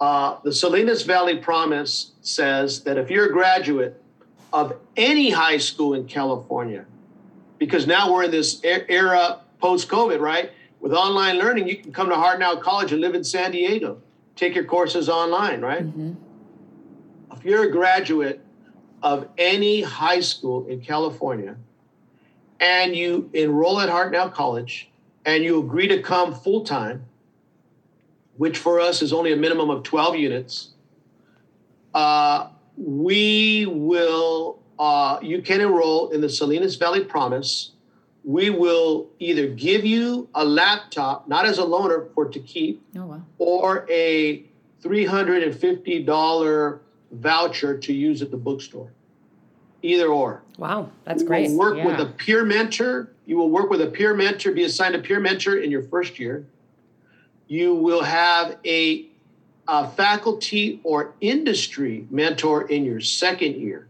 Uh, 0.00 0.38
the 0.42 0.52
Salinas 0.52 1.04
Valley 1.04 1.36
Promise 1.36 2.10
says 2.22 2.82
that 2.82 2.98
if 2.98 3.08
you're 3.08 3.26
a 3.26 3.32
graduate 3.32 4.02
of 4.52 4.76
any 4.96 5.30
high 5.30 5.58
school 5.58 5.94
in 5.94 6.08
California, 6.08 6.84
because 7.58 7.86
now 7.86 8.12
we're 8.12 8.24
in 8.24 8.32
this 8.32 8.60
era 8.64 9.42
post 9.60 9.88
COVID, 9.88 10.18
right? 10.18 10.50
With 10.80 10.92
online 10.92 11.38
learning, 11.38 11.68
you 11.68 11.76
can 11.76 11.92
come 11.92 12.08
to 12.08 12.16
Hartnell 12.16 12.60
College 12.60 12.90
and 12.90 13.00
live 13.00 13.14
in 13.14 13.22
San 13.22 13.52
Diego, 13.52 14.02
take 14.34 14.56
your 14.56 14.64
courses 14.64 15.08
online, 15.08 15.60
right? 15.60 15.86
Mm-hmm 15.86 16.14
if 17.36 17.44
you're 17.44 17.64
a 17.64 17.70
graduate 17.70 18.40
of 19.02 19.28
any 19.36 19.82
high 19.82 20.20
school 20.20 20.66
in 20.66 20.80
California 20.80 21.56
and 22.60 22.94
you 22.96 23.28
enroll 23.34 23.80
at 23.80 23.88
Hartnell 23.88 24.32
College 24.32 24.90
and 25.26 25.44
you 25.44 25.60
agree 25.60 25.88
to 25.88 26.00
come 26.00 26.34
full 26.34 26.64
time, 26.64 27.04
which 28.36 28.58
for 28.58 28.80
us 28.80 29.02
is 29.02 29.12
only 29.12 29.32
a 29.32 29.36
minimum 29.36 29.70
of 29.70 29.82
12 29.82 30.16
units, 30.16 30.70
uh, 31.92 32.48
we 32.76 33.66
will, 33.66 34.58
uh, 34.78 35.18
you 35.22 35.42
can 35.42 35.60
enroll 35.60 36.10
in 36.10 36.20
the 36.20 36.28
Salinas 36.28 36.76
Valley 36.76 37.04
Promise. 37.04 37.72
We 38.24 38.50
will 38.50 39.08
either 39.18 39.48
give 39.48 39.84
you 39.84 40.28
a 40.34 40.44
laptop, 40.44 41.28
not 41.28 41.46
as 41.46 41.58
a 41.58 41.62
loaner 41.62 42.12
for 42.14 42.26
to 42.26 42.40
keep, 42.40 42.82
oh, 42.96 43.06
wow. 43.06 43.22
or 43.38 43.86
a 43.90 44.44
$350 44.82 46.80
voucher 47.14 47.78
to 47.78 47.92
use 47.92 48.22
at 48.22 48.30
the 48.30 48.36
bookstore. 48.36 48.92
Either 49.82 50.08
or. 50.08 50.42
Wow, 50.58 50.90
that's 51.04 51.22
you 51.22 51.28
great. 51.28 51.50
work 51.50 51.76
yeah. 51.76 51.86
with 51.86 52.00
a 52.00 52.06
peer 52.06 52.44
mentor. 52.44 53.10
You 53.26 53.36
will 53.36 53.50
work 53.50 53.70
with 53.70 53.80
a 53.80 53.86
peer 53.86 54.14
mentor, 54.14 54.52
be 54.52 54.64
assigned 54.64 54.94
a 54.94 54.98
peer 54.98 55.20
mentor 55.20 55.56
in 55.58 55.70
your 55.70 55.82
first 55.82 56.18
year. 56.18 56.46
You 57.48 57.74
will 57.74 58.02
have 58.02 58.56
a, 58.64 59.06
a 59.68 59.88
faculty 59.90 60.80
or 60.84 61.14
industry 61.20 62.06
mentor 62.10 62.68
in 62.68 62.84
your 62.84 63.00
second 63.00 63.56
year. 63.56 63.88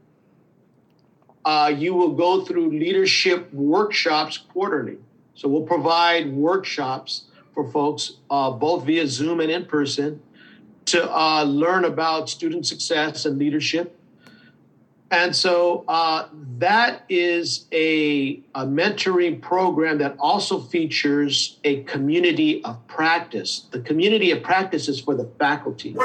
Uh, 1.45 1.73
you 1.77 1.95
will 1.95 2.13
go 2.13 2.45
through 2.45 2.71
leadership 2.71 3.53
workshops 3.53 4.39
quarterly. 4.39 4.99
So 5.35 5.49
we'll 5.49 5.67
provide 5.67 6.33
workshops 6.33 7.25
for 7.53 7.71
folks, 7.71 8.15
uh, 8.31 8.51
both 8.51 8.85
via 8.85 9.07
Zoom 9.07 9.41
and 9.41 9.51
in 9.51 9.65
person, 9.67 10.21
to 10.87 11.11
uh, 11.11 11.45
learn 11.45 11.85
about 11.85 12.29
student 12.29 12.67
success 12.67 13.25
and 13.25 13.39
leadership. 13.39 13.99
And 15.11 15.35
so 15.37 15.85
uh, 15.87 16.29
that 16.59 17.05
is 17.09 17.67
a, 17.71 18.41
a, 18.55 18.67
mentoring 18.67 19.41
program 19.41 19.99
that 19.99 20.17
also 20.19 20.59
features 20.59 21.61
a 21.63 21.85
community 21.85 22.65
of 22.65 22.85
practice. 22.89 23.69
The 23.71 23.81
community 23.81 24.33
of 24.33 24.43
practice 24.43 24.89
is 24.89 24.99
for 25.01 25.15
the 25.15 25.31
faculty. 25.39 25.97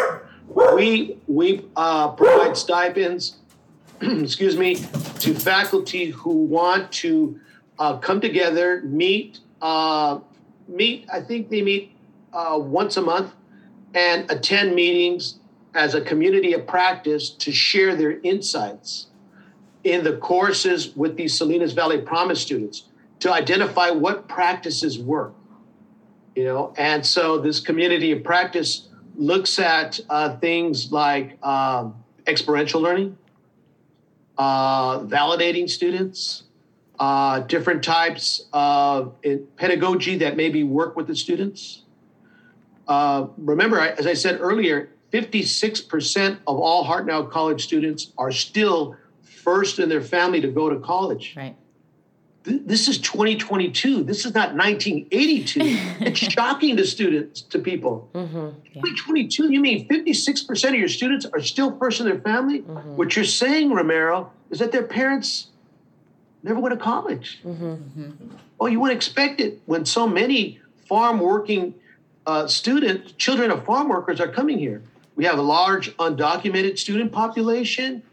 We, 0.76 1.18
we 1.28 1.66
uh, 1.76 2.10
provide 2.10 2.56
stipends, 2.56 3.38
excuse 4.02 4.58
me, 4.58 4.76
to 4.76 5.34
faculty 5.34 6.12
who 6.12 6.44
want 6.44 6.92
to 6.94 7.40
uh, 7.80 7.98
come 7.98 8.22
together, 8.22 8.82
meet, 8.84 9.40
uh, 9.62 10.20
meet, 10.68 11.08
I 11.12 11.22
think 11.22 11.50
they 11.50 11.64
meet 11.64 11.96
uh, 12.32 12.58
once 12.60 12.98
a 12.98 13.02
month 13.02 13.34
and 13.94 14.30
attend 14.32 14.76
meetings 14.76 15.40
as 15.74 15.96
a 15.96 16.02
community 16.02 16.54
of 16.54 16.66
practice 16.68 17.30
to 17.30 17.52
share 17.52 17.96
their 17.96 18.20
insights 18.22 19.08
in 19.84 20.04
the 20.04 20.18
courses 20.18 20.96
with 20.96 21.16
these 21.16 21.38
Salinas 21.38 21.74
Valley 21.74 22.00
Promise 22.00 22.42
students 22.42 22.86
to 23.20 23.32
identify 23.32 23.90
what 23.90 24.28
practices 24.28 25.00
work. 25.00 25.34
You 26.36 26.46
know, 26.46 26.74
and 26.78 27.06
so 27.06 27.38
this 27.38 27.60
community 27.60 28.12
of 28.12 28.24
practice 28.24 28.88
looks 29.16 29.60
at 29.60 30.00
uh, 30.10 30.38
things 30.38 30.92
like 30.92 31.44
um, 31.46 31.96
experiential 32.28 32.82
learning, 32.82 33.18
uh, 34.38 35.00
validating 35.00 35.70
students, 35.70 36.44
uh, 37.00 37.40
different 37.42 37.84
types 37.84 38.48
of 38.54 39.16
pedagogy 39.58 40.18
that 40.18 40.38
maybe 40.38 40.64
work 40.64 40.96
with 40.96 41.08
the 41.08 41.16
students, 41.16 41.84
uh, 42.90 43.28
remember, 43.38 43.80
as 43.80 44.08
I 44.08 44.16
said 44.16 44.40
earlier, 44.42 44.90
56% 45.14 46.40
of 46.48 46.60
all 46.60 46.84
Hartnell 46.86 47.30
College 47.30 47.64
students 47.64 48.12
are 48.18 48.32
still 48.32 48.96
first 49.24 49.80
in 49.80 49.90
their 49.90 50.02
family 50.02 50.42
to 50.42 50.48
go 50.48 50.70
to 50.70 50.80
college. 50.80 51.36
Right. 51.38 51.56
this 52.44 52.88
is 52.88 52.98
2022. 52.98 54.04
This 54.04 54.26
is 54.26 54.34
not 54.34 54.56
1982. 54.56 55.60
it's 56.00 56.18
shocking 56.18 56.78
to 56.78 56.86
students, 56.86 57.42
to 57.44 57.60
people. 57.60 58.10
Mm-hmm. 58.14 58.38
Yeah. 58.38 58.82
2022, 58.82 59.52
you 59.52 59.60
mean 59.62 59.88
56% 59.88 60.70
of 60.70 60.76
your 60.76 60.88
students 60.88 61.28
are 61.32 61.42
still 61.42 61.78
first 61.78 62.00
in 62.00 62.08
their 62.08 62.20
family? 62.20 62.62
Mm-hmm. 62.62 62.96
What 62.96 63.16
you're 63.16 63.26
saying, 63.26 63.72
Romero, 63.72 64.32
is 64.50 64.60
that 64.60 64.72
their 64.72 64.84
parents 64.84 65.48
never 66.42 66.60
went 66.60 66.78
to 66.78 66.84
college. 66.84 67.40
Mm-hmm. 67.46 68.30
Well, 68.58 68.70
you 68.70 68.80
wouldn't 68.80 68.98
expect 68.98 69.42
it 69.42 69.62
when 69.68 69.86
so 69.86 70.08
many 70.08 70.60
farm 70.88 71.20
working 71.20 71.76
uh, 72.26 72.48
students, 72.48 73.14
children 73.14 73.52
of 73.52 73.66
farm 73.66 73.90
workers 73.90 74.20
are 74.20 74.28
coming 74.28 74.58
here. 74.58 74.82
We 75.16 75.26
have 75.26 75.40
a 75.40 75.42
large 75.42 75.96
undocumented 75.98 76.78
student 76.78 77.12
population, 77.12 78.04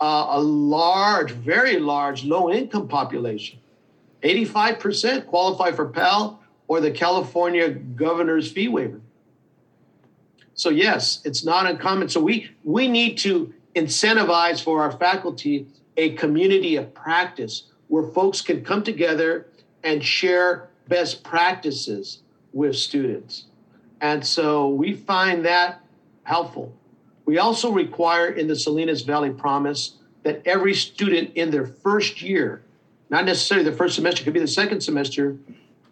uh, 0.00 0.26
a 0.30 0.40
large, 0.40 1.32
very 1.32 1.78
large 1.78 2.24
low 2.24 2.50
income 2.50 2.88
population. 2.88 3.58
85% 4.22 5.26
qualify 5.26 5.72
for 5.72 5.86
Pell 5.86 6.42
or 6.68 6.80
the 6.80 6.90
California 6.90 7.70
governor's 7.70 8.50
fee 8.50 8.68
waiver. 8.68 9.00
So 10.54 10.68
yes, 10.68 11.22
it's 11.24 11.44
not 11.44 11.66
uncommon. 11.66 12.08
So 12.10 12.20
we 12.20 12.50
we 12.64 12.86
need 12.86 13.16
to 13.18 13.54
incentivize 13.74 14.62
for 14.62 14.82
our 14.82 14.92
faculty 14.92 15.66
a 15.96 16.10
community 16.10 16.76
of 16.76 16.92
practice 16.92 17.64
where 17.88 18.04
folks 18.04 18.42
can 18.42 18.62
come 18.62 18.82
together 18.82 19.46
and 19.82 20.04
share 20.04 20.68
best 20.88 21.24
practices 21.24 22.20
with 22.52 22.76
students. 22.76 23.46
And 24.00 24.26
so 24.26 24.68
we 24.68 24.94
find 24.94 25.44
that 25.44 25.80
helpful. 26.22 26.74
We 27.26 27.38
also 27.38 27.70
require 27.70 28.28
in 28.28 28.48
the 28.48 28.56
Salinas 28.56 29.02
Valley 29.02 29.30
Promise 29.30 29.98
that 30.22 30.42
every 30.44 30.74
student 30.74 31.32
in 31.34 31.50
their 31.50 31.66
first 31.66 32.22
year, 32.22 32.62
not 33.08 33.24
necessarily 33.24 33.68
the 33.68 33.76
first 33.76 33.94
semester, 33.94 34.24
could 34.24 34.32
be 34.32 34.40
the 34.40 34.48
second 34.48 34.80
semester, 34.80 35.36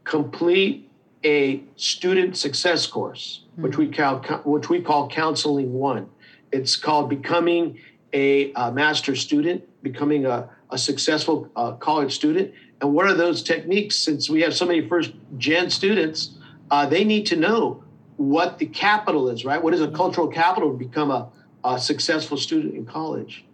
complete 0.04 0.88
a 1.24 1.62
student 1.76 2.36
success 2.36 2.86
course, 2.86 3.42
mm-hmm. 3.52 3.62
which 3.62 3.76
we 3.76 3.88
call 3.88 4.18
which 4.44 4.68
we 4.68 4.80
call 4.80 5.08
counseling 5.08 5.72
one. 5.72 6.08
It's 6.52 6.76
called 6.76 7.10
becoming 7.10 7.78
a, 8.12 8.52
a 8.52 8.72
master 8.72 9.14
student, 9.14 9.64
becoming 9.82 10.26
a, 10.26 10.48
a 10.70 10.78
successful 10.78 11.50
uh, 11.56 11.72
college 11.72 12.14
student. 12.14 12.54
And 12.80 12.94
what 12.94 13.06
are 13.06 13.14
those 13.14 13.42
techniques? 13.42 13.96
Since 13.96 14.30
we 14.30 14.40
have 14.42 14.54
so 14.54 14.64
many 14.64 14.86
first 14.88 15.12
gen 15.36 15.68
students, 15.70 16.38
uh, 16.70 16.86
they 16.86 17.04
need 17.04 17.26
to 17.26 17.36
know 17.36 17.82
what 18.18 18.58
the 18.58 18.66
capital 18.66 19.30
is, 19.30 19.44
right? 19.44 19.62
What 19.62 19.72
is 19.72 19.80
a 19.80 19.90
cultural 19.90 20.26
capital 20.26 20.72
to 20.72 20.76
become 20.76 21.10
a, 21.10 21.28
a 21.64 21.78
successful 21.78 22.36
student 22.36 22.74
in 22.74 22.84
college? 22.84 23.44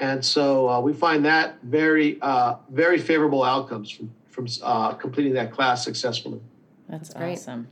And 0.00 0.22
so 0.24 0.68
uh, 0.68 0.80
we 0.80 0.92
find 0.92 1.24
that 1.24 1.58
very, 1.62 2.20
uh, 2.20 2.56
very 2.70 2.98
favorable 2.98 3.44
outcomes 3.44 3.90
from, 3.90 4.10
from 4.28 4.46
uh, 4.62 4.94
completing 4.94 5.34
that 5.34 5.52
class 5.52 5.84
successfully. 5.84 6.40
That's 6.88 7.14
Great. 7.14 7.34
awesome. 7.34 7.68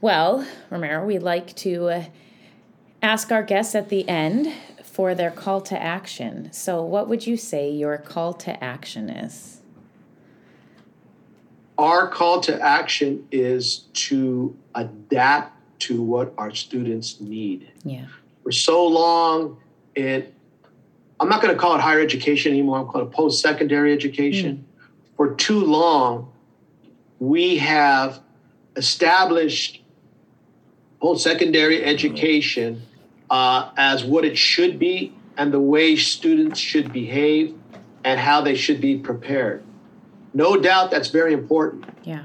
Well, 0.00 0.46
Romero, 0.70 1.04
we'd 1.04 1.22
like 1.22 1.54
to 1.56 1.88
uh, 1.88 2.04
ask 3.02 3.30
our 3.30 3.42
guests 3.42 3.74
at 3.74 3.90
the 3.90 4.08
end 4.08 4.52
for 4.82 5.14
their 5.14 5.30
call 5.30 5.60
to 5.62 5.80
action. 5.80 6.50
So, 6.52 6.82
what 6.82 7.08
would 7.08 7.26
you 7.26 7.36
say 7.36 7.70
your 7.70 7.98
call 7.98 8.32
to 8.34 8.64
action 8.64 9.10
is? 9.10 9.58
our 11.78 12.08
call 12.08 12.40
to 12.40 12.60
action 12.60 13.26
is 13.30 13.84
to 13.92 14.54
adapt 14.78 15.54
to 15.80 16.02
what 16.02 16.32
our 16.38 16.54
students 16.54 17.20
need. 17.20 17.70
Yeah. 17.84 18.06
For 18.42 18.52
so 18.52 18.86
long, 18.86 19.58
it 19.94 20.34
I'm 21.20 21.28
not 21.28 21.42
going 21.42 21.52
to 21.52 21.60
call 21.60 21.74
it 21.74 21.80
higher 21.80 22.00
education 22.00 22.52
anymore. 22.52 22.78
I'm 22.78 22.86
calling 22.86 23.08
it 23.08 23.12
post-secondary 23.12 23.92
education. 23.92 24.64
Mm. 24.64 25.16
For 25.16 25.34
too 25.34 25.64
long, 25.64 26.32
we 27.18 27.56
have 27.56 28.20
established 28.76 29.82
post-secondary 31.00 31.84
education 31.84 32.82
uh, 33.30 33.70
as 33.76 34.04
what 34.04 34.24
it 34.24 34.38
should 34.38 34.78
be 34.78 35.12
and 35.36 35.52
the 35.52 35.60
way 35.60 35.96
students 35.96 36.60
should 36.60 36.92
behave 36.92 37.54
and 38.04 38.20
how 38.20 38.40
they 38.40 38.54
should 38.54 38.80
be 38.80 38.96
prepared. 38.96 39.64
No 40.34 40.56
doubt 40.56 40.90
that's 40.90 41.08
very 41.08 41.32
important. 41.32 41.84
Yeah. 42.04 42.24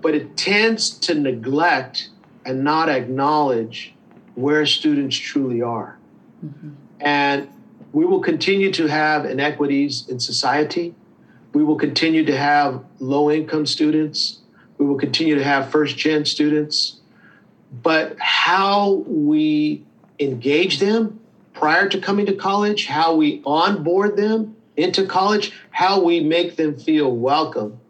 But 0.00 0.14
it 0.14 0.36
tends 0.36 0.90
to 1.00 1.14
neglect 1.14 2.08
and 2.44 2.64
not 2.64 2.88
acknowledge 2.88 3.94
where 4.34 4.64
students 4.66 5.16
truly 5.16 5.60
are. 5.62 5.98
Mm-hmm. 6.44 6.70
And 7.00 7.48
we 7.92 8.04
will 8.04 8.20
continue 8.20 8.72
to 8.72 8.86
have 8.86 9.24
inequities 9.24 10.08
in 10.08 10.20
society. 10.20 10.94
We 11.52 11.64
will 11.64 11.76
continue 11.76 12.24
to 12.24 12.36
have 12.36 12.84
low 13.00 13.30
income 13.30 13.66
students. 13.66 14.38
We 14.78 14.86
will 14.86 14.98
continue 14.98 15.34
to 15.34 15.44
have 15.44 15.70
first 15.70 15.96
gen 15.96 16.24
students. 16.24 17.00
But 17.82 18.16
how 18.18 19.04
we 19.06 19.84
engage 20.18 20.78
them 20.78 21.20
prior 21.52 21.88
to 21.88 21.98
coming 21.98 22.26
to 22.26 22.34
college, 22.34 22.86
how 22.86 23.16
we 23.16 23.42
onboard 23.44 24.16
them 24.16 24.56
into 24.76 25.06
college, 25.06 25.52
how 25.70 26.02
we 26.02 26.20
make 26.20 26.56
them 26.56 26.78
feel 26.78 27.10
welcome, 27.14 27.80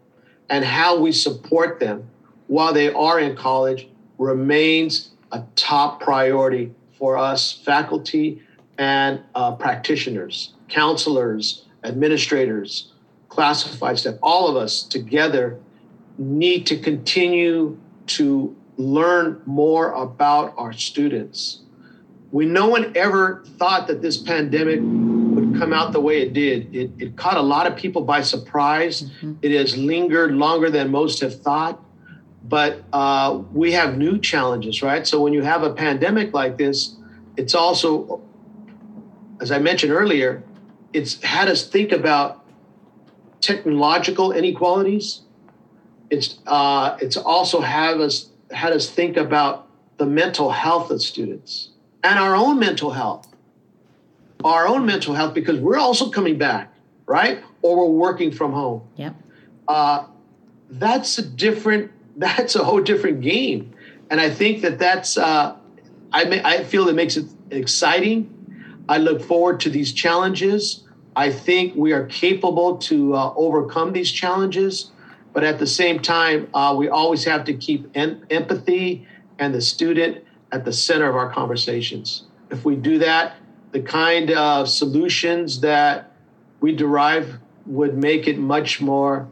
and 0.51 0.65
how 0.65 0.99
we 0.99 1.11
support 1.13 1.79
them 1.79 2.07
while 2.47 2.73
they 2.73 2.93
are 2.93 3.19
in 3.19 3.35
college 3.35 3.87
remains 4.17 5.11
a 5.31 5.41
top 5.55 6.01
priority 6.01 6.71
for 6.99 7.17
us 7.17 7.53
faculty 7.53 8.43
and 8.77 9.21
uh, 9.33 9.55
practitioners, 9.55 10.53
counselors, 10.67 11.65
administrators, 11.85 12.91
classified 13.29 13.97
staff, 13.97 14.15
all 14.21 14.49
of 14.49 14.57
us 14.57 14.83
together 14.83 15.57
need 16.17 16.67
to 16.67 16.77
continue 16.77 17.77
to 18.05 18.53
learn 18.75 19.41
more 19.45 19.93
about 19.93 20.53
our 20.57 20.73
students. 20.73 21.61
We 22.31 22.45
no 22.45 22.67
one 22.67 22.91
ever 22.95 23.43
thought 23.57 23.87
that 23.87 24.01
this 24.01 24.17
pandemic 24.17 24.81
come 25.61 25.73
out 25.73 25.91
the 25.93 26.01
way 26.01 26.21
it 26.21 26.33
did. 26.33 26.75
It, 26.75 26.91
it 26.97 27.15
caught 27.15 27.37
a 27.37 27.41
lot 27.41 27.67
of 27.67 27.75
people 27.75 28.01
by 28.01 28.21
surprise. 28.21 29.03
Mm-hmm. 29.03 29.33
It 29.41 29.51
has 29.51 29.77
lingered 29.77 30.33
longer 30.33 30.69
than 30.71 30.89
most 30.89 31.19
have 31.21 31.39
thought. 31.41 31.83
But 32.43 32.83
uh, 32.91 33.41
we 33.53 33.71
have 33.73 33.97
new 33.97 34.17
challenges, 34.17 34.81
right? 34.81 35.05
So 35.05 35.21
when 35.21 35.33
you 35.33 35.43
have 35.43 35.61
a 35.63 35.73
pandemic 35.73 36.33
like 36.33 36.57
this, 36.57 36.95
it's 37.37 37.53
also, 37.53 38.21
as 39.39 39.51
I 39.51 39.59
mentioned 39.59 39.91
earlier, 39.91 40.43
it's 40.91 41.21
had 41.21 41.47
us 41.47 41.67
think 41.67 41.91
about 41.91 42.43
technological 43.39 44.31
inequalities. 44.31 45.21
It's 46.09 46.39
uh, 46.47 46.97
it's 46.99 47.15
also 47.15 47.61
had 47.61 48.01
us 48.01 48.29
had 48.51 48.73
us 48.73 48.89
think 48.89 49.15
about 49.15 49.67
the 49.97 50.05
mental 50.05 50.49
health 50.51 50.91
of 50.91 51.01
students 51.01 51.69
and 52.03 52.19
our 52.19 52.35
own 52.35 52.59
mental 52.59 52.91
health, 52.91 53.30
our 54.43 54.67
own 54.67 54.85
mental 54.85 55.13
health, 55.13 55.33
because 55.33 55.59
we're 55.59 55.77
also 55.77 56.09
coming 56.09 56.37
back, 56.37 56.73
right? 57.05 57.43
Or 57.61 57.77
we're 57.77 57.97
working 57.97 58.31
from 58.31 58.53
home. 58.53 58.81
Yep. 58.95 59.15
Uh, 59.67 60.05
that's 60.69 61.17
a 61.17 61.25
different. 61.25 61.91
That's 62.17 62.55
a 62.55 62.63
whole 62.63 62.81
different 62.81 63.21
game, 63.21 63.73
and 64.09 64.19
I 64.19 64.29
think 64.29 64.61
that 64.63 64.77
that's. 64.77 65.17
Uh, 65.17 65.55
I 66.11 66.25
may, 66.25 66.43
I 66.43 66.65
feel 66.65 66.89
it 66.89 66.93
makes 66.93 67.15
it 67.15 67.25
exciting. 67.49 68.83
I 68.89 68.97
look 68.97 69.21
forward 69.21 69.61
to 69.61 69.69
these 69.69 69.93
challenges. 69.93 70.83
I 71.15 71.31
think 71.31 71.73
we 71.75 71.93
are 71.93 72.05
capable 72.05 72.77
to 72.79 73.15
uh, 73.15 73.33
overcome 73.35 73.93
these 73.93 74.11
challenges, 74.11 74.91
but 75.33 75.43
at 75.43 75.57
the 75.57 75.67
same 75.67 75.99
time, 75.99 76.49
uh, 76.53 76.75
we 76.77 76.89
always 76.89 77.23
have 77.23 77.45
to 77.45 77.53
keep 77.53 77.89
en- 77.95 78.25
empathy 78.29 79.07
and 79.39 79.53
the 79.53 79.61
student 79.61 80.23
at 80.51 80.65
the 80.65 80.73
center 80.73 81.09
of 81.09 81.15
our 81.15 81.31
conversations. 81.31 82.23
If 82.49 82.65
we 82.65 82.75
do 82.75 82.99
that, 82.99 83.35
the 83.71 83.81
kind 83.81 84.31
of 84.31 84.69
solutions 84.69 85.61
that 85.61 86.11
we 86.59 86.75
derive 86.75 87.39
would 87.65 87.97
make 87.97 88.27
it 88.27 88.37
much 88.37 88.81
more 88.81 89.27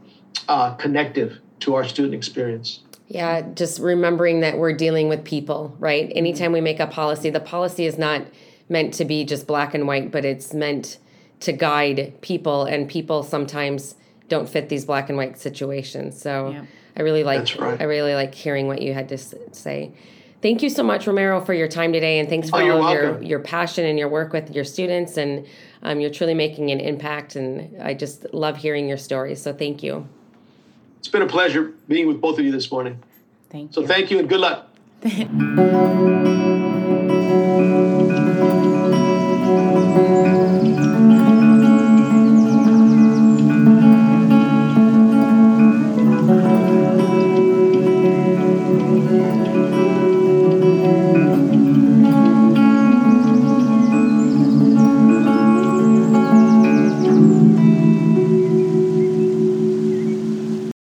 uh, 0.48 0.74
connective 0.74 1.38
to 1.60 1.74
our 1.74 1.84
student 1.84 2.14
experience. 2.14 2.80
Yeah, 3.08 3.42
just 3.54 3.80
remembering 3.80 4.40
that 4.40 4.56
we're 4.56 4.72
dealing 4.72 5.08
with 5.08 5.24
people, 5.24 5.76
right? 5.78 6.10
Anytime 6.14 6.52
we 6.52 6.60
make 6.60 6.78
a 6.78 6.86
policy, 6.86 7.28
the 7.30 7.40
policy 7.40 7.84
is 7.84 7.98
not 7.98 8.22
meant 8.68 8.94
to 8.94 9.04
be 9.04 9.24
just 9.24 9.46
black 9.46 9.74
and 9.74 9.86
white, 9.86 10.12
but 10.12 10.24
it's 10.24 10.54
meant 10.54 10.98
to 11.40 11.52
guide 11.52 12.14
people, 12.20 12.64
and 12.64 12.88
people 12.88 13.22
sometimes 13.22 13.96
don't 14.28 14.48
fit 14.48 14.68
these 14.68 14.84
black 14.84 15.08
and 15.08 15.18
white 15.18 15.38
situations. 15.38 16.20
So 16.20 16.50
yeah. 16.50 16.64
I 16.96 17.02
really 17.02 17.24
like 17.24 17.58
right. 17.58 17.80
I 17.80 17.84
really 17.84 18.14
like 18.14 18.34
hearing 18.34 18.68
what 18.68 18.80
you 18.80 18.94
had 18.94 19.08
to 19.08 19.18
say. 19.18 19.92
Thank 20.42 20.62
you 20.62 20.70
so 20.70 20.82
much, 20.82 21.06
Romero, 21.06 21.44
for 21.44 21.52
your 21.52 21.68
time 21.68 21.92
today, 21.92 22.18
and 22.18 22.28
thanks 22.28 22.48
for 22.48 22.62
oh, 22.62 22.80
all 22.80 22.86
of 22.86 22.94
your, 22.94 23.22
your 23.22 23.40
passion 23.40 23.84
and 23.84 23.98
your 23.98 24.08
work 24.08 24.32
with 24.32 24.54
your 24.54 24.64
students. 24.64 25.18
And 25.18 25.46
um, 25.82 26.00
you're 26.00 26.10
truly 26.10 26.32
making 26.32 26.70
an 26.70 26.80
impact, 26.80 27.36
and 27.36 27.80
I 27.82 27.92
just 27.92 28.32
love 28.32 28.56
hearing 28.56 28.88
your 28.88 28.96
stories. 28.96 29.42
So 29.42 29.52
thank 29.52 29.82
you. 29.82 30.08
It's 30.98 31.08
been 31.08 31.22
a 31.22 31.26
pleasure 31.26 31.74
being 31.88 32.06
with 32.06 32.20
both 32.20 32.38
of 32.38 32.44
you 32.44 32.52
this 32.52 32.70
morning. 32.70 33.02
Thank 33.50 33.76
you. 33.76 33.82
So 33.82 33.86
thank 33.86 34.10
you, 34.10 34.18
and 34.18 34.28
good 34.28 34.40
luck. 34.40 34.68